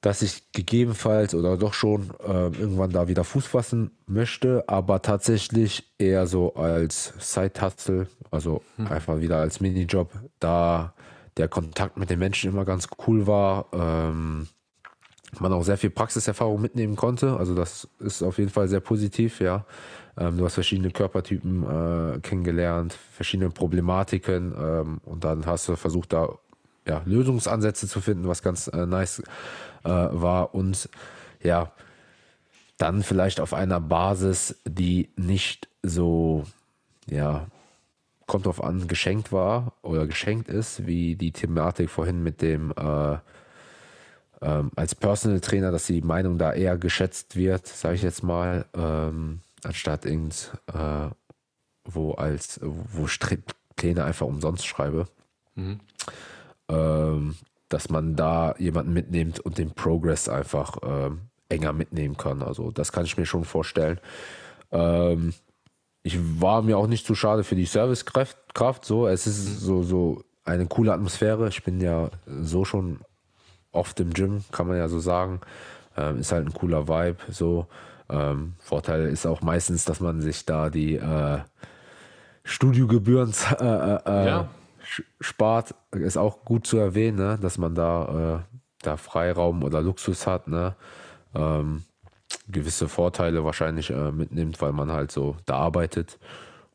dass 0.00 0.22
ich 0.22 0.52
gegebenenfalls 0.52 1.34
oder 1.34 1.56
doch 1.56 1.74
schon 1.74 2.12
ähm, 2.24 2.52
irgendwann 2.54 2.90
da 2.90 3.08
wieder 3.08 3.24
Fuß 3.24 3.46
fassen 3.46 3.90
möchte, 4.06 4.64
aber 4.68 5.02
tatsächlich 5.02 5.92
eher 5.98 6.26
so 6.26 6.54
als 6.54 7.14
Side-Hustle, 7.18 8.06
also 8.30 8.62
einfach 8.88 9.20
wieder 9.20 9.38
als 9.38 9.60
Minijob, 9.60 10.12
da 10.38 10.94
der 11.36 11.48
Kontakt 11.48 11.96
mit 11.96 12.10
den 12.10 12.18
Menschen 12.18 12.50
immer 12.50 12.64
ganz 12.64 12.88
cool 13.06 13.26
war. 13.26 13.66
Ähm, 13.72 14.48
man 15.40 15.52
auch 15.52 15.62
sehr 15.62 15.78
viel 15.78 15.90
Praxiserfahrung 15.90 16.60
mitnehmen 16.60 16.96
konnte. 16.96 17.36
Also 17.36 17.54
das 17.54 17.88
ist 17.98 18.22
auf 18.22 18.38
jeden 18.38 18.50
Fall 18.50 18.68
sehr 18.68 18.80
positiv, 18.80 19.40
ja. 19.40 19.64
Ähm, 20.16 20.38
du 20.38 20.44
hast 20.44 20.54
verschiedene 20.54 20.90
Körpertypen 20.90 21.62
äh, 22.16 22.20
kennengelernt, 22.20 22.96
verschiedene 23.12 23.50
Problematiken 23.50 24.54
ähm, 24.58 25.00
und 25.04 25.24
dann 25.24 25.46
hast 25.46 25.68
du 25.68 25.76
versucht, 25.76 26.12
da 26.12 26.28
ja, 26.86 27.02
Lösungsansätze 27.04 27.86
zu 27.86 28.00
finden, 28.00 28.26
was 28.26 28.42
ganz 28.42 28.68
äh, 28.68 28.86
nice 28.86 29.22
äh, 29.84 29.88
war 29.90 30.54
und 30.54 30.88
ja, 31.42 31.72
dann 32.78 33.02
vielleicht 33.02 33.40
auf 33.40 33.52
einer 33.54 33.80
Basis, 33.80 34.60
die 34.64 35.10
nicht 35.16 35.68
so, 35.82 36.44
ja, 37.06 37.46
kommt 38.26 38.46
drauf 38.46 38.62
an, 38.62 38.88
geschenkt 38.88 39.32
war 39.32 39.74
oder 39.82 40.06
geschenkt 40.06 40.48
ist, 40.48 40.86
wie 40.86 41.16
die 41.16 41.32
Thematik 41.32 41.90
vorhin 41.90 42.22
mit 42.22 42.42
dem 42.42 42.72
äh, 42.72 43.18
ähm, 44.40 44.70
als 44.76 44.94
Personal 44.94 45.40
Trainer, 45.40 45.70
dass 45.70 45.86
die 45.86 46.02
Meinung 46.02 46.38
da 46.38 46.52
eher 46.52 46.76
geschätzt 46.76 47.36
wird, 47.36 47.66
sage 47.66 47.96
ich 47.96 48.02
jetzt 48.02 48.22
mal, 48.22 48.66
ähm, 48.74 49.40
anstatt 49.64 50.04
irgend 50.04 50.52
äh, 50.72 51.08
wo 51.84 52.12
als 52.12 52.60
wo 52.62 53.06
Pläne 53.76 54.04
einfach 54.04 54.26
umsonst 54.26 54.66
schreibe, 54.66 55.06
ähm, 56.68 57.36
dass 57.68 57.88
man 57.88 58.16
da 58.16 58.54
jemanden 58.58 58.92
mitnimmt 58.92 59.40
und 59.40 59.58
den 59.58 59.72
Progress 59.72 60.28
einfach 60.28 60.76
ähm, 60.82 61.20
enger 61.48 61.72
mitnehmen 61.72 62.16
kann. 62.16 62.42
Also 62.42 62.70
das 62.70 62.92
kann 62.92 63.04
ich 63.04 63.16
mir 63.16 63.26
schon 63.26 63.44
vorstellen. 63.44 64.00
Ähm, 64.70 65.32
ich 66.02 66.18
war 66.40 66.62
mir 66.62 66.78
auch 66.78 66.86
nicht 66.86 67.06
zu 67.06 67.14
schade 67.14 67.44
für 67.44 67.56
die 67.56 67.66
Servicekraft. 67.66 68.36
Kraft, 68.54 68.84
so, 68.84 69.06
es 69.06 69.26
ist 69.26 69.60
so, 69.60 69.82
so 69.82 70.24
eine 70.44 70.66
coole 70.66 70.92
Atmosphäre. 70.92 71.48
Ich 71.48 71.62
bin 71.62 71.80
ja 71.80 72.10
so 72.26 72.64
schon 72.64 73.00
oft 73.72 74.00
im 74.00 74.12
Gym, 74.12 74.44
kann 74.52 74.66
man 74.66 74.76
ja 74.76 74.88
so 74.88 74.98
sagen. 75.00 75.40
Ähm, 75.96 76.18
ist 76.20 76.32
halt 76.32 76.46
ein 76.46 76.54
cooler 76.54 76.88
Vibe. 76.88 77.18
So. 77.30 77.66
Ähm, 78.10 78.54
Vorteil 78.58 79.06
ist 79.08 79.26
auch 79.26 79.42
meistens, 79.42 79.84
dass 79.84 80.00
man 80.00 80.20
sich 80.20 80.46
da 80.46 80.70
die 80.70 80.94
äh, 80.96 81.38
Studiogebühren 82.44 83.32
äh, 83.60 83.64
äh, 83.64 84.26
Ja. 84.26 84.48
sch- 84.84 85.04
spart. 85.20 85.74
Ist 85.92 86.16
auch 86.16 86.44
gut 86.44 86.66
zu 86.66 86.78
erwähnen, 86.78 87.18
ne? 87.18 87.38
dass 87.40 87.58
man 87.58 87.74
da, 87.74 88.44
äh, 88.48 88.56
da 88.82 88.96
Freiraum 88.96 89.62
oder 89.62 89.82
Luxus 89.82 90.26
hat. 90.26 90.48
Ne? 90.48 90.74
Ähm, 91.34 91.84
gewisse 92.48 92.88
Vorteile 92.88 93.44
wahrscheinlich 93.44 93.90
äh, 93.90 94.10
mitnimmt, 94.12 94.60
weil 94.62 94.72
man 94.72 94.92
halt 94.92 95.12
so 95.12 95.36
da 95.44 95.56
arbeitet. 95.56 96.18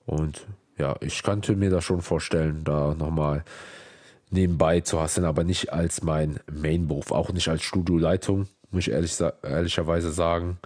Und 0.06 0.46
ja, 0.78 0.96
ich 1.02 1.24
könnte 1.24 1.56
mir 1.56 1.70
das 1.70 1.84
schon 1.84 2.02
vorstellen, 2.02 2.64
da 2.64 2.94
nochmal 2.94 3.44
nebenbei 4.34 4.82
zu 4.82 5.00
hasseln, 5.00 5.26
aber 5.26 5.44
nicht 5.44 5.72
als 5.72 6.04
mein 6.04 6.40
Mainberuf, 6.52 7.12
auch 7.12 7.32
nicht 7.32 7.48
als 7.48 7.64
Studioleitung, 7.64 8.48
muss 8.72 8.88
ich 8.88 8.92
ehrlich, 8.92 9.18
ehrlicherweise 9.44 10.12
sagen. 10.12 10.58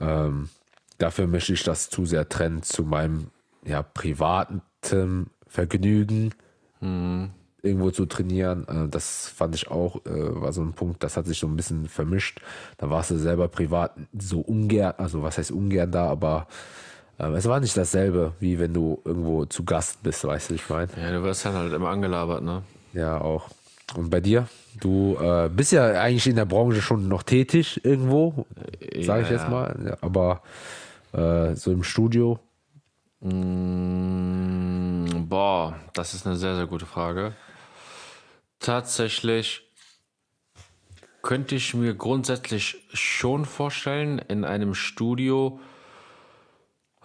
Ähm, 0.00 0.48
dafür 0.98 1.26
möchte 1.26 1.52
ich 1.52 1.62
das 1.62 1.88
zu 1.88 2.04
sehr 2.04 2.28
trennen 2.28 2.62
zu 2.62 2.82
meinem 2.84 3.28
ja, 3.64 3.82
privaten 3.82 4.62
Vergnügen, 5.46 6.32
irgendwo 7.62 7.90
zu 7.90 8.06
trainieren. 8.06 8.66
Äh, 8.68 8.88
das 8.88 9.28
fand 9.28 9.54
ich 9.54 9.70
auch, 9.70 10.04
äh, 10.04 10.40
war 10.40 10.52
so 10.52 10.62
ein 10.62 10.72
Punkt, 10.72 11.02
das 11.02 11.16
hat 11.16 11.26
sich 11.26 11.38
so 11.38 11.46
ein 11.46 11.56
bisschen 11.56 11.88
vermischt. 11.88 12.40
Da 12.76 12.90
warst 12.90 13.10
du 13.10 13.18
selber 13.18 13.48
privat 13.48 13.92
so 14.18 14.40
ungern, 14.40 14.94
also 14.98 15.22
was 15.22 15.38
heißt 15.38 15.52
ungern 15.52 15.90
da, 15.90 16.08
aber 16.08 16.48
äh, 17.18 17.28
es 17.32 17.46
war 17.46 17.60
nicht 17.60 17.76
dasselbe, 17.76 18.32
wie 18.40 18.58
wenn 18.58 18.74
du 18.74 19.00
irgendwo 19.04 19.44
zu 19.46 19.64
Gast 19.64 20.02
bist, 20.02 20.24
weißt 20.24 20.50
du, 20.50 20.54
ich 20.54 20.68
meine. 20.68 20.88
Ja, 21.00 21.12
du 21.12 21.22
wirst 21.22 21.44
dann 21.44 21.54
halt 21.54 21.72
immer 21.72 21.88
angelabert, 21.88 22.42
ne? 22.42 22.62
Ja, 22.92 23.20
auch. 23.20 23.48
Und 23.94 24.10
bei 24.10 24.20
dir? 24.20 24.48
Du 24.80 25.16
äh, 25.20 25.48
bist 25.48 25.72
ja 25.72 26.00
eigentlich 26.00 26.26
in 26.26 26.36
der 26.36 26.46
Branche 26.46 26.80
schon 26.80 27.08
noch 27.08 27.22
tätig 27.22 27.84
irgendwo, 27.84 28.46
sage 29.00 29.22
ich 29.22 29.28
Ja, 29.28 29.36
jetzt 29.36 29.48
mal. 29.48 29.76
Ja, 29.84 29.96
aber 30.00 30.42
äh, 31.12 31.54
so 31.54 31.72
im 31.72 31.82
Studio. 31.82 32.38
Mm, 33.20 35.28
boah, 35.28 35.76
das 35.92 36.14
ist 36.14 36.26
eine 36.26 36.36
sehr, 36.36 36.56
sehr 36.56 36.66
gute 36.66 36.86
Frage. 36.86 37.34
Tatsächlich 38.58 39.62
könnte 41.22 41.54
ich 41.54 41.74
mir 41.74 41.94
grundsätzlich 41.94 42.84
schon 42.92 43.44
vorstellen, 43.44 44.18
in 44.18 44.44
einem 44.44 44.74
Studio 44.74 45.60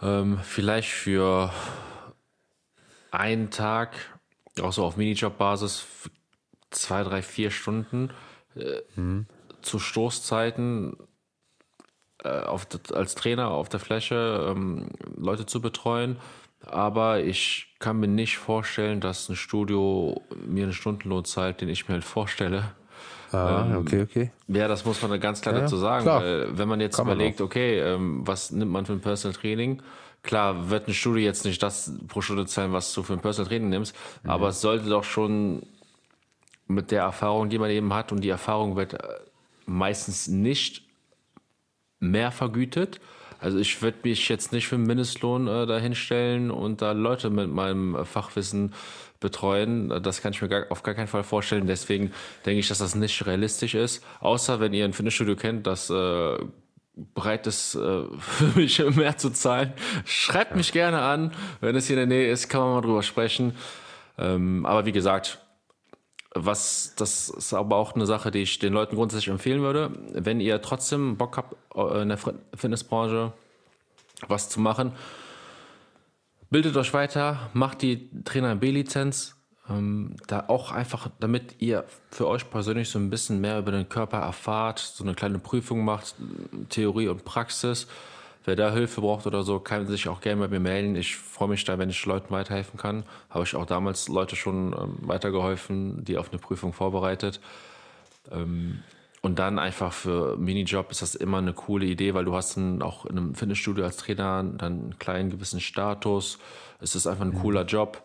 ähm, 0.02 0.40
vielleicht 0.44 0.90
für 0.90 1.52
einen 3.12 3.52
Tag, 3.52 4.17
auch 4.62 4.74
so 4.74 4.84
auf 4.84 4.98
Minijob-Basis, 4.98 5.86
zwei, 6.72 7.04
drei, 7.04 7.22
vier 7.22 7.52
Stunden 7.52 8.10
äh, 8.56 8.82
zu 9.62 9.80
Stoßzeiten 9.80 10.98
äh, 12.24 12.42
auf, 12.42 12.68
als 12.94 13.16
Trainer 13.16 13.52
auf 13.52 13.70
der 13.70 13.80
Fläche 13.80 14.48
ähm, 14.50 14.90
Leute 15.16 15.46
zu 15.46 15.62
betreuen. 15.62 16.18
Aber 16.66 17.20
ich 17.22 17.76
kann 17.80 18.00
mir 18.00 18.08
nicht 18.08 18.38
vorstellen, 18.38 19.00
dass 19.00 19.30
ein 19.30 19.36
Studio 19.36 20.22
mir 20.36 20.64
einen 20.64 20.74
Stundenlohn 20.74 21.24
zahlt, 21.24 21.62
den 21.62 21.70
ich 21.70 21.88
mir 21.88 21.94
halt 21.94 22.04
vorstelle. 22.04 22.72
Ah, 23.32 23.78
okay, 23.78 24.02
okay. 24.02 24.32
Ja, 24.48 24.68
das 24.68 24.86
muss 24.86 25.02
man 25.02 25.20
ganz 25.20 25.42
klar 25.42 25.54
Ja, 25.54 25.62
dazu 25.62 25.78
sagen. 25.78 26.04
klar. 26.04 26.22
Weil, 26.22 26.58
wenn 26.58 26.68
man 26.68 26.80
jetzt 26.80 26.96
Kann 26.96 27.08
man 27.08 27.18
überlegt, 27.18 27.42
okay, 27.42 27.80
ähm, 27.80 28.26
was 28.26 28.52
nimmt 28.52 28.72
man 28.72 28.86
für 28.86 28.94
ein 28.94 29.02
Personal 29.02 29.38
Training? 29.38 29.82
Klar, 30.28 30.70
wird 30.70 30.88
ein 30.88 30.94
Studio 30.94 31.24
jetzt 31.24 31.46
nicht 31.46 31.64
das 31.64 31.92
pro 32.08 32.22
Stunde 32.22 32.46
zahlen, 32.46 32.74
was 32.74 32.94
du 32.94 33.02
für 33.02 33.14
ein 33.14 33.22
Personal 33.22 33.50
Training 33.50 33.70
nimmst, 33.70 33.96
Mhm. 34.24 34.30
aber 34.30 34.50
es 34.50 34.62
sollte 34.62 34.88
doch 34.90 35.04
schon 35.04 35.64
mit 36.68 36.92
der 36.92 37.02
Erfahrung, 37.02 37.50
die 37.50 37.58
man 37.58 37.72
eben 37.72 37.94
hat, 37.94 38.12
und 38.12 38.22
die 38.22 38.30
Erfahrung 38.30 38.76
wird 38.76 38.94
äh, 38.94 39.00
meistens 39.66 40.28
nicht 40.28 40.84
mehr 42.00 42.32
vergütet. 42.32 43.00
Also 43.40 43.58
ich 43.58 43.82
würde 43.82 44.00
mich 44.04 44.28
jetzt 44.30 44.52
nicht 44.52 44.68
für 44.68 44.76
einen 44.76 44.86
Mindestlohn 44.86 45.48
äh, 45.48 45.66
dahinstellen 45.66 46.52
und 46.52 46.82
da 46.82 46.92
Leute 46.92 47.30
mit 47.30 47.50
meinem 47.50 47.96
äh, 47.96 48.04
Fachwissen 48.06 48.74
betreuen. 49.20 49.90
Das 50.04 50.22
kann 50.22 50.34
ich 50.34 50.42
mir 50.42 50.48
gar, 50.50 50.66
auf 50.72 50.84
gar 50.84 50.94
keinen 50.96 51.08
Fall 51.08 51.24
vorstellen. 51.24 51.68
Deswegen 51.68 52.12
denke 52.46 52.60
ich, 52.60 52.68
dass 52.68 52.80
das 52.80 52.96
nicht 52.96 53.26
realistisch 53.26 53.76
ist. 53.76 54.04
Außer 54.20 54.60
wenn 54.60 54.74
ihr 54.74 54.86
ein 54.86 54.94
Fitnessstudio 54.94 55.36
kennt, 55.36 55.66
das 55.68 55.90
äh, 55.90 56.38
bereit 57.14 57.48
ist, 57.48 57.76
äh, 57.76 58.04
für 58.20 58.60
mich 58.60 58.80
mehr 58.96 59.18
zu 59.18 59.30
zahlen, 59.30 59.74
schreibt 60.06 60.56
mich 60.56 60.72
gerne 60.72 61.02
an. 61.02 61.32
Wenn 61.62 61.76
es 61.76 61.88
hier 61.88 61.96
in 62.02 62.10
der 62.10 62.18
Nähe 62.18 62.32
ist, 62.32 62.50
kann 62.50 62.62
man 62.62 62.74
mal 62.74 62.82
drüber 62.82 63.04
sprechen. 63.04 63.56
Ähm, 64.18 64.66
aber 64.66 64.86
wie 64.86 64.92
gesagt, 64.92 65.40
was, 66.34 66.94
das 66.96 67.30
ist 67.30 67.54
aber 67.54 67.76
auch 67.78 67.96
eine 67.96 68.06
Sache, 68.06 68.32
die 68.32 68.42
ich 68.42 68.60
den 68.60 68.74
Leuten 68.74 68.96
grundsätzlich 68.96 69.30
empfehlen 69.30 69.62
würde. 69.62 69.92
Wenn 70.14 70.40
ihr 70.40 70.62
trotzdem 70.62 71.18
Bock 71.18 71.38
habt, 71.38 71.56
äh, 71.76 72.02
in 72.02 72.10
der 72.10 72.18
Fitnessbranche 72.18 73.34
was 74.28 74.50
zu 74.50 74.60
machen, 74.60 74.94
bildet 76.50 76.76
euch 76.78 76.94
weiter, 76.94 77.50
macht 77.54 77.82
die 77.82 78.10
Trainer 78.24 78.56
B-Lizenz, 78.56 79.37
ähm, 79.70 80.16
da 80.28 80.46
auch 80.48 80.72
einfach, 80.72 81.10
damit 81.20 81.56
ihr 81.60 81.86
für 82.12 82.28
euch 82.28 82.50
persönlich 82.50 82.90
so 82.90 83.00
ein 83.00 83.10
bisschen 83.10 83.42
mehr 83.42 83.60
über 83.60 83.72
den 83.72 83.90
Körper 83.90 84.20
erfahrt, 84.20 84.80
so 84.80 85.04
eine 85.04 85.14
kleine 85.14 85.40
Prüfung 85.40 85.84
macht, 85.84 86.16
Theorie 86.70 87.08
und 87.08 87.26
Praxis. 87.26 87.88
Wer 88.46 88.56
da 88.56 88.72
Hilfe 88.72 89.02
braucht 89.02 89.28
oder 89.28 89.44
so, 89.44 89.60
kann 89.60 89.88
sich 89.88 90.08
auch 90.08 90.22
gerne 90.22 90.40
bei 90.40 90.48
mir 90.48 90.62
melden. 90.62 90.96
Ich 90.96 91.18
freue 91.18 91.50
mich 91.50 91.66
da, 91.66 91.78
wenn 91.80 91.90
ich 91.90 92.06
Leuten 92.06 92.32
weiterhelfen 92.32 92.80
kann. 92.80 93.04
Habe 93.30 93.44
ich 93.44 93.56
auch 93.56 93.66
damals 93.66 94.08
Leute 94.08 94.38
schon 94.38 94.72
ähm, 94.72 94.98
weitergeholfen, 95.02 96.06
die 96.06 96.18
auf 96.18 96.32
eine 96.32 96.40
Prüfung 96.40 96.72
vorbereitet. 96.72 97.42
Ähm, 98.32 98.84
und 99.22 99.40
dann 99.40 99.60
einfach 99.60 99.92
für 99.92 100.38
Minijob 100.38 100.92
ist 100.92 101.02
das 101.02 101.14
immer 101.16 101.40
eine 101.40 101.52
coole 101.52 101.86
Idee, 101.86 102.14
weil 102.14 102.24
du 102.24 102.36
hast 102.36 102.56
dann 102.56 102.82
auch 102.82 103.06
in 103.06 103.18
einem 103.18 103.36
Fitnessstudio 103.36 103.84
als 103.84 103.98
Trainer 103.98 104.44
dann 104.44 104.62
einen 104.62 105.00
kleinen 105.00 105.30
gewissen 105.30 105.60
Status. 105.60 106.40
Es 106.80 106.96
ist 106.96 107.08
einfach 107.08 107.26
ein 107.26 107.34
cooler 107.34 107.66
Job. 107.66 108.02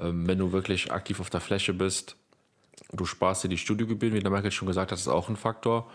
Ähm, 0.00 0.26
wenn 0.26 0.38
du 0.38 0.52
wirklich 0.52 0.92
aktiv 0.92 1.20
auf 1.20 1.30
der 1.30 1.40
Fläche 1.40 1.72
bist, 1.72 2.16
du 2.92 3.04
sparst 3.04 3.44
dir 3.44 3.48
die 3.48 3.58
Studiogebühren, 3.58 4.14
wie 4.14 4.20
der 4.20 4.30
Michael 4.30 4.50
schon 4.50 4.68
gesagt 4.68 4.92
hat, 4.92 4.98
ist 4.98 5.08
auch 5.08 5.28
ein 5.28 5.36
Faktor. 5.36 5.90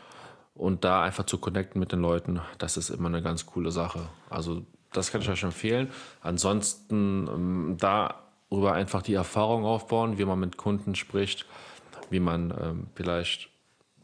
Und 0.54 0.86
da 0.86 1.04
einfach 1.04 1.26
zu 1.26 1.38
connecten 1.38 1.80
mit 1.80 1.92
den 1.92 2.00
Leuten, 2.00 2.40
das 2.58 2.78
ist 2.78 2.90
immer 2.90 3.10
eine 3.10 3.22
ganz 3.22 3.46
coole 3.46 3.72
Sache. 3.72 4.08
Also 4.30 4.64
das 4.94 5.12
kann 5.12 5.22
ich 5.22 5.30
euch 5.30 5.44
empfehlen. 5.44 5.90
Ansonsten 6.22 7.28
ähm, 7.28 7.78
darüber 7.78 8.74
einfach 8.74 9.02
die 9.02 9.16
Erfahrung 9.16 9.66
aufbauen, 9.66 10.18
wie 10.18 10.26
man 10.26 10.40
mit 10.40 10.56
Kunden 10.56 10.96
spricht, 10.96 11.46
wie 12.10 12.22
man 12.22 12.54
ähm, 12.62 12.88
vielleicht 12.96 13.50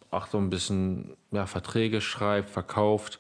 auch 0.10 0.28
so 0.28 0.38
ein 0.38 0.50
bisschen 0.50 1.16
ja, 1.32 1.46
Verträge 1.46 2.02
schreibt, 2.02 2.50
verkauft. 2.50 3.20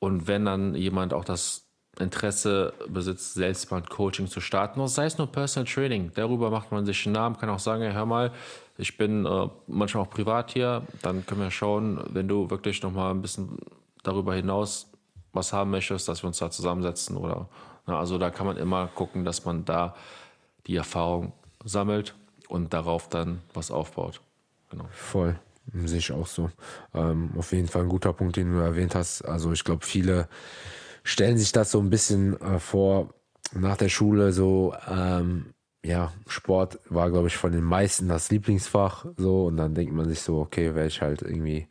Und 0.00 0.26
wenn 0.26 0.44
dann 0.44 0.74
jemand 0.74 1.14
auch 1.14 1.24
das 1.24 1.69
Interesse 1.98 2.72
besitzt, 2.88 3.34
selbst 3.34 3.70
mal 3.70 3.78
ein 3.78 3.86
Coaching 3.86 4.26
zu 4.26 4.40
starten, 4.40 4.86
sei 4.88 5.06
es 5.06 5.18
nur 5.18 5.26
Personal 5.26 5.66
Training, 5.70 6.12
darüber 6.14 6.50
macht 6.50 6.72
man 6.72 6.86
sich 6.86 7.04
einen 7.06 7.14
Namen, 7.14 7.36
kann 7.36 7.50
auch 7.50 7.58
sagen, 7.58 7.92
hör 7.92 8.06
mal, 8.06 8.32
ich 8.78 8.96
bin 8.96 9.26
äh, 9.26 9.48
manchmal 9.66 10.04
auch 10.04 10.10
privat 10.10 10.52
hier, 10.52 10.86
dann 11.02 11.26
können 11.26 11.40
wir 11.40 11.50
schauen, 11.50 12.02
wenn 12.10 12.28
du 12.28 12.48
wirklich 12.48 12.82
noch 12.82 12.92
mal 12.92 13.10
ein 13.10 13.20
bisschen 13.20 13.58
darüber 14.02 14.34
hinaus 14.34 14.86
was 15.32 15.52
haben 15.52 15.70
möchtest, 15.70 16.08
dass 16.08 16.22
wir 16.22 16.28
uns 16.28 16.38
da 16.38 16.50
zusammensetzen 16.50 17.16
oder 17.16 17.48
na, 17.86 17.98
also 17.98 18.18
da 18.18 18.30
kann 18.30 18.46
man 18.46 18.56
immer 18.56 18.88
gucken, 18.88 19.24
dass 19.24 19.44
man 19.44 19.64
da 19.64 19.94
die 20.66 20.76
Erfahrung 20.76 21.32
sammelt 21.64 22.14
und 22.48 22.72
darauf 22.72 23.08
dann 23.08 23.40
was 23.54 23.70
aufbaut. 23.70 24.20
Genau. 24.70 24.86
Voll. 24.90 25.38
Sehe 25.72 25.98
ich 25.98 26.12
auch 26.12 26.26
so. 26.26 26.50
Ähm, 26.94 27.30
auf 27.36 27.52
jeden 27.52 27.68
Fall 27.68 27.82
ein 27.82 27.88
guter 27.88 28.12
Punkt, 28.12 28.36
den 28.36 28.52
du 28.52 28.58
erwähnt 28.58 28.94
hast. 28.94 29.22
Also 29.22 29.52
ich 29.52 29.62
glaube, 29.62 29.84
viele 29.84 30.28
stellen 31.02 31.38
sich 31.38 31.52
das 31.52 31.70
so 31.70 31.80
ein 31.80 31.90
bisschen 31.90 32.40
äh, 32.40 32.58
vor 32.58 33.14
nach 33.52 33.76
der 33.76 33.88
Schule 33.88 34.32
so, 34.32 34.74
ähm, 34.88 35.54
ja, 35.84 36.12
Sport 36.26 36.78
war, 36.88 37.10
glaube 37.10 37.28
ich, 37.28 37.36
von 37.36 37.52
den 37.52 37.64
meisten 37.64 38.08
das 38.08 38.30
Lieblingsfach 38.30 39.06
so 39.16 39.46
und 39.46 39.56
dann 39.56 39.74
denkt 39.74 39.92
man 39.92 40.08
sich 40.08 40.20
so, 40.20 40.38
okay, 40.38 40.74
wäre 40.74 40.86
ich 40.86 41.00
halt 41.00 41.22
irgendwie, 41.22 41.66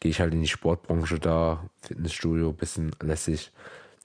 gehe 0.00 0.10
ich 0.10 0.20
halt 0.20 0.32
in 0.32 0.40
die 0.40 0.48
Sportbranche 0.48 1.18
da, 1.18 1.68
Fitnessstudio, 1.82 2.52
bisschen 2.52 2.90
lässig 3.00 3.52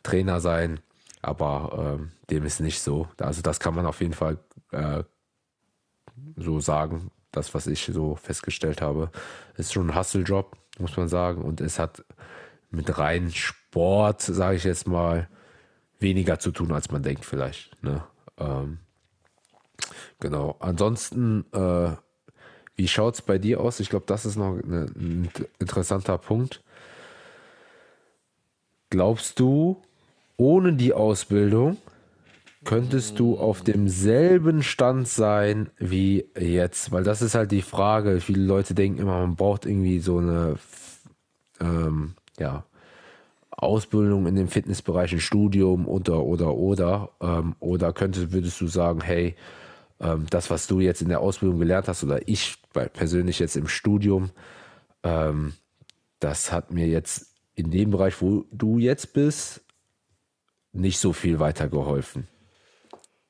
Trainer 0.03 0.39
sein, 0.39 0.79
aber 1.21 1.97
ähm, 1.99 2.11
dem 2.29 2.45
ist 2.45 2.59
nicht 2.59 2.81
so. 2.81 3.07
Also 3.17 3.41
das 3.41 3.59
kann 3.59 3.75
man 3.75 3.85
auf 3.85 4.01
jeden 4.01 4.13
Fall 4.13 4.37
äh, 4.71 5.03
so 6.35 6.59
sagen, 6.59 7.11
das, 7.31 7.53
was 7.53 7.67
ich 7.67 7.89
so 7.91 8.15
festgestellt 8.15 8.81
habe, 8.81 9.09
ist 9.57 9.73
schon 9.73 9.89
ein 9.89 9.97
Hustle-Job, 9.97 10.55
muss 10.79 10.95
man 10.95 11.07
sagen. 11.07 11.41
Und 11.41 11.59
es 11.61 11.79
hat 11.79 12.05
mit 12.69 12.97
rein 12.97 13.31
Sport, 13.31 13.64
sage 13.75 14.57
ich 14.57 14.63
jetzt 14.63 14.87
mal, 14.87 15.27
weniger 15.99 16.39
zu 16.39 16.51
tun, 16.51 16.71
als 16.71 16.91
man 16.91 17.03
denkt 17.03 17.25
vielleicht. 17.25 17.81
Ne? 17.83 18.03
Ähm, 18.37 18.79
genau. 20.19 20.55
Ansonsten, 20.59 21.45
äh, 21.51 21.91
wie 22.75 22.87
schaut 22.87 23.15
es 23.15 23.21
bei 23.21 23.37
dir 23.37 23.61
aus? 23.61 23.79
Ich 23.79 23.89
glaube, 23.89 24.05
das 24.07 24.25
ist 24.25 24.35
noch 24.35 24.57
eine, 24.57 24.85
ein 24.95 25.29
interessanter 25.59 26.17
Punkt. 26.17 26.63
Glaubst 28.89 29.39
du, 29.39 29.81
ohne 30.37 30.73
die 30.73 30.93
Ausbildung 30.93 31.77
könntest 32.63 33.19
du 33.19 33.37
auf 33.37 33.61
demselben 33.61 34.63
Stand 34.63 35.07
sein 35.07 35.69
wie 35.77 36.25
jetzt? 36.37 36.91
Weil 36.91 37.03
das 37.03 37.21
ist 37.21 37.35
halt 37.35 37.51
die 37.51 37.61
Frage. 37.61 38.19
Viele 38.19 38.43
Leute 38.43 38.73
denken 38.73 38.99
immer, 38.99 39.19
man 39.19 39.35
braucht 39.35 39.65
irgendwie 39.65 39.99
so 39.99 40.17
eine 40.17 40.57
ähm, 41.59 42.15
ja, 42.37 42.65
Ausbildung 43.57 44.27
in 44.27 44.35
dem 44.35 44.47
Fitnessbereich, 44.47 45.13
ein 45.13 45.19
Studium 45.19 45.87
oder 45.87 46.23
oder 46.23 46.55
oder. 46.55 47.11
Ähm, 47.21 47.55
oder 47.59 47.93
könntest, 47.93 48.31
würdest 48.31 48.59
du 48.59 48.67
sagen, 48.67 49.01
hey, 49.01 49.35
ähm, 49.99 50.25
das, 50.29 50.49
was 50.49 50.67
du 50.67 50.79
jetzt 50.79 51.01
in 51.01 51.09
der 51.09 51.21
Ausbildung 51.21 51.59
gelernt 51.59 51.87
hast, 51.87 52.03
oder 52.03 52.27
ich 52.27 52.57
persönlich 52.93 53.39
jetzt 53.39 53.55
im 53.55 53.67
Studium, 53.67 54.31
ähm, 55.03 55.53
das 56.19 56.51
hat 56.51 56.71
mir 56.71 56.87
jetzt 56.87 57.33
in 57.55 57.71
dem 57.71 57.91
Bereich, 57.91 58.21
wo 58.21 58.45
du 58.51 58.77
jetzt 58.77 59.13
bist, 59.13 59.61
nicht 60.73 60.99
so 60.99 61.13
viel 61.13 61.39
weitergeholfen. 61.39 62.27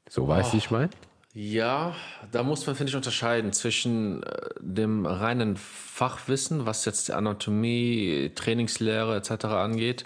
So 0.09 0.27
weißt 0.27 0.53
du, 0.53 0.55
oh, 0.55 0.59
ich 0.59 0.71
meine? 0.71 0.89
Ja, 1.37 1.93
da 2.31 2.43
muss 2.43 2.65
man, 2.65 2.77
finde 2.77 2.91
ich, 2.91 2.95
unterscheiden 2.95 3.51
zwischen 3.51 4.23
äh, 4.23 4.49
dem 4.61 5.05
reinen 5.05 5.57
Fachwissen, 5.57 6.65
was 6.65 6.85
jetzt 6.85 7.09
die 7.09 7.11
Anatomie, 7.11 8.31
Trainingslehre 8.33 9.17
etc. 9.17 9.43
angeht, 9.43 10.05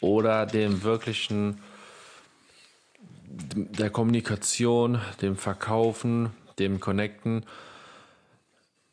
oder 0.00 0.46
dem 0.46 0.84
wirklichen, 0.84 1.60
der 3.26 3.90
Kommunikation, 3.90 5.00
dem 5.22 5.36
Verkaufen, 5.36 6.30
dem 6.60 6.78
Connecten. 6.78 7.44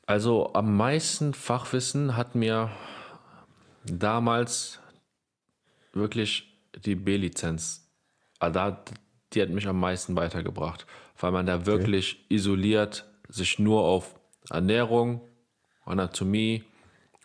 Also 0.08 0.54
am 0.54 0.76
meisten 0.76 1.36
Fachwissen 1.36 2.18
hat 2.18 2.34
mir 2.34 2.72
damals 3.86 4.80
wirklich 5.94 6.58
die 6.86 6.96
B-Lizenz. 6.96 7.88
Ah, 8.40 8.50
die 9.34 9.42
hat 9.44 9.50
mich 9.50 9.68
am 9.68 9.80
meisten 9.80 10.16
weitergebracht, 10.16 10.88
weil 11.22 11.32
man 11.32 11.46
da 11.46 11.66
wirklich 11.66 12.24
okay. 12.26 12.36
isoliert 12.36 13.06
sich 13.30 13.60
nur 13.60 13.84
auf 13.84 14.16
Ernährung, 14.50 15.22
Anatomie 15.86 16.64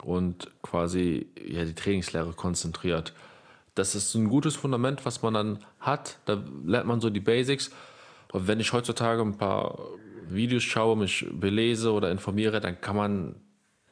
und 0.02 0.48
quasi 0.62 1.26
ja, 1.44 1.64
die 1.64 1.74
Trainingslehre 1.74 2.32
konzentriert. 2.32 3.14
Das 3.74 3.94
ist 3.94 4.14
ein 4.14 4.28
gutes 4.28 4.56
Fundament, 4.56 5.04
was 5.04 5.22
man 5.22 5.34
dann 5.34 5.58
hat. 5.80 6.18
Da 6.26 6.42
lernt 6.64 6.86
man 6.86 7.00
so 7.00 7.10
die 7.10 7.20
Basics. 7.20 7.70
Und 8.32 8.46
wenn 8.46 8.60
ich 8.60 8.72
heutzutage 8.72 9.22
ein 9.22 9.36
paar 9.36 9.78
Videos 10.28 10.62
schaue, 10.62 10.96
mich 10.96 11.26
belese 11.30 11.92
oder 11.92 12.10
informiere, 12.10 12.60
dann 12.60 12.80
kann 12.80 12.96
man 12.96 13.36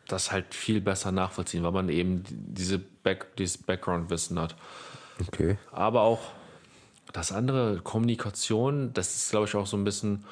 das 0.09 0.32
halt 0.32 0.55
viel 0.55 0.80
besser 0.80 1.12
nachvollziehen, 1.12 1.62
weil 1.62 1.72
man 1.72 1.88
eben 1.88 2.24
diese 2.28 2.78
Back, 2.78 3.36
dieses 3.36 3.59
Background-Wissen 3.59 4.38
hat. 4.38 4.57
Okay. 5.28 5.57
Aber 5.70 6.02
auch 6.02 6.20
das 7.14 7.30
andere, 7.30 7.80
Kommunikation, 7.80 8.92
das 8.92 9.14
ist, 9.14 9.30
glaube 9.30 9.46
ich, 9.46 9.54
auch 9.54 9.66
so 9.66 9.76
ein 9.76 9.84
bisschen, 9.84 10.24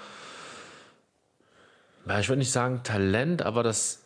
ja, 2.07 2.19
ich 2.19 2.29
würde 2.29 2.41
nicht 2.41 2.51
sagen 2.51 2.81
Talent, 2.83 3.43
aber 3.43 3.63
das, 3.63 4.03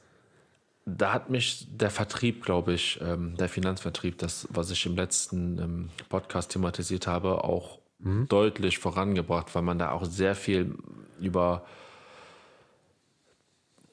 da 0.85 1.15
hat 1.15 1.31
mich 1.31 1.67
der 1.71 1.91
Vertrieb, 1.91 2.45
glaube 2.45 2.75
ich, 2.75 3.01
ähm, 3.01 3.35
der 3.39 3.49
Finanzvertrieb, 3.49 4.19
das, 4.19 4.47
was 4.51 4.71
ich 4.71 4.85
im 4.85 4.95
letzten 4.95 5.59
ähm, 5.59 5.91
Podcast 6.11 6.51
thematisiert 6.51 7.07
habe, 7.07 7.45
auch 7.45 7.79
mhm. 7.99 8.29
deutlich 8.29 8.79
vorangebracht, 8.79 9.55
weil 9.55 9.63
man 9.63 9.79
da 9.79 9.93
auch 9.93 10.05
sehr 10.05 10.35
viel 10.35 10.77
über 11.19 11.65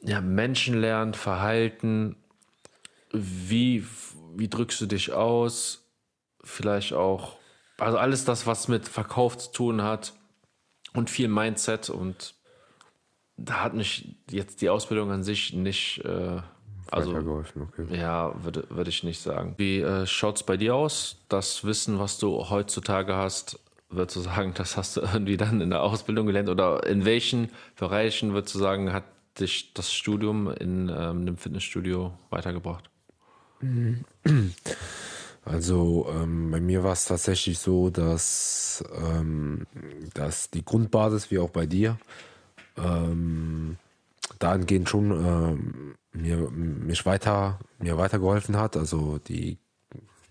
ja, 0.02 0.20
Menschen 0.20 0.82
lernt, 0.82 1.16
Verhalten, 1.16 2.18
wie, 3.14 3.88
wie 4.36 4.50
drückst 4.50 4.82
du 4.82 4.88
dich 4.88 5.14
aus, 5.14 5.86
vielleicht 6.44 6.92
auch 6.92 7.38
also 7.78 7.98
alles 7.98 8.26
das, 8.26 8.46
was 8.48 8.68
mit 8.68 8.88
Verkauf 8.88 9.38
zu 9.38 9.52
tun 9.52 9.82
hat 9.82 10.14
und 10.94 11.10
viel 11.10 11.28
Mindset 11.28 11.90
und 11.90 12.36
da 13.38 13.64
hat 13.64 13.74
mich 13.74 14.16
jetzt 14.30 14.62
die 14.62 14.70
Ausbildung 14.70 15.12
an 15.12 15.24
sich 15.24 15.54
nicht, 15.54 16.04
äh, 16.06 16.42
also 16.92 17.16
okay. 17.16 17.86
ja, 17.90 18.34
würde 18.44 18.68
würd 18.70 18.88
ich 18.88 19.04
nicht 19.04 19.20
sagen. 19.20 19.56
Wie 19.58 19.80
äh, 19.80 20.06
schaut 20.06 20.38
es 20.38 20.44
bei 20.44 20.56
dir 20.56 20.76
aus? 20.76 21.18
Das 21.30 21.64
Wissen, 21.64 21.98
was 21.98 22.20
du 22.20 22.50
heutzutage 22.50 23.16
hast, 23.16 23.60
würdest 23.90 24.18
du 24.18 24.22
sagen, 24.22 24.54
das 24.56 24.78
hast 24.78 24.98
du 24.98 25.02
irgendwie 25.14 25.38
dann 25.38 25.62
in 25.62 25.72
der 25.72 25.82
Ausbildung 25.82 26.28
gelernt 26.28 26.50
oder 26.50 26.86
in 26.86 27.06
welchen 27.06 27.50
Bereichen 27.76 28.34
würdest 28.34 28.54
du 28.54 28.60
sagen, 28.60 28.94
hat 28.94 29.06
dich 29.40 29.74
das 29.74 29.92
Studium 29.92 30.52
in 30.52 30.90
ähm, 30.90 31.22
einem 31.22 31.38
Fitnessstudio 31.38 32.14
weitergebracht? 32.30 32.90
Also 35.46 36.08
ähm, 36.10 36.52
bei 36.52 36.62
mir 36.62 36.84
war 36.84 36.94
es 36.94 37.06
tatsächlich 37.06 37.60
so, 37.60 37.90
dass, 37.90 38.84
ähm, 38.96 39.68
dass 40.14 40.50
die 40.50 40.64
Grundbasis, 40.64 41.32
wie 41.32 41.40
auch 41.40 41.50
bei 41.50 41.66
dir, 41.66 41.98
ähm, 42.78 43.78
dahingehend 44.40 44.88
schon 44.88 45.12
ähm, 45.12 45.96
mir, 46.14 46.50
mich 46.50 47.06
weiter, 47.06 47.60
mir 47.80 47.98
weitergeholfen 47.98 48.58
hat. 48.58 48.78
Also 48.78 49.20
die, 49.20 49.58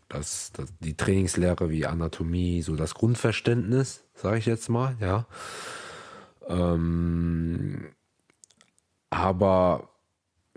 das, 0.08 0.52
das, 0.52 0.72
die 0.80 0.96
Trainingslehre 0.96 1.68
wie 1.68 1.86
Anatomie, 1.86 2.62
so 2.62 2.74
das 2.74 2.94
Grundverständnis, 2.94 4.04
sage 4.14 4.38
ich 4.38 4.46
jetzt 4.46 4.68
mal, 4.68 4.96
ja. 5.00 5.26
Ähm, 6.48 7.88
aber 9.10 9.90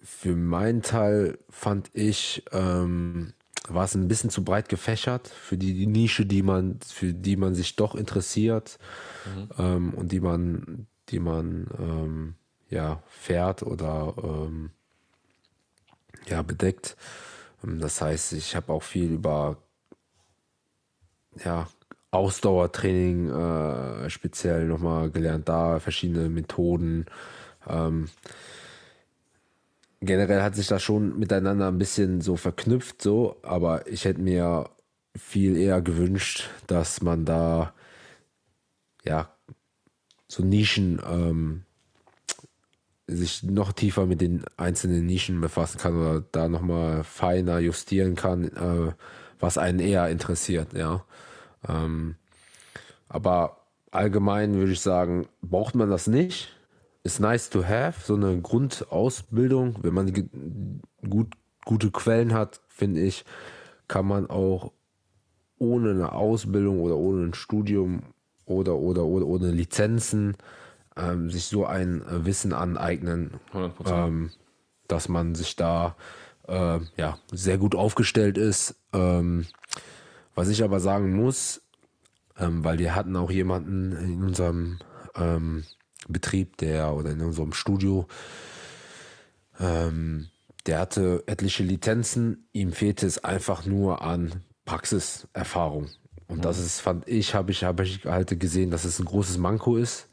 für 0.02 0.36
meinen 0.36 0.82
Teil 0.82 1.40
fand 1.50 1.90
ich, 1.94 2.44
ähm, 2.52 3.34
war 3.74 3.86
es 3.86 3.96
ein 3.96 4.08
bisschen 4.08 4.30
zu 4.30 4.44
breit 4.44 4.70
gefächert 4.70 5.28
für 5.28 5.58
die 5.58 5.88
Nische, 5.88 6.26
die 6.26 6.44
man, 6.44 6.80
für 6.86 7.14
die 7.14 7.36
man 7.36 7.56
sich 7.56 7.76
doch 7.76 7.96
interessiert 7.96 8.78
mhm. 9.26 9.50
ähm, 9.58 9.94
und 9.94 10.12
die 10.12 10.20
man, 10.20 10.88
die 11.10 11.20
man 11.20 11.68
ähm, 11.80 12.36
ja 12.70 13.02
fährt 13.08 13.64
oder 13.64 14.14
ähm, 14.24 14.72
ja 16.28 16.42
bedeckt. 16.42 16.96
Ähm, 17.64 17.80
das 17.80 18.02
heißt, 18.02 18.34
ich 18.34 18.56
habe 18.56 18.74
auch 18.74 18.84
viel 18.84 19.12
über 19.12 19.58
ja 21.44 21.68
Ausdauertraining 22.12 23.30
äh, 23.30 24.10
speziell 24.10 24.66
nochmal 24.66 25.12
gelernt, 25.12 25.50
da 25.50 25.80
verschiedene 25.80 26.30
Methoden. 26.30 27.06
Ähm, 27.68 28.10
generell 30.06 30.42
hat 30.42 30.56
sich 30.56 30.68
das 30.68 30.84
schon 30.84 31.18
miteinander 31.20 31.68
ein 31.68 31.78
bisschen 31.78 32.22
so 32.22 32.36
verknüpft, 32.36 33.02
so, 33.02 33.38
aber 33.44 33.88
ich 33.88 34.06
hätte 34.06 34.22
mir 34.22 34.70
viel 35.18 35.58
eher 35.58 35.82
gewünscht, 35.82 36.50
dass 36.68 37.02
man 37.02 37.26
da 37.26 37.74
ja 39.04 39.30
so 40.28 40.44
Nischen 40.44 41.02
ähm, 41.08 41.64
sich 43.08 43.44
noch 43.44 43.72
tiefer 43.72 44.06
mit 44.06 44.22
den 44.22 44.44
einzelnen 44.58 45.06
Nischen 45.06 45.40
befassen 45.40 45.78
kann 45.78 45.96
oder 45.96 46.22
da 46.32 46.48
nochmal 46.50 47.04
feiner 47.04 47.60
justieren 47.60 48.16
kann, 48.16 48.46
äh, 48.46 48.94
was 49.40 49.58
einen 49.58 49.80
eher 49.80 50.10
interessiert, 50.10 50.74
ja. 50.74 51.06
Ähm, 51.68 52.16
aber 53.08 53.62
allgemein 53.92 54.56
würde 54.56 54.72
ich 54.72 54.82
sagen, 54.82 55.28
braucht 55.42 55.76
man 55.76 55.90
das 55.90 56.08
nicht 56.08 56.55
ist 57.06 57.20
nice 57.20 57.52
to 57.52 57.64
have, 57.64 58.02
so 58.04 58.16
eine 58.16 58.42
Grundausbildung. 58.42 59.78
Wenn 59.84 59.94
man 59.94 60.12
gut, 61.08 61.36
gute 61.64 61.92
Quellen 61.92 62.34
hat, 62.34 62.62
finde 62.68 63.02
ich, 63.02 63.26
kann 63.88 64.08
man 64.08 64.28
auch 64.28 64.72
ohne 65.60 65.92
eine 65.92 66.14
Ausbildung 66.14 66.82
oder 66.82 66.98
ohne 66.98 67.28
ein 67.28 67.36
Studium 67.36 68.02
oder, 68.46 68.76
oder, 68.76 69.06
oder 69.06 69.28
ohne 69.28 69.52
Lizenzen 69.52 70.36
ähm, 70.98 71.30
sich 71.30 71.46
so 71.46 71.68
ein 71.68 72.02
äh, 72.02 72.26
Wissen 72.26 72.54
aneignen, 72.54 73.40
ähm, 73.86 74.32
dass 74.88 75.08
man 75.08 75.36
sich 75.36 75.56
da 75.56 75.96
äh, 76.48 76.80
ja, 76.98 77.20
sehr 77.32 77.60
gut 77.60 77.76
aufgestellt 77.76 78.40
ist. 78.40 78.76
Ähm, 78.94 79.46
was 80.34 80.50
ich 80.50 80.64
aber 80.64 80.80
sagen 80.80 81.14
muss, 81.14 81.62
ähm, 82.40 82.64
weil 82.64 82.80
wir 82.80 82.96
hatten 82.96 83.16
auch 83.16 83.30
jemanden 83.30 83.92
in 83.92 84.24
unserem 84.24 84.80
ähm, 85.16 85.66
Betrieb, 86.08 86.58
der 86.58 86.94
oder 86.94 87.12
in 87.12 87.22
unserem 87.22 87.54
Studio, 87.54 88.08
ähm, 89.60 90.28
der 90.66 90.80
hatte 90.80 91.24
etliche 91.28 91.64
Lizenzen, 91.64 92.48
ihm 92.52 92.72
fehlte 92.72 93.06
es 93.06 93.24
einfach 93.24 93.66
nur 93.66 94.02
an 94.02 94.44
Praxiserfahrung. 94.66 95.90
Und 96.28 96.44
das 96.44 96.58
ist, 96.58 96.82
fand 96.82 97.08
ich, 97.08 97.36
habe 97.36 97.52
ich, 97.52 97.64
habe 97.64 97.84
ich 97.84 98.06
halt 98.06 98.40
gesehen, 98.40 98.72
dass 98.72 98.84
es 98.84 99.00
ein 99.00 99.06
großes 99.06 99.38
Manko 99.38 99.78
ist. 99.78 100.08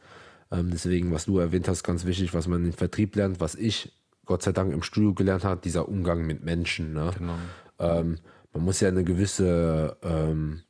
Ähm, 0.50 0.70
deswegen, 0.70 1.10
was 1.10 1.24
du 1.24 1.38
erwähnt 1.38 1.68
hast, 1.68 1.82
ganz 1.82 2.04
wichtig, 2.04 2.34
was 2.34 2.46
man 2.46 2.64
im 2.66 2.72
Vertrieb 2.74 3.16
lernt, 3.16 3.40
was 3.40 3.54
ich 3.54 3.92
Gott 4.26 4.42
sei 4.42 4.52
Dank 4.52 4.72
im 4.72 4.82
Studio 4.82 5.14
gelernt 5.14 5.44
habe, 5.44 5.62
dieser 5.62 5.88
Umgang 5.88 6.26
mit 6.26 6.44
Menschen. 6.44 6.92
Ne? 6.92 7.10
Genau. 7.18 7.34
Ähm, 7.78 8.18
man 8.52 8.64
muss 8.64 8.80
ja 8.80 8.88
eine 8.88 9.04
gewisse 9.04 9.96
ähm, 10.02 10.60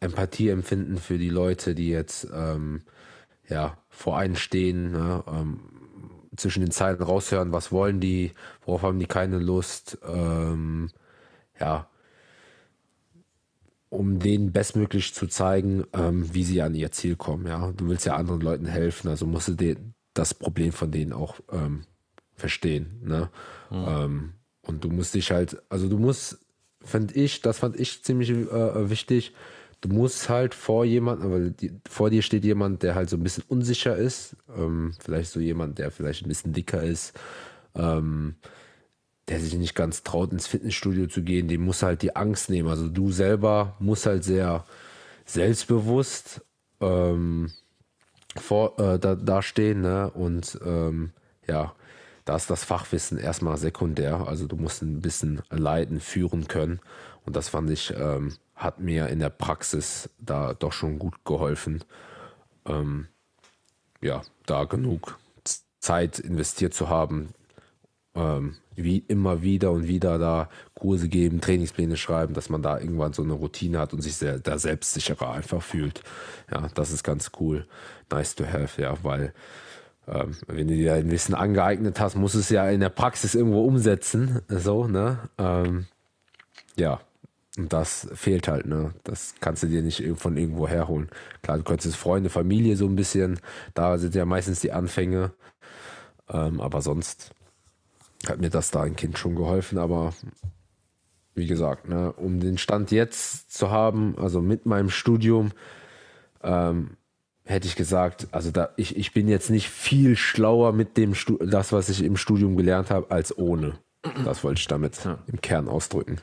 Empathie 0.00 0.50
empfinden 0.50 0.98
für 0.98 1.16
die 1.16 1.30
Leute, 1.30 1.74
die 1.74 1.88
jetzt 1.88 2.28
ähm, 2.32 2.82
ja, 3.50 3.76
vor 3.88 4.16
einen 4.16 4.36
stehen, 4.36 4.92
ne? 4.92 5.22
ähm, 5.26 5.60
zwischen 6.36 6.60
den 6.60 6.70
Zeilen 6.70 7.02
raushören, 7.02 7.52
was 7.52 7.72
wollen 7.72 8.00
die, 8.00 8.32
worauf 8.64 8.82
haben 8.82 8.98
die 8.98 9.06
keine 9.06 9.38
Lust, 9.38 9.98
ähm, 10.08 10.90
ja, 11.58 11.88
um 13.90 14.20
denen 14.20 14.52
bestmöglich 14.52 15.12
zu 15.14 15.26
zeigen, 15.26 15.84
ähm, 15.92 16.32
wie 16.32 16.44
sie 16.44 16.62
an 16.62 16.74
ihr 16.74 16.92
Ziel 16.92 17.16
kommen. 17.16 17.46
Ja, 17.46 17.72
du 17.72 17.88
willst 17.88 18.06
ja 18.06 18.14
anderen 18.14 18.40
Leuten 18.40 18.66
helfen, 18.66 19.08
also 19.08 19.26
musst 19.26 19.48
du 19.48 19.54
den, 19.54 19.94
das 20.14 20.32
Problem 20.32 20.72
von 20.72 20.92
denen 20.92 21.12
auch 21.12 21.40
ähm, 21.52 21.82
verstehen. 22.36 23.02
Ne? 23.04 23.28
Mhm. 23.70 24.32
und 24.62 24.82
du 24.82 24.88
musst 24.88 25.14
dich 25.14 25.30
halt, 25.30 25.62
also 25.68 25.88
du 25.88 25.96
musst, 25.96 26.38
fand 26.82 27.14
ich, 27.14 27.40
das 27.40 27.58
fand 27.58 27.78
ich 27.78 28.02
ziemlich 28.02 28.30
äh, 28.30 28.90
wichtig 28.90 29.32
du 29.80 29.88
musst 29.88 30.28
halt 30.28 30.54
vor 30.54 30.84
jemandem, 30.84 31.32
weil 31.32 31.50
die, 31.52 31.72
vor 31.88 32.10
dir 32.10 32.22
steht 32.22 32.44
jemand, 32.44 32.82
der 32.82 32.94
halt 32.94 33.08
so 33.08 33.16
ein 33.16 33.22
bisschen 33.22 33.44
unsicher 33.48 33.96
ist, 33.96 34.36
ähm, 34.56 34.92
vielleicht 35.00 35.30
so 35.30 35.40
jemand, 35.40 35.78
der 35.78 35.90
vielleicht 35.90 36.24
ein 36.24 36.28
bisschen 36.28 36.52
dicker 36.52 36.82
ist, 36.82 37.18
ähm, 37.74 38.36
der 39.28 39.40
sich 39.40 39.54
nicht 39.54 39.74
ganz 39.74 40.02
traut, 40.02 40.32
ins 40.32 40.46
Fitnessstudio 40.46 41.06
zu 41.06 41.22
gehen, 41.22 41.48
dem 41.48 41.62
muss 41.62 41.82
halt 41.82 42.02
die 42.02 42.16
Angst 42.16 42.50
nehmen. 42.50 42.68
Also 42.68 42.88
du 42.88 43.10
selber 43.12 43.76
musst 43.78 44.06
halt 44.06 44.24
sehr 44.24 44.64
selbstbewusst 45.24 46.42
ähm, 46.80 47.50
vor, 48.36 48.78
äh, 48.78 48.98
da, 48.98 49.42
stehen, 49.42 49.82
ne? 49.82 50.10
Und 50.10 50.58
ähm, 50.64 51.12
ja, 51.46 51.74
da 52.24 52.36
ist 52.36 52.50
das 52.50 52.64
Fachwissen 52.64 53.18
erstmal 53.18 53.56
sekundär. 53.56 54.26
Also 54.26 54.46
du 54.46 54.56
musst 54.56 54.82
ein 54.82 55.00
bisschen 55.00 55.42
leiten, 55.50 56.00
führen 56.00 56.48
können. 56.48 56.80
Und 57.26 57.36
das 57.36 57.48
fand 57.48 57.70
ich 57.70 57.94
ähm, 57.96 58.34
hat 58.60 58.78
mir 58.78 59.08
in 59.08 59.18
der 59.18 59.30
Praxis 59.30 60.10
da 60.18 60.52
doch 60.52 60.72
schon 60.72 60.98
gut 60.98 61.24
geholfen. 61.24 61.82
Ähm, 62.66 63.08
ja, 64.02 64.20
da 64.46 64.64
genug 64.64 65.18
Zeit 65.80 66.18
investiert 66.18 66.74
zu 66.74 66.90
haben, 66.90 67.30
ähm, 68.14 68.56
wie 68.74 68.98
immer 68.98 69.40
wieder 69.40 69.70
und 69.70 69.88
wieder 69.88 70.18
da 70.18 70.50
Kurse 70.74 71.08
geben, 71.08 71.40
Trainingspläne 71.40 71.96
schreiben, 71.96 72.34
dass 72.34 72.50
man 72.50 72.62
da 72.62 72.78
irgendwann 72.78 73.14
so 73.14 73.22
eine 73.22 73.32
Routine 73.32 73.78
hat 73.78 73.94
und 73.94 74.02
sich 74.02 74.16
sehr, 74.16 74.38
da 74.38 74.58
selbstsicherer 74.58 75.32
einfach 75.32 75.62
fühlt. 75.62 76.02
Ja, 76.50 76.68
das 76.74 76.90
ist 76.90 77.02
ganz 77.02 77.30
cool. 77.40 77.66
Nice 78.10 78.34
to 78.34 78.44
have, 78.44 78.80
ja, 78.80 78.94
weil 79.02 79.32
ähm, 80.06 80.36
wenn 80.46 80.68
du 80.68 80.74
dir 80.74 80.94
ein 80.94 81.10
Wissen 81.10 81.34
angeeignet 81.34 81.98
hast, 81.98 82.14
musst 82.14 82.34
du 82.34 82.40
es 82.40 82.50
ja 82.50 82.68
in 82.68 82.80
der 82.80 82.88
Praxis 82.90 83.34
irgendwo 83.34 83.64
umsetzen. 83.64 84.42
So, 84.48 84.86
ne? 84.86 85.18
Ähm, 85.38 85.86
ja, 86.76 87.00
und 87.56 87.72
das 87.72 88.08
fehlt 88.14 88.48
halt, 88.48 88.66
ne? 88.66 88.94
Das 89.02 89.34
kannst 89.40 89.62
du 89.62 89.66
dir 89.66 89.82
nicht 89.82 90.04
von 90.16 90.36
irgendwo 90.36 90.68
herholen. 90.68 91.10
Klar, 91.42 91.58
du 91.58 91.64
könntest 91.64 91.96
Freunde, 91.96 92.30
Familie 92.30 92.76
so 92.76 92.86
ein 92.86 92.96
bisschen, 92.96 93.40
da 93.74 93.98
sind 93.98 94.14
ja 94.14 94.24
meistens 94.24 94.60
die 94.60 94.72
Anfänge. 94.72 95.32
Ähm, 96.28 96.60
aber 96.60 96.80
sonst 96.80 97.32
hat 98.28 98.40
mir 98.40 98.50
das 98.50 98.70
da 98.70 98.82
ein 98.82 98.96
Kind 98.96 99.18
schon 99.18 99.34
geholfen. 99.34 99.78
Aber 99.78 100.14
wie 101.34 101.46
gesagt, 101.46 101.88
ne, 101.88 102.12
um 102.12 102.38
den 102.38 102.56
Stand 102.56 102.92
jetzt 102.92 103.52
zu 103.52 103.70
haben, 103.70 104.16
also 104.16 104.40
mit 104.40 104.64
meinem 104.66 104.90
Studium, 104.90 105.50
ähm, 106.42 106.96
hätte 107.44 107.66
ich 107.66 107.74
gesagt, 107.74 108.28
also 108.30 108.52
da, 108.52 108.70
ich, 108.76 108.96
ich 108.96 109.12
bin 109.12 109.26
jetzt 109.26 109.50
nicht 109.50 109.68
viel 109.68 110.16
schlauer 110.16 110.72
mit 110.72 110.96
dem 110.96 111.14
Stu 111.14 111.36
das, 111.38 111.72
was 111.72 111.88
ich 111.88 112.04
im 112.04 112.16
Studium 112.16 112.56
gelernt 112.56 112.90
habe, 112.90 113.10
als 113.10 113.36
ohne. 113.36 113.78
Das 114.24 114.44
wollte 114.44 114.60
ich 114.60 114.68
damit 114.68 115.04
ja. 115.04 115.18
im 115.26 115.40
Kern 115.40 115.68
ausdrücken. 115.68 116.18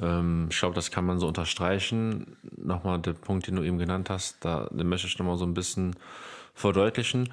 Ähm, 0.00 0.48
ich 0.50 0.58
glaube, 0.58 0.74
das 0.74 0.90
kann 0.90 1.06
man 1.06 1.18
so 1.18 1.28
unterstreichen. 1.28 2.36
Nochmal 2.56 3.00
der 3.00 3.12
Punkt, 3.12 3.46
den 3.46 3.56
du 3.56 3.62
eben 3.62 3.78
genannt 3.78 4.10
hast, 4.10 4.44
da 4.44 4.68
den 4.70 4.88
möchte 4.88 5.06
ich 5.06 5.18
nochmal 5.18 5.38
so 5.38 5.44
ein 5.44 5.54
bisschen 5.54 5.96
verdeutlichen. 6.54 7.30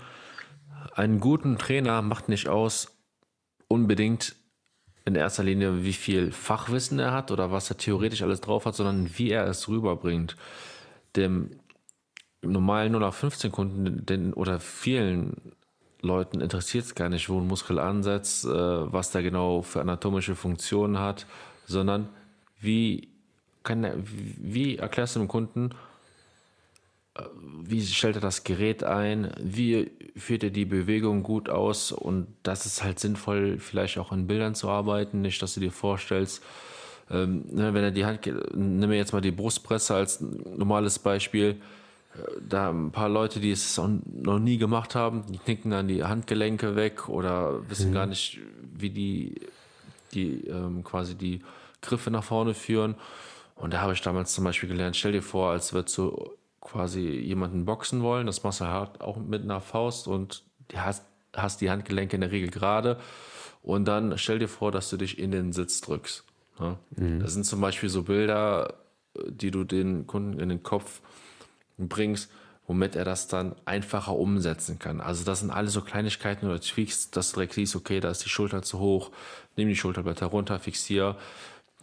Einen 0.93 1.19
guten 1.19 1.57
Trainer 1.57 2.01
macht 2.01 2.29
nicht 2.29 2.47
aus, 2.47 2.95
unbedingt 3.67 4.35
in 5.05 5.15
erster 5.15 5.43
Linie, 5.43 5.83
wie 5.83 5.93
viel 5.93 6.31
Fachwissen 6.31 6.97
er 6.99 7.11
hat 7.11 7.31
oder 7.31 7.51
was 7.51 7.69
er 7.69 7.77
theoretisch 7.77 8.23
alles 8.23 8.41
drauf 8.41 8.65
hat, 8.65 8.75
sondern 8.75 9.17
wie 9.17 9.29
er 9.29 9.45
es 9.45 9.67
rüberbringt. 9.67 10.35
Dem 11.15 11.51
normalen 12.41 12.91
0 12.91 13.03
auf 13.03 13.15
15 13.15 13.51
Kunden 13.51 14.05
den, 14.05 14.33
oder 14.33 14.59
vielen 14.59 15.53
Leuten 16.01 16.41
interessiert 16.41 16.85
es 16.85 16.95
gar 16.95 17.09
nicht, 17.09 17.29
wo 17.29 17.39
ein 17.39 17.47
Muskel 17.47 17.79
ansetzt, 17.79 18.45
äh, 18.45 18.49
was 18.49 19.11
der 19.11 19.23
genau 19.23 19.61
für 19.61 19.81
anatomische 19.81 20.35
Funktionen 20.35 20.99
hat, 20.99 21.25
sondern 21.65 22.09
wie, 22.65 23.07
kann, 23.63 23.87
wie 24.05 24.77
erklärst 24.77 25.15
du 25.15 25.19
dem 25.19 25.27
Kunden, 25.27 25.71
äh, 27.15 27.23
wie 27.63 27.81
stellt 27.85 28.15
er 28.15 28.21
das 28.21 28.43
Gerät 28.43 28.83
ein, 28.83 29.31
wie 29.39 29.91
führt 30.15 30.43
er 30.43 30.49
die 30.49 30.65
Bewegung 30.65 31.23
gut 31.23 31.49
aus 31.49 31.91
und 31.91 32.27
das 32.43 32.65
ist 32.65 32.83
halt 32.83 32.99
sinnvoll, 32.99 33.59
vielleicht 33.59 33.97
auch 33.97 34.11
in 34.11 34.27
Bildern 34.27 34.55
zu 34.55 34.69
arbeiten, 34.69 35.21
nicht, 35.21 35.41
dass 35.41 35.53
du 35.53 35.59
dir 35.59 35.71
vorstellst, 35.71 36.43
ähm, 37.11 37.43
ne, 37.51 37.73
wenn 37.73 37.83
er 37.83 37.91
die 37.91 38.05
Hand, 38.05 38.25
nimm 38.55 38.89
mir 38.89 38.97
jetzt 38.97 39.13
mal 39.13 39.21
die 39.21 39.31
Brustpresse 39.31 39.93
als 39.95 40.21
normales 40.21 40.99
Beispiel. 40.99 41.57
Äh, 42.15 42.41
da 42.49 42.71
ein 42.71 42.91
paar 42.91 43.09
Leute, 43.09 43.39
die 43.39 43.51
es 43.51 43.77
noch 43.77 44.39
nie 44.39 44.57
gemacht 44.57 44.95
haben, 44.95 45.23
die 45.29 45.37
knicken 45.37 45.71
dann 45.71 45.87
die 45.87 46.03
Handgelenke 46.03 46.75
weg 46.75 47.07
oder 47.09 47.69
wissen 47.69 47.91
mhm. 47.91 47.93
gar 47.93 48.05
nicht, 48.07 48.39
wie 48.77 48.89
die, 48.89 49.35
die 50.13 50.47
ähm, 50.47 50.83
quasi 50.83 51.15
die 51.15 51.41
Griffe 51.85 52.11
nach 52.11 52.23
vorne 52.23 52.53
führen. 52.53 52.95
Und 53.55 53.73
da 53.73 53.81
habe 53.81 53.93
ich 53.93 54.01
damals 54.01 54.33
zum 54.33 54.43
Beispiel 54.43 54.69
gelernt, 54.69 54.95
stell 54.95 55.13
dir 55.13 55.23
vor, 55.23 55.51
als 55.51 55.73
würdest 55.73 55.97
du 55.97 56.31
quasi 56.59 57.01
jemanden 57.01 57.65
boxen 57.65 58.01
wollen, 58.01 58.25
das 58.25 58.43
machst 58.43 58.59
du 58.59 58.65
halt 58.65 58.99
auch 59.01 59.17
mit 59.17 59.43
einer 59.43 59.61
Faust 59.61 60.07
und 60.07 60.43
hast, 60.75 61.05
hast 61.33 61.61
die 61.61 61.69
Handgelenke 61.69 62.15
in 62.15 62.21
der 62.21 62.31
Regel 62.31 62.49
gerade. 62.49 62.99
Und 63.61 63.85
dann 63.85 64.17
stell 64.17 64.39
dir 64.39 64.47
vor, 64.47 64.71
dass 64.71 64.89
du 64.89 64.97
dich 64.97 65.17
in 65.17 65.31
den 65.31 65.53
Sitz 65.53 65.81
drückst. 65.81 66.23
Ja? 66.59 66.77
Mhm. 66.97 67.19
Das 67.19 67.33
sind 67.33 67.45
zum 67.45 67.61
Beispiel 67.61 67.89
so 67.89 68.03
Bilder, 68.03 68.73
die 69.27 69.51
du 69.51 69.63
den 69.63 70.07
Kunden 70.07 70.39
in 70.39 70.49
den 70.49 70.63
Kopf 70.63 71.01
bringst, 71.77 72.31
womit 72.67 72.95
er 72.95 73.05
das 73.05 73.27
dann 73.27 73.55
einfacher 73.65 74.15
umsetzen 74.15 74.79
kann. 74.79 75.01
Also 75.01 75.23
das 75.23 75.41
sind 75.41 75.51
alle 75.51 75.67
so 75.67 75.81
Kleinigkeiten 75.81 76.47
oder 76.47 76.59
Tweaks, 76.59 77.11
dass 77.11 77.31
du 77.31 77.35
direkt 77.35 77.53
siehst, 77.53 77.75
okay, 77.75 77.99
da 77.99 78.09
ist 78.09 78.25
die 78.25 78.29
Schulter 78.29 78.61
zu 78.63 78.79
hoch, 78.79 79.11
nimm 79.55 79.67
die 79.67 79.75
Schulterblätter 79.75 80.27
runter, 80.27 80.59
fixier. 80.59 81.15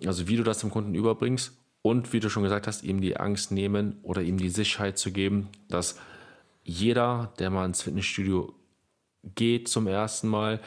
Also 0.07 0.28
wie 0.28 0.36
du 0.36 0.42
das 0.42 0.59
dem 0.59 0.70
Kunden 0.70 0.94
überbringst 0.94 1.53
und 1.82 2.12
wie 2.12 2.20
du 2.20 2.30
schon 2.30 2.42
gesagt 2.42 2.66
hast, 2.66 2.84
ihm 2.84 3.00
die 3.00 3.16
Angst 3.16 3.50
nehmen 3.50 3.98
oder 4.03 4.22
ihm 4.22 4.38
die 4.38 4.50
Sicherheit 4.50 4.98
zu 4.98 5.12
geben, 5.12 5.48
dass 5.68 5.98
jeder, 6.64 7.32
der 7.38 7.50
mal 7.50 7.66
ins 7.66 7.82
Fitnessstudio 7.82 8.55
geht 9.34 9.68
zum 9.68 9.86
ersten 9.86 10.28
Mal, 10.28 10.61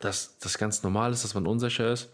dass 0.00 0.38
das 0.38 0.58
ganz 0.58 0.82
normal 0.82 1.12
ist, 1.12 1.24
dass 1.24 1.34
man 1.34 1.46
unsicher 1.46 1.92
ist. 1.92 2.08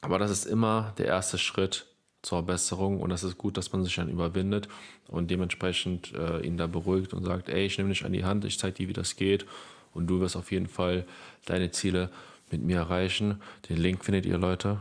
Aber 0.00 0.18
das 0.18 0.30
ist 0.30 0.46
immer 0.46 0.94
der 0.98 1.06
erste 1.06 1.38
Schritt 1.38 1.86
zur 2.22 2.42
Besserung 2.42 3.00
und 3.00 3.10
das 3.10 3.22
ist 3.22 3.36
gut, 3.36 3.56
dass 3.56 3.72
man 3.72 3.84
sich 3.84 3.94
dann 3.94 4.08
überwindet 4.08 4.68
und 5.08 5.30
dementsprechend 5.30 6.12
äh, 6.14 6.40
ihn 6.40 6.56
da 6.56 6.66
beruhigt 6.66 7.12
und 7.12 7.24
sagt, 7.24 7.48
ey, 7.48 7.66
ich 7.66 7.76
nehme 7.76 7.90
dich 7.90 8.04
an 8.04 8.12
die 8.12 8.24
Hand, 8.24 8.44
ich 8.44 8.58
zeige 8.58 8.74
dir, 8.74 8.88
wie 8.88 8.94
das 8.94 9.16
geht 9.16 9.44
und 9.92 10.06
du 10.06 10.20
wirst 10.20 10.36
auf 10.36 10.50
jeden 10.50 10.66
Fall 10.66 11.06
deine 11.44 11.70
Ziele 11.70 12.10
mit 12.54 12.62
mir 12.62 12.78
erreichen. 12.78 13.40
Den 13.68 13.76
Link 13.76 14.04
findet 14.04 14.26
ihr, 14.26 14.38
Leute, 14.38 14.80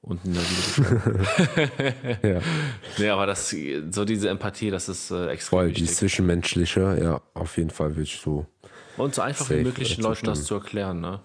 unten 0.00 0.28
in 0.28 0.34
der 0.34 2.22
ja. 2.34 2.40
Nee, 2.98 3.08
aber 3.08 3.26
das, 3.26 3.54
so 3.90 4.04
diese 4.04 4.28
Empathie, 4.28 4.70
das 4.70 4.88
ist 4.88 5.10
äh, 5.10 5.28
extrem 5.28 5.58
Voll, 5.58 5.68
wichtig. 5.68 5.88
die 5.88 5.94
zwischenmenschliche, 5.94 6.98
ja, 7.02 7.20
auf 7.34 7.56
jeden 7.56 7.70
Fall 7.70 7.96
will 7.96 8.04
ich 8.04 8.20
so. 8.20 8.46
Und 8.96 9.14
so 9.14 9.22
einfach 9.22 9.48
wie 9.50 9.62
möglich 9.62 9.96
den 9.96 10.04
Leuten 10.04 10.26
das 10.26 10.44
zu 10.44 10.54
erklären, 10.54 11.00
ne? 11.00 11.20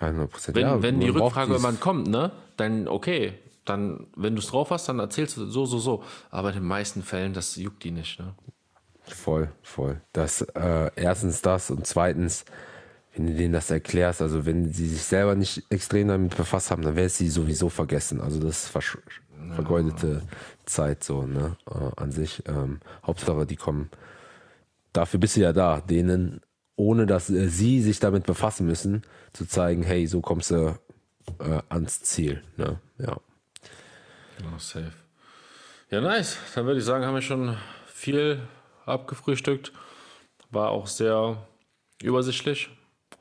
100%. 0.00 0.54
Wenn, 0.54 0.62
ja, 0.62 0.82
wenn 0.82 1.00
die 1.00 1.08
Rückfrage 1.08 1.52
irgendwann 1.52 1.80
kommt, 1.80 2.08
ne, 2.08 2.32
dann 2.56 2.88
okay, 2.88 3.34
dann, 3.64 4.08
wenn 4.16 4.34
du 4.34 4.40
es 4.40 4.48
drauf 4.48 4.70
hast, 4.70 4.88
dann 4.88 4.98
erzählst 4.98 5.36
du 5.36 5.46
so, 5.46 5.64
so, 5.66 5.78
so. 5.78 6.02
Aber 6.30 6.48
in 6.48 6.56
den 6.56 6.64
meisten 6.64 7.02
Fällen, 7.02 7.32
das 7.32 7.56
juckt 7.56 7.84
die 7.84 7.92
nicht, 7.92 8.18
ne? 8.18 8.34
Voll, 9.04 9.52
voll. 9.62 10.00
Das, 10.12 10.42
äh, 10.42 10.90
erstens 10.96 11.42
das 11.42 11.70
und 11.70 11.86
zweitens, 11.86 12.44
wenn 13.14 13.26
du 13.26 13.34
denen 13.34 13.52
das 13.52 13.70
erklärst, 13.70 14.22
also 14.22 14.46
wenn 14.46 14.72
sie 14.72 14.88
sich 14.88 15.02
selber 15.02 15.34
nicht 15.34 15.64
extrem 15.70 16.08
damit 16.08 16.36
befasst 16.36 16.70
haben, 16.70 16.82
dann 16.82 16.96
werden 16.96 17.10
sie 17.10 17.28
sowieso 17.28 17.68
vergessen. 17.68 18.20
Also 18.20 18.40
das 18.40 18.64
ist 18.64 18.74
ja. 18.74 19.54
vergeudete 19.54 20.22
Zeit 20.64 21.04
so, 21.04 21.22
ne, 21.22 21.56
äh, 21.70 22.00
an 22.00 22.10
sich. 22.10 22.42
Ähm, 22.46 22.80
Hauptsache, 23.04 23.46
die 23.46 23.56
kommen. 23.56 23.90
Dafür 24.92 25.20
bist 25.20 25.36
du 25.36 25.40
ja 25.40 25.52
da, 25.52 25.80
denen, 25.80 26.40
ohne 26.76 27.06
dass 27.06 27.28
äh, 27.28 27.48
sie 27.48 27.82
sich 27.82 28.00
damit 28.00 28.24
befassen 28.24 28.66
müssen, 28.66 29.02
zu 29.34 29.46
zeigen, 29.46 29.82
hey, 29.82 30.06
so 30.06 30.22
kommst 30.22 30.50
du 30.50 30.78
äh, 31.38 31.60
ans 31.68 32.02
Ziel, 32.02 32.42
ne, 32.56 32.80
ja. 32.98 33.18
Genau, 34.38 34.58
safe. 34.58 34.92
Ja, 35.90 36.00
nice. 36.00 36.38
Dann 36.54 36.64
würde 36.64 36.78
ich 36.78 36.86
sagen, 36.86 37.04
haben 37.04 37.14
wir 37.14 37.20
schon 37.20 37.58
viel 37.86 38.40
abgefrühstückt. 38.86 39.72
War 40.50 40.70
auch 40.70 40.86
sehr 40.86 41.46
übersichtlich. 42.02 42.70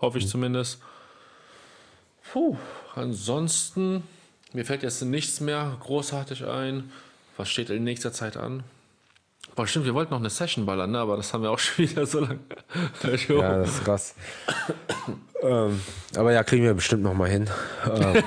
Hoffe 0.02 0.18
ich 0.18 0.26
mhm. 0.26 0.30
zumindest. 0.30 0.82
Puh, 2.32 2.58
ansonsten, 2.95 4.04
mir 4.54 4.66
fällt 4.66 4.84
jetzt 4.84 5.02
nichts 5.02 5.39
mehr 5.41 5.78
großartig 5.80 6.45
ein. 6.45 6.91
Was 7.38 7.49
steht 7.49 7.70
in 7.70 7.84
nächster 7.84 8.12
Zeit 8.12 8.38
an? 8.38 8.64
Boah, 9.56 9.68
stimmt, 9.68 9.86
wir 9.86 9.93
wollten 9.93 10.12
noch 10.12 10.20
eine 10.20 10.30
Session 10.30 10.66
ballern, 10.66 10.91
ne? 10.91 10.99
aber 10.99 11.18
das 11.18 11.34
haben 11.34 11.43
wir 11.43 11.52
auch 11.52 11.60
schon 11.60 11.89
wieder 11.89 12.06
so 12.06 12.20
lange. 12.22 12.39
ja, 13.28 13.58
das 13.58 13.70
ist 13.70 13.84
krass. 13.84 14.16
ähm, 15.41 15.82
aber 16.16 16.32
ja, 16.32 16.43
kriegen 16.43 16.64
wir 16.64 16.74
bestimmt 16.74 17.04
noch 17.04 17.14
mal 17.14 17.30
hin. 17.30 17.49
Ähm, 17.86 18.24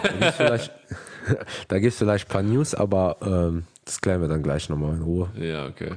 da 1.68 1.78
gibt 1.78 1.92
es 1.92 1.98
vielleicht 1.98 2.26
ein 2.26 2.32
paar 2.32 2.42
News, 2.42 2.74
aber 2.74 3.16
ähm, 3.22 3.64
das 3.84 4.00
klären 4.00 4.20
wir 4.20 4.28
dann 4.28 4.42
gleich 4.42 4.68
noch 4.68 4.76
mal 4.76 4.94
in 4.94 5.02
Ruhe. 5.02 5.30
Ja, 5.38 5.66
okay. 5.66 5.96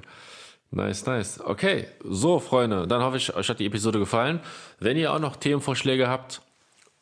Nice, 0.72 1.06
nice. 1.06 1.40
Okay, 1.40 1.88
so 2.04 2.40
Freunde, 2.40 2.88
dann 2.88 3.02
hoffe 3.02 3.18
ich, 3.18 3.34
euch 3.36 3.48
hat 3.48 3.60
die 3.60 3.66
Episode 3.66 4.00
gefallen. 4.00 4.42
Wenn 4.80 4.98
ihr 4.98 5.14
auch 5.14 5.20
noch 5.20 5.38
Themenvorschläge 5.38 6.10
habt, 6.10 6.42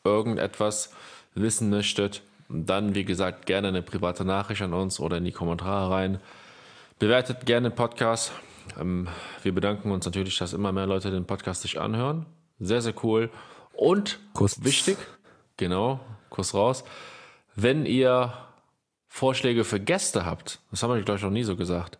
irgendetwas 0.03 0.91
wissen 1.34 1.70
möchtet, 1.70 2.22
dann 2.47 2.93
wie 2.93 3.05
gesagt 3.05 3.47
gerne 3.47 3.70
eine 3.70 3.82
private 3.82 4.24
Nachricht 4.24 4.61
an 4.61 4.74
uns 4.74 4.99
oder 4.99 5.18
in 5.18 5.26
die 5.26 5.32
Kommentare 5.32 5.89
rein. 5.89 6.20
Bewertet 6.99 7.45
gerne 7.45 7.70
den 7.70 7.76
Podcast. 7.76 8.32
Ähm, 8.80 9.07
wir 9.41 9.53
bedanken 9.53 9.91
uns 9.91 10.05
natürlich, 10.05 10.38
dass 10.38 10.53
immer 10.53 10.72
mehr 10.72 10.86
Leute 10.86 11.11
den 11.11 11.26
Podcast 11.26 11.63
sich 11.63 11.80
anhören. 11.80 12.26
Sehr, 12.59 12.82
sehr 12.82 12.93
cool. 13.03 13.30
Und 13.74 14.20
Kuss. 14.34 14.63
wichtig, 14.63 14.97
genau, 15.57 15.99
Kuss 16.30 16.53
raus. 16.53 16.84
Wenn 17.55 17.86
ihr 17.86 18.34
Vorschläge 19.07 19.63
für 19.63 19.80
Gäste 19.80 20.26
habt, 20.26 20.59
das 20.72 20.84
haben 20.84 20.93
wir, 20.93 21.01
glaube 21.01 21.18
ich, 21.18 21.24
noch 21.24 21.32
nie 21.32 21.43
so 21.43 21.55
gesagt, 21.55 21.97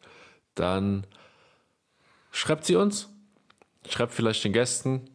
dann 0.54 1.06
Schreibt 2.36 2.66
sie 2.66 2.76
uns. 2.76 3.08
Schreibt 3.88 4.14
vielleicht 4.14 4.44
den 4.44 4.52
Gästen. 4.52 5.10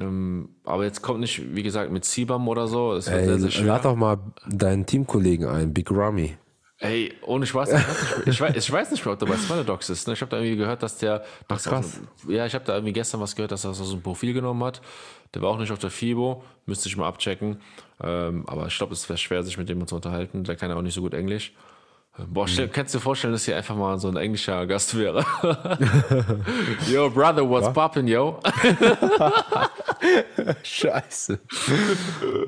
Ähm, 0.00 0.48
aber 0.64 0.82
jetzt 0.84 1.00
kommt 1.00 1.20
nicht, 1.20 1.54
wie 1.54 1.62
gesagt, 1.62 1.92
mit 1.92 2.04
Sibam 2.04 2.48
oder 2.48 2.66
so. 2.66 2.92
Das 2.92 3.06
Ey, 3.06 3.24
sehr, 3.24 3.38
sehr 3.38 3.50
schwer. 3.52 3.66
Lad 3.66 3.84
doch 3.84 3.94
mal 3.94 4.18
deinen 4.48 4.84
Teamkollegen 4.84 5.46
ein, 5.46 5.72
Big 5.72 5.92
Ramy. 5.92 6.36
Ey, 6.78 7.14
ohne 7.22 7.46
Spaß, 7.46 7.70
ich 8.26 8.40
weiß, 8.40 8.56
ich 8.56 8.70
weiß 8.70 8.90
nicht 8.90 9.04
mehr, 9.04 9.14
ob 9.14 9.18
der 9.20 9.26
bei 9.26 9.36
Spider-Dogs 9.36 9.90
ist. 9.90 10.08
Ne? 10.08 10.14
Ich 10.14 10.20
habe 10.20 10.30
da 10.30 10.38
irgendwie 10.38 10.56
gehört, 10.56 10.82
dass 10.82 10.98
der. 10.98 11.24
Ach, 11.46 11.62
krass. 11.62 12.00
Aus, 12.00 12.28
ja, 12.28 12.44
ich 12.44 12.54
habe 12.54 12.64
da 12.64 12.74
irgendwie 12.74 12.92
gestern 12.92 13.20
was 13.20 13.36
gehört, 13.36 13.52
dass 13.52 13.64
er 13.64 13.68
das 13.68 13.80
aus 13.80 13.92
dem 13.92 14.02
Profil 14.02 14.34
genommen 14.34 14.64
hat. 14.64 14.82
Der 15.34 15.42
war 15.42 15.50
auch 15.50 15.58
nicht 15.58 15.70
auf 15.70 15.78
der 15.78 15.90
FIBO, 15.90 16.42
müsste 16.66 16.88
ich 16.88 16.96
mal 16.96 17.06
abchecken. 17.06 17.60
Ähm, 18.02 18.44
aber 18.48 18.66
ich 18.66 18.76
glaube, 18.76 18.92
es 18.92 19.08
wäre 19.08 19.18
schwer, 19.18 19.44
sich 19.44 19.56
mit 19.56 19.68
dem 19.68 19.86
zu 19.86 19.94
unterhalten. 19.94 20.42
Der 20.42 20.56
kann 20.56 20.68
ja 20.68 20.76
auch 20.76 20.82
nicht 20.82 20.94
so 20.94 21.00
gut 21.00 21.14
Englisch. 21.14 21.54
Boah, 22.28 22.48
stell, 22.48 22.68
kannst 22.68 22.94
du 22.94 22.98
dir 22.98 23.02
vorstellen, 23.02 23.34
dass 23.34 23.44
hier 23.44 23.56
einfach 23.56 23.76
mal 23.76 23.98
so 23.98 24.08
ein 24.08 24.16
englischer 24.16 24.66
Gast 24.66 24.96
wäre? 24.96 25.24
yo, 26.90 27.10
brother, 27.10 27.48
what's 27.48 27.70
poppin', 27.72 28.08
yo? 28.08 28.40
Scheiße. 30.62 31.38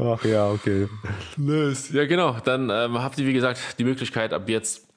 Ach 0.01 0.25
ja, 0.25 0.49
okay. 0.49 0.89
Nice. 1.37 1.93
Ja, 1.93 2.07
genau. 2.07 2.37
Dann 2.45 2.71
ähm, 2.71 3.03
habt 3.03 3.19
ihr, 3.19 3.27
wie 3.27 3.35
gesagt, 3.35 3.79
die 3.79 3.85
Möglichkeit, 3.85 4.33
ab 4.33 4.49
jetzt 4.49 4.89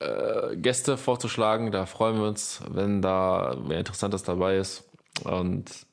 äh, 0.00 0.56
Gäste 0.56 0.96
vorzuschlagen. 0.96 1.70
Da 1.70 1.86
freuen 1.86 2.16
wir 2.16 2.26
uns, 2.26 2.60
wenn 2.68 3.00
da 3.00 3.56
mehr 3.66 3.78
Interessantes 3.78 4.24
dabei 4.24 4.56
ist. 4.56 4.84
Und 5.22 5.86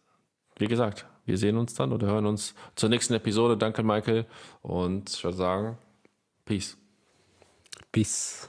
wie 0.58 0.68
gesagt, 0.68 1.06
wir 1.26 1.38
sehen 1.38 1.58
uns 1.58 1.76
dann 1.76 1.92
oder 1.92 2.08
hören 2.08 2.26
uns 2.26 2.56
zur 2.76 2.90
nächsten 2.90 3.14
Episode. 3.14 3.56
Danke, 3.56 3.84
Michael. 3.84 4.26
Und 4.62 5.12
ich 5.12 5.24
würde 5.24 5.38
sagen, 5.38 5.78
Peace. 6.46 6.78
Peace. 7.92 8.48